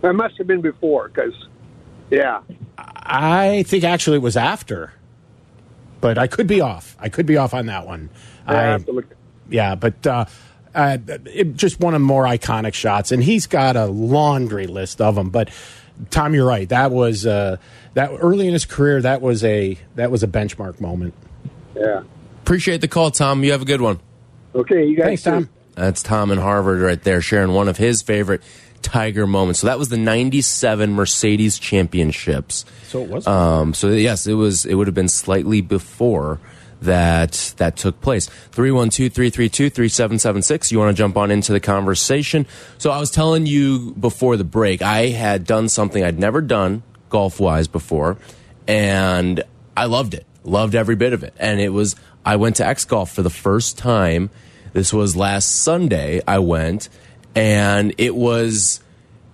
That 0.00 0.14
must 0.14 0.38
have 0.38 0.46
been 0.46 0.62
before, 0.62 1.08
because, 1.08 1.34
yeah, 2.10 2.40
I 2.78 3.62
think 3.66 3.84
actually 3.84 4.16
it 4.16 4.22
was 4.22 4.36
after, 4.38 4.92
but 6.00 6.16
I 6.16 6.26
could 6.26 6.46
be 6.46 6.60
off. 6.62 6.96
I 6.98 7.08
could 7.10 7.26
be 7.26 7.36
off 7.36 7.52
on 7.52 7.66
that 7.66 7.86
one. 7.86 8.08
I 8.50 8.58
I, 8.58 8.62
have 8.64 8.84
to 8.86 8.92
look. 8.92 9.06
Yeah, 9.48 9.74
but 9.74 10.06
uh, 10.06 10.24
uh, 10.74 10.98
it, 11.26 11.56
just 11.56 11.80
one 11.80 11.94
of 11.94 12.00
more 12.00 12.24
iconic 12.24 12.74
shots, 12.74 13.12
and 13.12 13.22
he's 13.22 13.46
got 13.46 13.76
a 13.76 13.86
laundry 13.86 14.66
list 14.66 15.00
of 15.00 15.14
them. 15.14 15.30
But 15.30 15.50
Tom, 16.10 16.34
you're 16.34 16.46
right. 16.46 16.68
That 16.68 16.90
was 16.90 17.26
uh, 17.26 17.56
that 17.94 18.10
early 18.18 18.46
in 18.46 18.52
his 18.52 18.64
career. 18.64 19.02
That 19.02 19.20
was 19.20 19.44
a 19.44 19.76
that 19.96 20.10
was 20.10 20.22
a 20.22 20.28
benchmark 20.28 20.80
moment. 20.80 21.14
Yeah. 21.74 22.02
Appreciate 22.42 22.80
the 22.80 22.88
call, 22.88 23.10
Tom. 23.10 23.44
You 23.44 23.52
have 23.52 23.62
a 23.62 23.66
good 23.66 23.80
one. 23.80 24.00
Okay, 24.54 24.86
you 24.86 24.96
guys. 24.96 25.06
Thanks, 25.06 25.22
Tom. 25.22 25.48
That's 25.74 26.02
Tom 26.02 26.30
in 26.30 26.38
Harvard 26.38 26.80
right 26.80 27.02
there 27.02 27.20
sharing 27.20 27.52
one 27.52 27.68
of 27.68 27.76
his 27.76 28.02
favorite 28.02 28.42
Tiger 28.82 29.26
moments. 29.26 29.60
So 29.60 29.66
that 29.66 29.78
was 29.78 29.88
the 29.88 29.96
97 29.96 30.92
Mercedes 30.92 31.58
Championships. 31.58 32.64
So 32.84 33.02
it 33.02 33.08
was. 33.08 33.26
Um, 33.26 33.74
so 33.74 33.88
yes, 33.88 34.26
it 34.26 34.34
was. 34.34 34.66
It 34.66 34.74
would 34.74 34.86
have 34.86 34.94
been 34.94 35.08
slightly 35.08 35.60
before 35.60 36.40
that 36.82 37.54
that 37.58 37.76
took 37.76 38.00
place. 38.00 38.28
312-332-3776. 38.52 40.72
You 40.72 40.78
want 40.78 40.96
to 40.96 41.00
jump 41.00 41.16
on 41.16 41.30
into 41.30 41.52
the 41.52 41.60
conversation? 41.60 42.46
So 42.78 42.90
I 42.90 42.98
was 42.98 43.10
telling 43.10 43.46
you 43.46 43.92
before 43.92 44.36
the 44.36 44.44
break, 44.44 44.82
I 44.82 45.08
had 45.08 45.44
done 45.44 45.68
something 45.68 46.02
I'd 46.02 46.18
never 46.18 46.40
done 46.40 46.82
golf 47.08 47.40
wise 47.40 47.68
before, 47.68 48.16
and 48.66 49.42
I 49.76 49.86
loved 49.86 50.14
it. 50.14 50.26
Loved 50.42 50.74
every 50.74 50.96
bit 50.96 51.12
of 51.12 51.22
it. 51.22 51.34
And 51.38 51.60
it 51.60 51.68
was 51.68 51.96
I 52.24 52.36
went 52.36 52.56
to 52.56 52.66
X 52.66 52.84
Golf 52.84 53.12
for 53.12 53.22
the 53.22 53.30
first 53.30 53.78
time. 53.78 54.30
This 54.72 54.92
was 54.92 55.16
last 55.16 55.62
Sunday. 55.62 56.20
I 56.26 56.38
went, 56.38 56.88
and 57.34 57.94
it 57.98 58.14
was. 58.14 58.80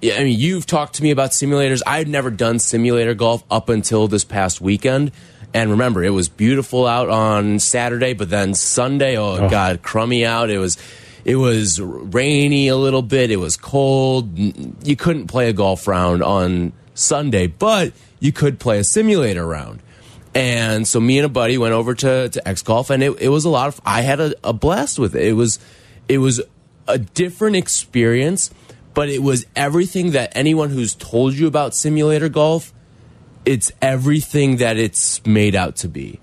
I 0.02 0.24
mean, 0.24 0.38
you've 0.38 0.66
talked 0.66 0.96
to 0.96 1.02
me 1.02 1.10
about 1.10 1.30
simulators. 1.30 1.80
I 1.86 1.98
had 1.98 2.06
never 2.06 2.30
done 2.30 2.58
simulator 2.58 3.14
golf 3.14 3.42
up 3.50 3.68
until 3.68 4.08
this 4.08 4.24
past 4.24 4.60
weekend. 4.60 5.10
And 5.56 5.70
remember, 5.70 6.04
it 6.04 6.10
was 6.10 6.28
beautiful 6.28 6.86
out 6.86 7.08
on 7.08 7.60
Saturday, 7.60 8.12
but 8.12 8.28
then 8.28 8.52
Sunday, 8.52 9.16
oh, 9.16 9.38
oh. 9.38 9.46
it 9.46 9.50
got 9.50 9.82
crummy 9.82 10.22
out. 10.22 10.50
It 10.50 10.58
was, 10.58 10.76
it 11.24 11.36
was 11.36 11.80
rainy 11.80 12.68
a 12.68 12.76
little 12.76 13.00
bit. 13.00 13.30
It 13.30 13.38
was 13.38 13.56
cold. 13.56 14.38
You 14.38 14.96
couldn't 14.96 15.28
play 15.28 15.48
a 15.48 15.54
golf 15.54 15.88
round 15.88 16.22
on 16.22 16.74
Sunday, 16.92 17.46
but 17.46 17.94
you 18.20 18.32
could 18.32 18.60
play 18.60 18.80
a 18.80 18.84
simulator 18.84 19.46
round. 19.46 19.80
And 20.34 20.86
so 20.86 21.00
me 21.00 21.16
and 21.16 21.24
a 21.24 21.30
buddy 21.30 21.56
went 21.56 21.72
over 21.72 21.94
to, 21.94 22.28
to 22.28 22.46
X 22.46 22.60
Golf, 22.60 22.90
and 22.90 23.02
it, 23.02 23.18
it 23.18 23.30
was 23.30 23.46
a 23.46 23.48
lot 23.48 23.68
of. 23.68 23.80
I 23.86 24.02
had 24.02 24.20
a, 24.20 24.34
a 24.44 24.52
blast 24.52 24.98
with 24.98 25.16
it. 25.16 25.24
It 25.24 25.32
was 25.32 25.58
it 26.06 26.18
was 26.18 26.42
a 26.86 26.98
different 26.98 27.56
experience, 27.56 28.50
but 28.92 29.08
it 29.08 29.22
was 29.22 29.46
everything 29.56 30.10
that 30.10 30.32
anyone 30.36 30.68
who's 30.68 30.94
told 30.94 31.32
you 31.32 31.46
about 31.46 31.74
simulator 31.74 32.28
golf. 32.28 32.74
It's 33.46 33.72
everything 33.80 34.56
that 34.56 34.76
it's 34.76 35.24
made 35.24 35.54
out 35.54 35.76
to 35.76 35.88
be, 35.88 36.20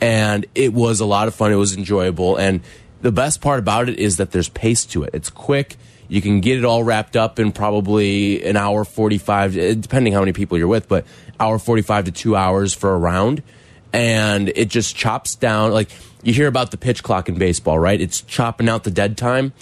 and 0.00 0.44
it 0.54 0.74
was 0.74 1.00
a 1.00 1.06
lot 1.06 1.28
of 1.28 1.34
fun. 1.34 1.52
It 1.52 1.56
was 1.56 1.74
enjoyable, 1.74 2.36
and 2.36 2.60
the 3.00 3.12
best 3.12 3.40
part 3.40 3.58
about 3.58 3.88
it 3.88 3.98
is 3.98 4.16
that 4.16 4.32
there's 4.32 4.48
pace 4.48 4.84
to 4.86 5.04
it. 5.04 5.10
It's 5.14 5.30
quick. 5.30 5.76
You 6.08 6.20
can 6.20 6.40
get 6.40 6.58
it 6.58 6.64
all 6.64 6.82
wrapped 6.84 7.16
up 7.16 7.38
in 7.38 7.52
probably 7.52 8.44
an 8.44 8.56
hour 8.56 8.84
45, 8.84 9.56
eh, 9.56 9.74
depending 9.74 10.12
how 10.12 10.20
many 10.20 10.32
people 10.32 10.58
you're 10.58 10.68
with, 10.68 10.88
but 10.88 11.06
hour 11.40 11.58
45 11.58 12.06
to 12.06 12.12
two 12.12 12.36
hours 12.36 12.74
for 12.74 12.94
a 12.94 12.98
round. 12.98 13.42
And 13.92 14.48
it 14.56 14.68
just 14.68 14.96
chops 14.96 15.34
down. 15.34 15.72
Like 15.72 15.90
you 16.22 16.32
hear 16.32 16.48
about 16.48 16.70
the 16.70 16.76
pitch 16.76 17.02
clock 17.02 17.28
in 17.28 17.36
baseball, 17.36 17.78
right? 17.78 18.00
It's 18.00 18.20
chopping 18.22 18.68
out 18.68 18.84
the 18.84 18.90
dead 18.90 19.16
time. 19.16 19.52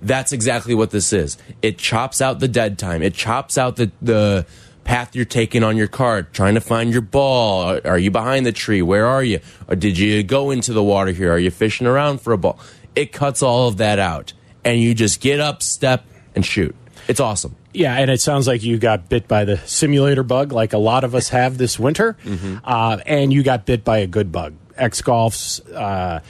That's 0.00 0.32
exactly 0.32 0.74
what 0.74 0.90
this 0.90 1.12
is. 1.12 1.38
It 1.60 1.78
chops 1.78 2.20
out 2.20 2.40
the 2.40 2.48
dead 2.48 2.78
time. 2.78 3.02
It 3.02 3.14
chops 3.14 3.58
out 3.58 3.76
the, 3.76 3.90
the 4.00 4.46
path 4.84 5.14
you're 5.14 5.24
taking 5.24 5.62
on 5.62 5.76
your 5.76 5.88
cart, 5.88 6.32
trying 6.32 6.54
to 6.54 6.60
find 6.60 6.92
your 6.92 7.02
ball. 7.02 7.80
Are, 7.84 7.98
you 7.98 8.10
behind 8.10 8.46
the 8.46 8.52
tree? 8.52 8.82
Where 8.82 9.06
are 9.06 9.22
you? 9.22 9.40
Or 9.68 9.76
did 9.76 9.98
you 9.98 10.22
go 10.22 10.50
into 10.50 10.72
the 10.72 10.82
water 10.82 11.12
here? 11.12 11.32
Are 11.32 11.38
you 11.38 11.50
fishing 11.50 11.86
around 11.86 12.20
for 12.20 12.32
a 12.32 12.38
ball? 12.38 12.58
It 12.94 13.12
cuts 13.12 13.42
all 13.42 13.68
of 13.68 13.78
that 13.78 13.98
out. 13.98 14.32
And 14.64 14.80
you 14.80 14.94
just 14.94 15.20
get 15.20 15.40
up, 15.40 15.62
step, 15.62 16.04
and 16.34 16.44
shoot. 16.44 16.74
It's 17.08 17.20
awesome. 17.20 17.56
Yeah, 17.74 17.96
and 17.96 18.10
it 18.10 18.20
sounds 18.20 18.46
like 18.46 18.62
you 18.62 18.78
got 18.78 19.08
bit 19.08 19.26
by 19.26 19.44
the 19.44 19.56
simulator 19.58 20.22
bug, 20.22 20.52
like 20.52 20.72
a 20.72 20.78
lot 20.78 21.04
of 21.04 21.14
us 21.14 21.30
have 21.30 21.56
this 21.58 21.78
winter, 21.78 22.16
uh, 22.64 22.98
and 23.06 23.32
you 23.32 23.42
got 23.42 23.64
bit 23.64 23.82
by 23.82 23.98
a 23.98 24.06
good 24.06 24.30
bug. 24.30 24.54
X 24.76 25.00
Golf's 25.00 25.60
uh, 25.60 26.20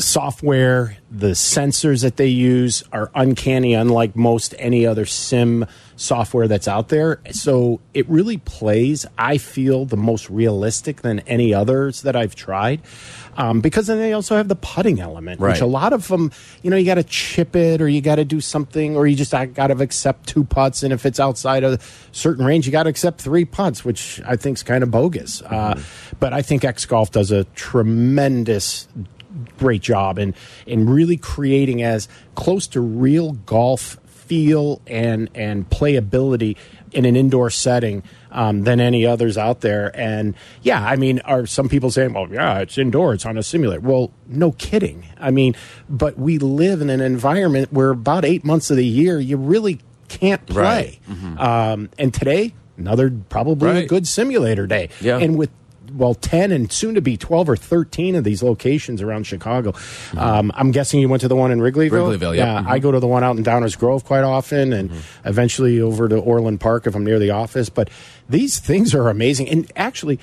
software, 0.00 0.96
the 1.10 1.30
sensors 1.30 2.02
that 2.02 2.16
they 2.16 2.26
use 2.26 2.82
are 2.92 3.10
uncanny, 3.14 3.74
unlike 3.74 4.16
most 4.16 4.54
any 4.58 4.86
other 4.86 5.06
sim 5.06 5.66
software 5.96 6.48
that's 6.48 6.66
out 6.66 6.88
there. 6.88 7.20
So 7.30 7.80
it 7.92 8.08
really 8.08 8.38
plays, 8.38 9.04
I 9.18 9.36
feel, 9.38 9.84
the 9.84 9.96
most 9.98 10.30
realistic 10.30 11.02
than 11.02 11.20
any 11.20 11.52
others 11.52 12.02
that 12.02 12.16
I've 12.16 12.34
tried. 12.34 12.80
Um, 13.36 13.60
because 13.60 13.86
then 13.86 13.98
they 13.98 14.12
also 14.12 14.36
have 14.36 14.48
the 14.48 14.56
putting 14.56 15.00
element, 15.00 15.40
Right. 15.40 15.52
which 15.52 15.60
a 15.60 15.66
lot 15.66 15.92
of 15.92 16.08
them, 16.08 16.32
you 16.62 16.70
know, 16.70 16.76
you 16.76 16.84
got 16.86 16.94
to 16.96 17.04
chip 17.04 17.54
it 17.54 17.80
or 17.80 17.88
you 17.88 18.00
got 18.00 18.16
to 18.16 18.24
do 18.24 18.40
something 18.40 18.96
or 18.96 19.06
you 19.06 19.14
just 19.14 19.32
got 19.32 19.68
to 19.68 19.80
accept 19.80 20.26
two 20.26 20.44
putts. 20.44 20.82
And 20.82 20.92
if 20.92 21.06
it's 21.06 21.20
outside 21.20 21.64
of 21.64 21.74
a 21.74 21.78
certain 22.12 22.44
range, 22.44 22.66
you 22.66 22.72
got 22.72 22.84
to 22.84 22.90
accept 22.90 23.20
three 23.20 23.44
putts, 23.44 23.84
which 23.84 24.20
I 24.26 24.36
think 24.36 24.58
is 24.58 24.62
kind 24.62 24.82
of 24.82 24.90
bogus. 24.90 25.42
Uh, 25.42 25.80
but 26.18 26.32
I 26.32 26.42
think 26.42 26.64
X 26.64 26.86
Golf 26.86 27.12
does 27.12 27.30
a 27.30 27.44
tremendous 27.54 28.88
great 29.58 29.82
job 29.82 30.18
in 30.18 30.34
in 30.66 30.88
really 30.88 31.16
creating 31.16 31.82
as 31.82 32.08
close 32.34 32.66
to 32.68 32.80
real 32.80 33.32
golf 33.32 33.98
feel 34.06 34.80
and 34.86 35.28
and 35.34 35.68
playability 35.70 36.56
in 36.92 37.04
an 37.04 37.16
indoor 37.16 37.50
setting 37.50 38.02
um, 38.30 38.62
than 38.62 38.80
any 38.80 39.04
others 39.06 39.36
out 39.36 39.60
there. 39.60 39.90
And 39.94 40.34
yeah, 40.62 40.84
I 40.84 40.96
mean, 40.96 41.20
are 41.20 41.46
some 41.46 41.68
people 41.68 41.90
saying, 41.90 42.12
"Well, 42.12 42.28
yeah, 42.30 42.58
it's 42.60 42.78
indoor, 42.78 43.12
it's 43.14 43.26
on 43.26 43.36
a 43.36 43.42
simulator"? 43.42 43.80
Well, 43.80 44.12
no 44.28 44.52
kidding. 44.52 45.04
I 45.18 45.30
mean, 45.30 45.54
but 45.88 46.18
we 46.18 46.38
live 46.38 46.80
in 46.80 46.90
an 46.90 47.00
environment 47.00 47.72
where 47.72 47.90
about 47.90 48.24
eight 48.24 48.44
months 48.44 48.70
of 48.70 48.76
the 48.76 48.86
year 48.86 49.18
you 49.18 49.36
really 49.36 49.80
can't 50.08 50.44
play. 50.46 51.00
Um, 51.38 51.90
and 51.98 52.12
today, 52.14 52.54
another 52.76 53.10
probably 53.28 53.70
a 53.84 53.86
good 53.86 54.06
simulator 54.06 54.66
day. 54.66 54.90
Yeah. 55.00 55.18
And 55.18 55.36
with 55.36 55.50
well, 55.94 56.14
10 56.14 56.52
and 56.52 56.70
soon 56.70 56.94
to 56.94 57.00
be 57.00 57.16
12 57.16 57.48
or 57.48 57.56
13 57.56 58.14
of 58.16 58.24
these 58.24 58.42
locations 58.42 59.02
around 59.02 59.24
Chicago. 59.24 59.74
Um, 60.16 60.52
I'm 60.54 60.70
guessing 60.70 61.00
you 61.00 61.08
went 61.08 61.20
to 61.22 61.28
the 61.28 61.36
one 61.36 61.50
in 61.50 61.60
Wrigleyville? 61.60 62.18
Wrigleyville, 62.18 62.36
yeah. 62.36 62.64
I 62.66 62.78
go 62.78 62.90
to 62.92 63.00
the 63.00 63.06
one 63.06 63.24
out 63.24 63.36
in 63.36 63.44
Downers 63.44 63.78
Grove 63.78 64.04
quite 64.04 64.24
often 64.24 64.72
and 64.72 64.90
eventually 65.24 65.80
over 65.80 66.08
to 66.08 66.18
Orland 66.18 66.60
Park 66.60 66.86
if 66.86 66.94
I'm 66.94 67.04
near 67.04 67.18
the 67.18 67.30
office. 67.30 67.68
But 67.68 67.90
these 68.28 68.58
things 68.58 68.94
are 68.94 69.08
amazing. 69.08 69.48
And 69.48 69.70
actually, 69.76 70.18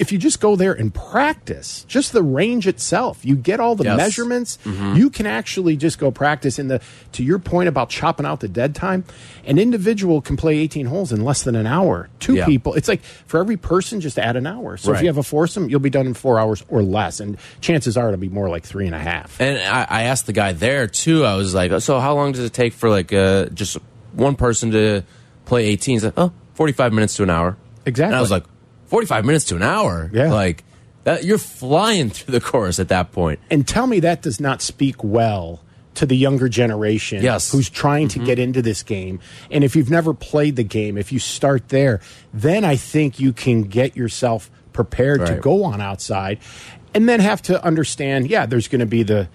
if 0.00 0.10
you 0.12 0.18
just 0.18 0.40
go 0.40 0.56
there 0.56 0.72
and 0.72 0.92
practice, 0.94 1.84
just 1.86 2.12
the 2.12 2.22
range 2.22 2.66
itself, 2.66 3.24
you 3.24 3.36
get 3.36 3.60
all 3.60 3.76
the 3.76 3.84
Yes. 3.84 3.96
measurements. 3.96 4.58
You 4.94 5.10
can 5.10 5.26
actually 5.26 5.76
just 5.76 5.98
go 5.98 6.10
practice. 6.10 6.58
In 6.58 6.68
the 6.68 6.80
to 7.12 7.22
your 7.22 7.38
point 7.38 7.68
about 7.68 7.90
chopping 7.90 8.24
out 8.26 8.40
the 8.40 8.48
dead 8.48 8.74
time, 8.74 9.04
an 9.46 9.58
individual 9.58 10.20
can 10.20 10.36
play 10.36 10.56
18 10.58 10.86
holes 10.86 11.12
in 11.12 11.22
less 11.24 11.42
than 11.42 11.54
an 11.54 11.66
hour. 11.66 12.08
Two 12.18 12.34
Yeah. 12.36 12.46
people, 12.46 12.74
it's 12.74 12.88
like 12.88 13.02
for 13.26 13.38
every 13.40 13.56
person, 13.56 14.00
just 14.00 14.18
add 14.18 14.36
an 14.36 14.46
hour. 14.46 14.76
So 14.76 14.92
if 14.92 15.00
you 15.02 15.06
have 15.08 15.18
a 15.18 15.22
foursome, 15.22 15.68
you'll 15.68 15.80
be 15.80 15.90
done 15.90 16.06
in 16.06 16.14
four 16.14 16.40
hours 16.40 16.64
or 16.68 16.82
less, 16.82 17.20
and 17.20 17.36
chances 17.60 17.96
are 17.96 18.08
it'll 18.08 18.18
be 18.18 18.28
more 18.28 18.48
like 18.48 18.64
three 18.64 18.86
and 18.86 18.94
a 18.94 18.98
half. 18.98 19.40
And 19.40 19.58
I, 19.58 19.86
I 19.88 20.02
asked 20.04 20.26
the 20.26 20.32
guy 20.32 20.52
there 20.52 20.86
too. 20.86 21.24
I 21.24 21.34
was 21.36 21.54
like, 21.54 21.70
"So 21.80 22.00
how 22.00 22.14
long 22.14 22.32
does 22.32 22.44
it 22.44 22.52
take 22.52 22.72
for 22.72 22.88
like 22.88 23.12
uh, 23.12 23.46
just 23.46 23.76
one 24.14 24.34
person 24.36 24.70
to 24.72 25.02
play 25.44 25.66
18?" 25.66 25.94
He's 25.96 26.04
like, 26.04 26.14
"Oh, 26.16 26.32
45 26.54 26.92
minutes 26.92 27.14
to 27.16 27.22
an 27.24 27.30
hour." 27.30 27.56
Exactly. 27.86 28.08
And 28.12 28.16
I 28.16 28.20
was 28.20 28.30
like, 28.30 28.44
"45 28.90 29.24
minutes 29.24 29.44
to 29.46 29.56
an 29.56 29.62
hour? 29.62 30.10
Yeah. 30.12 30.32
Like 30.32 30.64
that, 31.04 31.24
you're 31.24 31.38
flying 31.38 32.10
through 32.10 32.32
the 32.32 32.40
course 32.40 32.78
at 32.78 32.88
that 32.88 33.12
point." 33.12 33.40
and 33.50 33.66
tell 33.66 33.86
me 33.86 34.00
that 34.00 34.22
does 34.22 34.40
not 34.40 34.60
speak 34.60 35.02
well 35.02 35.60
to 35.94 36.06
the 36.06 36.16
younger 36.16 36.48
generation 36.48 37.22
Yes. 37.22 37.50
who's 37.50 37.68
trying 37.68 38.08
to 38.08 38.18
mm-hmm. 38.18 38.26
get 38.26 38.38
into 38.38 38.62
this 38.62 38.82
game. 38.82 39.20
And 39.50 39.64
if 39.64 39.74
you've 39.74 39.90
never 39.90 40.14
played 40.14 40.56
the 40.56 40.62
game, 40.62 40.96
if 40.96 41.12
you 41.12 41.18
start 41.18 41.68
there, 41.68 42.00
then 42.32 42.64
I 42.64 42.76
think 42.76 43.18
you 43.18 43.32
can 43.32 43.62
get 43.62 43.96
yourself 43.96 44.50
prepared 44.72 45.26
to 45.26 45.34
go 45.34 45.64
on 45.64 45.80
outside 45.80 46.38
and 46.94 47.08
then 47.08 47.20
have 47.20 47.42
to 47.42 47.62
understand, 47.64 48.30
yeah, 48.30 48.46
there's 48.46 48.68
going 48.68 48.80
to 48.80 48.86
be 48.86 49.02
the 49.02 49.28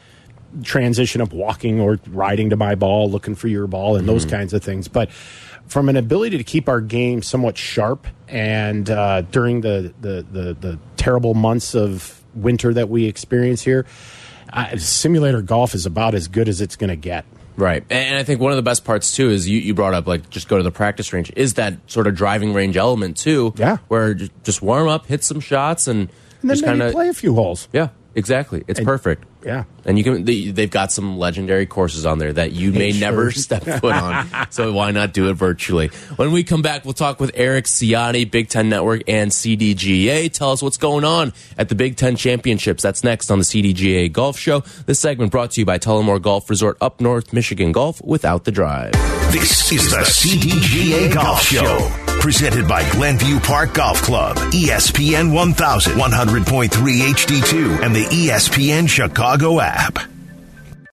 transition 0.63 1.21
of 1.21 1.33
walking 1.33 1.79
or 1.79 1.99
riding 2.07 2.49
to 2.49 2.55
my 2.55 2.75
ball, 2.75 3.09
looking 3.09 3.35
for 3.35 3.47
your 3.47 3.67
ball, 3.67 3.95
and 3.95 4.07
those 4.07 4.25
mm-hmm. 4.25 4.37
kinds 4.37 4.53
of 4.53 4.63
things. 4.63 4.87
But 4.87 5.09
from 5.67 5.89
an 5.89 5.95
ability 5.97 6.37
to 6.37 6.43
keep 6.43 6.69
our 6.69 6.81
game 6.81 7.21
somewhat 7.21 7.57
sharp, 7.57 8.07
and 8.27 8.89
uh, 8.89 9.21
during 9.21 9.61
the, 9.61 9.93
the, 10.01 10.25
the, 10.31 10.53
the 10.53 10.79
terrible 10.97 11.33
months 11.33 11.75
of 11.75 12.21
winter 12.33 12.73
that 12.73 12.89
we 12.89 13.05
experience 13.05 13.61
here, 13.61 13.85
uh, 14.53 14.77
simulator 14.77 15.41
golf 15.41 15.73
is 15.73 15.85
about 15.85 16.13
as 16.15 16.27
good 16.27 16.47
as 16.47 16.61
it's 16.61 16.75
going 16.75 16.89
to 16.89 16.95
get. 16.95 17.25
Right. 17.57 17.85
And 17.89 18.17
I 18.17 18.23
think 18.23 18.41
one 18.41 18.51
of 18.51 18.57
the 18.57 18.63
best 18.63 18.83
parts 18.83 19.13
too 19.15 19.29
is 19.29 19.47
you, 19.47 19.59
you 19.59 19.73
brought 19.73 19.93
up 19.93 20.07
like 20.07 20.29
just 20.29 20.49
go 20.49 20.57
to 20.57 20.63
the 20.63 20.71
practice 20.71 21.13
range 21.13 21.31
is 21.37 21.53
that 21.53 21.75
sort 21.89 22.05
of 22.05 22.13
driving 22.15 22.53
range 22.53 22.75
element 22.75 23.15
too. 23.15 23.53
Yeah. 23.55 23.77
Where 23.87 24.13
ju- 24.13 24.27
just 24.43 24.61
warm 24.61 24.89
up, 24.89 25.05
hit 25.05 25.23
some 25.23 25.39
shots, 25.39 25.87
and, 25.87 26.09
And 26.41 26.49
then 26.49 26.55
just 26.57 26.65
kind 26.65 26.81
of 26.81 26.91
play 26.91 27.07
a 27.07 27.13
few 27.13 27.33
holes. 27.33 27.69
yeah, 27.71 27.89
exactly. 28.13 28.65
It's 28.67 28.81
perfect. 28.81 29.23
Yeah. 29.45 29.65
And 29.85 29.97
you 29.99 30.03
can 30.03 30.25
they, 30.25 30.47
they've 30.47 30.69
got 30.69 30.91
some 30.91 31.19
legendary 31.19 31.67
courses 31.67 32.05
on 32.05 32.17
there 32.17 32.33
that 32.33 32.53
you 32.53 32.71
may 32.71 32.91
They 32.91 32.99
never 32.99 33.31
step 33.31 33.63
foot 33.79 33.93
on. 33.93 34.27
so 34.49 34.73
why 34.73 34.89
not 34.89 35.13
do 35.13 35.29
it 35.29 35.33
virtually? 35.33 35.89
When 36.15 36.31
we 36.31 36.43
come 36.43 36.63
back, 36.63 36.83
we'll 36.83 36.95
talk 36.95 37.19
with 37.19 37.31
Eric 37.35 37.65
Ciani, 37.65 38.29
Big 38.29 38.49
Ten 38.49 38.69
Network 38.69 39.03
and 39.07 39.29
CDGA. 39.29 40.31
Tell 40.31 40.51
us 40.51 40.63
what's 40.63 40.77
going 40.77 41.03
on 41.03 41.33
at 41.59 41.69
the 41.69 41.75
Big 41.75 41.95
Ten 41.95 42.15
Championships. 42.15 42.81
That's 42.81 43.03
next 43.03 43.29
on 43.29 43.37
the 43.37 43.45
CDGA 43.45 44.11
Golf 44.11 44.39
Show. 44.39 44.61
This 44.87 44.99
segment 44.99 45.31
brought 45.31 45.51
to 45.51 45.61
you 45.61 45.65
by 45.65 45.77
Tullymore 45.77 46.21
Golf 46.21 46.49
Resort 46.49 46.77
up 46.81 46.99
north, 46.99 47.31
Michigan 47.31 47.71
Golf 47.71 48.03
without 48.03 48.45
the 48.45 48.51
drive. 48.51 48.93
This 49.31 49.71
is 49.71 49.91
the 49.91 49.97
CDGA 49.97 51.13
Golf 51.13 51.41
Show. 51.43 51.91
Presented 52.19 52.67
by 52.67 52.89
Glenview 52.89 53.39
Park 53.39 53.75
Golf 53.75 54.01
Club, 54.01 54.37
ESPN 54.37 55.31
1100, 55.31 55.93
100.3 55.95 56.69
HD2, 56.69 57.83
and 57.83 57.95
the 57.95 58.05
ESPN 58.05 58.55
ESPN 58.55 58.87
Chicago 59.35 59.59
app. 59.59 60.14